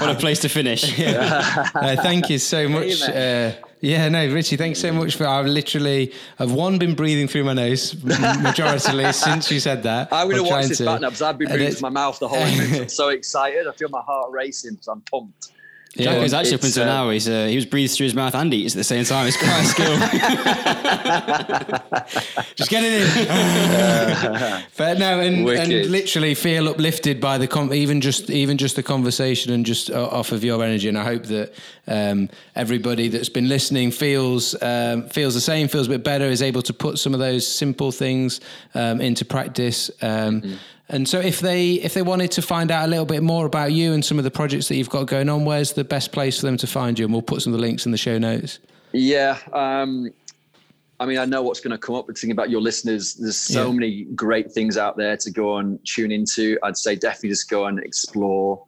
what 0.00 0.10
a 0.10 0.14
place 0.14 0.40
to 0.40 0.48
finish. 0.48 0.98
uh, 1.06 1.96
thank 2.02 2.30
you 2.30 2.38
so 2.38 2.68
much. 2.68 3.02
Uh, 3.02 3.52
yeah, 3.80 4.08
no, 4.08 4.32
Richie, 4.32 4.56
thanks 4.56 4.78
so 4.78 4.92
much 4.92 5.16
for. 5.16 5.26
I've 5.26 5.46
literally, 5.46 6.12
I've 6.38 6.52
one 6.52 6.78
been 6.78 6.94
breathing 6.94 7.28
through 7.28 7.44
my 7.44 7.54
nose 7.54 7.94
majority 8.42 9.12
since 9.12 9.50
you 9.50 9.58
said 9.58 9.82
that. 9.84 10.08
I'm 10.12 10.28
going 10.28 10.44
to 10.44 10.50
watch 10.50 10.66
this 10.66 10.80
back 10.80 11.00
now 11.00 11.08
because 11.08 11.22
I've 11.22 11.38
been 11.38 11.48
breathing 11.48 11.72
through 11.72 11.80
my 11.80 11.88
mouth 11.88 12.18
the 12.18 12.28
whole 12.28 12.40
time. 12.44 12.82
I'm 12.82 12.88
so 12.88 13.08
excited. 13.08 13.66
I 13.66 13.72
feel 13.72 13.88
my 13.88 14.02
heart 14.02 14.30
racing 14.32 14.72
because 14.72 14.88
I'm 14.88 15.00
pumped. 15.02 15.52
Yeah, 15.96 16.04
Jack 16.04 16.22
was 16.22 16.34
actually 16.34 16.54
up 16.54 16.62
until 16.62 16.84
uh, 16.84 16.86
now. 16.86 17.10
He's 17.10 17.28
uh, 17.28 17.46
he 17.46 17.56
was 17.56 17.66
breathes 17.66 17.96
through 17.96 18.04
his 18.04 18.14
mouth 18.14 18.32
and 18.36 18.54
eats 18.54 18.74
at 18.74 18.78
the 18.78 18.84
same 18.84 19.04
time. 19.04 19.26
It's 19.26 19.36
quite 19.36 19.60
a 19.60 19.64
skill. 19.64 19.96
Just 22.54 22.70
get 22.70 22.84
it 22.84 22.92
in. 22.92 24.64
but 24.76 24.98
no, 24.98 25.18
and, 25.18 25.48
and, 25.48 25.90
literally 25.90 26.36
feel 26.36 26.68
uplifted 26.68 27.20
by 27.20 27.38
the 27.38 27.48
com- 27.48 27.74
even 27.74 28.00
just 28.00 28.30
even 28.30 28.56
just 28.56 28.76
the 28.76 28.84
conversation 28.84 29.52
and 29.52 29.66
just 29.66 29.90
uh, 29.90 30.06
off 30.06 30.30
of 30.30 30.44
your 30.44 30.62
energy. 30.62 30.88
And 30.88 30.96
I 30.96 31.02
hope 31.02 31.24
that 31.24 31.54
um, 31.88 32.28
everybody 32.54 33.08
that's 33.08 33.28
been 33.28 33.48
listening 33.48 33.90
feels 33.90 34.54
um, 34.62 35.08
feels 35.08 35.34
the 35.34 35.40
same, 35.40 35.66
feels 35.66 35.88
a 35.88 35.90
bit 35.90 36.04
better, 36.04 36.26
is 36.26 36.40
able 36.40 36.62
to 36.62 36.72
put 36.72 37.00
some 37.00 37.14
of 37.14 37.18
those 37.18 37.44
simple 37.44 37.90
things 37.90 38.40
um, 38.74 39.00
into 39.00 39.24
practice. 39.24 39.90
Um, 40.00 40.42
mm-hmm 40.42 40.54
and 40.90 41.08
so, 41.08 41.20
if 41.20 41.38
they 41.38 41.74
if 41.74 41.94
they 41.94 42.02
wanted 42.02 42.32
to 42.32 42.42
find 42.42 42.70
out 42.72 42.84
a 42.84 42.88
little 42.88 43.06
bit 43.06 43.22
more 43.22 43.46
about 43.46 43.70
you 43.70 43.92
and 43.92 44.04
some 44.04 44.18
of 44.18 44.24
the 44.24 44.30
projects 44.30 44.66
that 44.68 44.76
you've 44.76 44.90
got 44.90 45.06
going 45.06 45.28
on, 45.28 45.44
where's 45.44 45.72
the 45.72 45.84
best 45.84 46.10
place 46.10 46.40
for 46.40 46.46
them 46.46 46.56
to 46.56 46.66
find 46.66 46.98
you? 46.98 47.04
And 47.04 47.14
we'll 47.14 47.22
put 47.22 47.42
some 47.42 47.52
of 47.52 47.60
the 47.60 47.64
links 47.64 47.86
in 47.86 47.92
the 47.92 47.98
show 47.98 48.18
notes. 48.18 48.58
Yeah, 48.92 49.38
um, 49.52 50.10
I 50.98 51.06
mean, 51.06 51.18
I 51.18 51.26
know 51.26 51.42
what's 51.42 51.60
going 51.60 51.70
to 51.70 51.78
come 51.78 51.94
up. 51.94 52.08
But 52.08 52.18
thinking 52.18 52.32
about 52.32 52.50
your 52.50 52.60
listeners, 52.60 53.14
there's 53.14 53.36
so 53.36 53.68
yeah. 53.68 53.72
many 53.72 54.04
great 54.16 54.50
things 54.50 54.76
out 54.76 54.96
there 54.96 55.16
to 55.18 55.30
go 55.30 55.58
and 55.58 55.78
tune 55.86 56.10
into. 56.10 56.58
I'd 56.64 56.76
say 56.76 56.96
definitely 56.96 57.30
just 57.30 57.48
go 57.48 57.66
and 57.66 57.78
explore. 57.78 58.64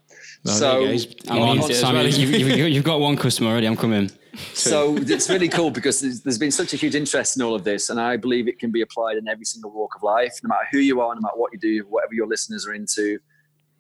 Well, 0.45 0.55
so 0.55 0.85
I'm 1.29 1.61
on, 1.61 1.73
Simon, 1.73 2.07
you've, 2.07 2.31
you've, 2.31 2.69
you've, 2.69 2.85
got 2.85 3.01
one 3.01 3.17
customer 3.17 3.51
already. 3.51 3.67
I'm 3.67 3.77
coming. 3.77 4.11
So 4.53 4.97
it's 4.97 5.29
really 5.29 5.49
cool 5.49 5.71
because 5.71 6.01
there's, 6.01 6.21
there's 6.21 6.39
been 6.39 6.51
such 6.51 6.73
a 6.73 6.77
huge 6.77 6.95
interest 6.95 7.37
in 7.37 7.43
all 7.43 7.55
of 7.55 7.65
this, 7.65 7.91
and 7.91 8.01
I 8.01 8.17
believe 8.17 8.49
it 8.49 8.59
can 8.59 8.71
be 8.71 8.83
applied 8.83 9.17
in 9.17 9.29
every 9.29 9.45
single 9.45 9.71
walk 9.73 9.95
of 9.97 10.03
life, 10.03 10.39
no 10.43 10.49
matter 10.49 10.67
who 10.71 10.79
you 10.79 11.01
are, 11.01 11.15
no 11.15 11.21
matter 11.21 11.37
what 11.37 11.53
you 11.53 11.59
do, 11.59 11.87
whatever 11.89 12.15
your 12.15 12.27
listeners 12.27 12.67
are 12.67 12.75
into. 12.75 13.19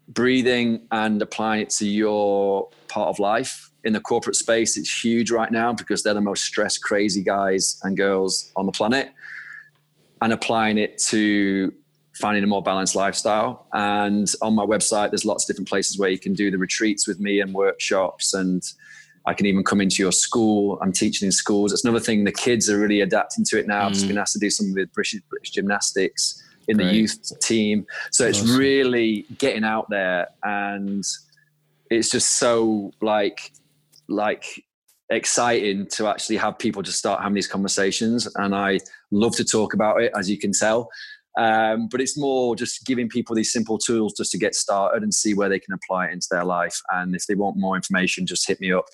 Breathing 0.08 0.86
and 0.92 1.20
applying 1.20 1.62
it 1.62 1.70
to 1.70 1.86
your 1.86 2.68
part 2.88 3.08
of 3.08 3.18
life 3.18 3.65
in 3.86 3.92
the 3.92 4.00
corporate 4.00 4.36
space, 4.36 4.76
it's 4.76 5.04
huge 5.04 5.30
right 5.30 5.50
now 5.50 5.72
because 5.72 6.02
they're 6.02 6.12
the 6.12 6.20
most 6.20 6.44
stress 6.44 6.76
crazy 6.76 7.22
guys 7.22 7.80
and 7.84 7.96
girls 7.96 8.52
on 8.56 8.66
the 8.66 8.72
planet. 8.72 9.12
And 10.20 10.32
applying 10.32 10.78
it 10.78 10.98
to 11.10 11.72
finding 12.14 12.42
a 12.42 12.46
more 12.46 12.62
balanced 12.62 12.96
lifestyle. 12.96 13.66
And 13.72 14.26
on 14.42 14.54
my 14.54 14.64
website, 14.64 15.10
there's 15.10 15.26
lots 15.26 15.44
of 15.44 15.48
different 15.48 15.68
places 15.68 15.98
where 15.98 16.08
you 16.08 16.18
can 16.18 16.32
do 16.32 16.50
the 16.50 16.58
retreats 16.58 17.06
with 17.06 17.20
me 17.20 17.40
and 17.40 17.54
workshops. 17.54 18.34
And 18.34 18.62
I 19.26 19.34
can 19.34 19.46
even 19.46 19.62
come 19.62 19.80
into 19.80 20.02
your 20.02 20.12
school. 20.12 20.78
I'm 20.80 20.92
teaching 20.92 21.26
in 21.26 21.32
schools. 21.32 21.72
It's 21.72 21.84
another 21.84 22.00
thing. 22.00 22.24
The 22.24 22.32
kids 22.32 22.70
are 22.70 22.78
really 22.78 23.02
adapting 23.02 23.44
to 23.44 23.58
it 23.58 23.68
now. 23.68 23.82
Mm. 23.82 23.86
I've 23.86 23.92
just 23.92 24.08
been 24.08 24.18
asked 24.18 24.32
to 24.32 24.38
do 24.38 24.50
some 24.50 24.72
with 24.74 24.92
British, 24.94 25.20
British 25.28 25.50
gymnastics 25.50 26.42
in 26.66 26.78
Great. 26.78 26.86
the 26.86 26.94
youth 26.94 27.40
team. 27.40 27.86
So 28.10 28.26
it's 28.26 28.42
awesome. 28.42 28.56
really 28.56 29.26
getting 29.38 29.64
out 29.64 29.88
there 29.90 30.28
and 30.42 31.04
it's 31.90 32.10
just 32.10 32.38
so 32.38 32.92
like 33.00 33.52
like 34.08 34.44
exciting 35.10 35.86
to 35.86 36.08
actually 36.08 36.36
have 36.36 36.58
people 36.58 36.82
just 36.82 36.98
start 36.98 37.20
having 37.20 37.34
these 37.34 37.46
conversations 37.46 38.26
and 38.36 38.56
i 38.56 38.76
love 39.12 39.36
to 39.36 39.44
talk 39.44 39.72
about 39.72 40.02
it 40.02 40.10
as 40.16 40.28
you 40.28 40.36
can 40.36 40.52
tell. 40.52 40.88
Um, 41.38 41.88
but 41.90 42.00
it's 42.00 42.18
more 42.18 42.56
just 42.56 42.86
giving 42.86 43.10
people 43.10 43.36
these 43.36 43.52
simple 43.52 43.76
tools 43.76 44.14
just 44.16 44.32
to 44.32 44.38
get 44.38 44.54
started 44.54 45.02
and 45.02 45.12
see 45.12 45.34
where 45.34 45.50
they 45.50 45.58
can 45.58 45.74
apply 45.74 46.06
it 46.06 46.14
into 46.14 46.26
their 46.30 46.44
life. 46.44 46.80
And 46.90 47.14
if 47.14 47.26
they 47.26 47.34
want 47.34 47.58
more 47.58 47.76
information 47.76 48.26
just 48.26 48.48
hit 48.48 48.58
me 48.58 48.72
up 48.72 48.86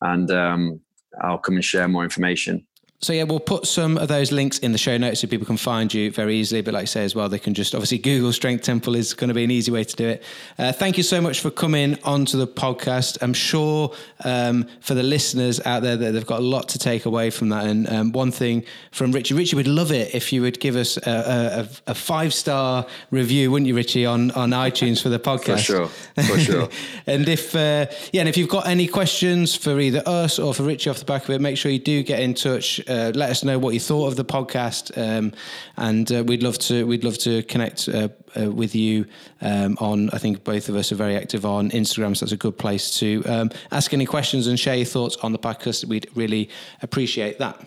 and 0.00 0.30
um, 0.30 0.80
i'll 1.22 1.38
come 1.38 1.54
and 1.54 1.64
share 1.64 1.88
more 1.88 2.04
information 2.04 2.66
so 3.00 3.12
yeah, 3.12 3.22
we'll 3.22 3.38
put 3.38 3.64
some 3.64 3.96
of 3.96 4.08
those 4.08 4.32
links 4.32 4.58
in 4.58 4.72
the 4.72 4.78
show 4.78 4.96
notes 4.96 5.20
so 5.20 5.28
people 5.28 5.46
can 5.46 5.56
find 5.56 5.94
you 5.94 6.10
very 6.10 6.34
easily. 6.34 6.62
But 6.62 6.74
like 6.74 6.82
I 6.82 6.86
say 6.86 7.04
as 7.04 7.14
well, 7.14 7.28
they 7.28 7.38
can 7.38 7.54
just 7.54 7.72
obviously 7.72 7.98
Google 7.98 8.32
Strength 8.32 8.64
Temple 8.64 8.96
is 8.96 9.14
going 9.14 9.28
to 9.28 9.34
be 9.34 9.44
an 9.44 9.52
easy 9.52 9.70
way 9.70 9.84
to 9.84 9.94
do 9.94 10.08
it. 10.08 10.22
Uh, 10.58 10.72
thank 10.72 10.96
you 10.96 11.04
so 11.04 11.20
much 11.20 11.38
for 11.38 11.48
coming 11.48 11.96
onto 12.02 12.36
the 12.36 12.46
podcast. 12.48 13.16
I'm 13.22 13.34
sure 13.34 13.94
um, 14.24 14.66
for 14.80 14.94
the 14.94 15.04
listeners 15.04 15.60
out 15.64 15.82
there 15.82 15.96
that 15.96 16.10
they've 16.10 16.26
got 16.26 16.40
a 16.40 16.42
lot 16.42 16.68
to 16.70 16.78
take 16.80 17.06
away 17.06 17.30
from 17.30 17.50
that. 17.50 17.66
And 17.66 17.88
um, 17.88 18.10
one 18.10 18.32
thing 18.32 18.64
from 18.90 19.12
Richie, 19.12 19.34
Richie 19.34 19.54
would 19.54 19.68
love 19.68 19.92
it 19.92 20.12
if 20.12 20.32
you 20.32 20.42
would 20.42 20.58
give 20.58 20.74
us 20.74 20.96
a, 20.96 21.68
a, 21.86 21.92
a 21.92 21.94
five 21.94 22.34
star 22.34 22.84
review, 23.12 23.52
wouldn't 23.52 23.68
you, 23.68 23.76
Richie, 23.76 24.06
on 24.06 24.32
on 24.32 24.50
iTunes 24.50 25.00
for 25.00 25.08
the 25.08 25.20
podcast? 25.20 25.58
For 25.58 25.58
sure, 25.58 25.86
for 26.24 26.38
sure. 26.40 26.68
and 27.06 27.28
if 27.28 27.54
uh, 27.54 27.86
yeah, 28.12 28.22
and 28.22 28.28
if 28.28 28.36
you've 28.36 28.48
got 28.48 28.66
any 28.66 28.88
questions 28.88 29.54
for 29.54 29.78
either 29.78 30.02
us 30.04 30.40
or 30.40 30.52
for 30.52 30.64
Richie 30.64 30.90
off 30.90 30.98
the 30.98 31.04
back 31.04 31.22
of 31.22 31.30
it, 31.30 31.40
make 31.40 31.56
sure 31.56 31.70
you 31.70 31.78
do 31.78 32.02
get 32.02 32.18
in 32.18 32.34
touch 32.34 32.80
Uh, 32.88 33.12
let 33.14 33.30
us 33.30 33.44
know 33.44 33.58
what 33.58 33.74
you 33.74 33.80
thought 33.80 34.06
of 34.06 34.16
the 34.16 34.24
podcast, 34.24 34.96
um, 34.96 35.32
and 35.76 36.10
uh, 36.12 36.24
we'd 36.24 36.42
love 36.42 36.58
to 36.58 36.86
we'd 36.86 37.04
love 37.04 37.18
to 37.18 37.42
connect 37.44 37.88
uh, 37.88 38.08
uh, 38.38 38.50
with 38.50 38.74
you 38.74 39.06
um, 39.40 39.76
on. 39.80 40.10
I 40.10 40.18
think 40.18 40.44
both 40.44 40.68
of 40.68 40.76
us 40.76 40.92
are 40.92 40.96
very 40.96 41.16
active 41.16 41.44
on 41.44 41.70
Instagram, 41.70 42.16
so 42.16 42.24
that's 42.24 42.32
a 42.32 42.36
good 42.36 42.58
place 42.58 42.98
to 42.98 43.22
um, 43.26 43.50
ask 43.70 43.92
any 43.92 44.06
questions 44.06 44.46
and 44.46 44.58
share 44.58 44.76
your 44.76 44.86
thoughts 44.86 45.16
on 45.16 45.32
the 45.32 45.38
podcast. 45.38 45.84
We'd 45.84 46.08
really 46.14 46.50
appreciate 46.82 47.38
that. 47.38 47.60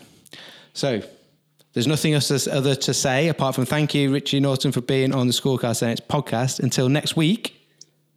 So. 0.73 1.01
There's 1.73 1.87
nothing 1.87 2.13
else 2.13 2.47
other 2.47 2.75
to 2.75 2.93
say 2.93 3.29
apart 3.29 3.55
from 3.55 3.65
thank 3.65 3.95
you, 3.95 4.11
Richie 4.11 4.41
Norton, 4.41 4.73
for 4.73 4.81
being 4.81 5.13
on 5.13 5.27
the 5.27 5.31
School 5.31 5.55
of 5.55 5.61
Calisthenics 5.61 6.01
podcast. 6.01 6.59
Until 6.59 6.89
next 6.89 7.15
week. 7.15 7.55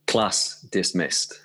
Class 0.09 0.61
dismissed. 0.73 1.39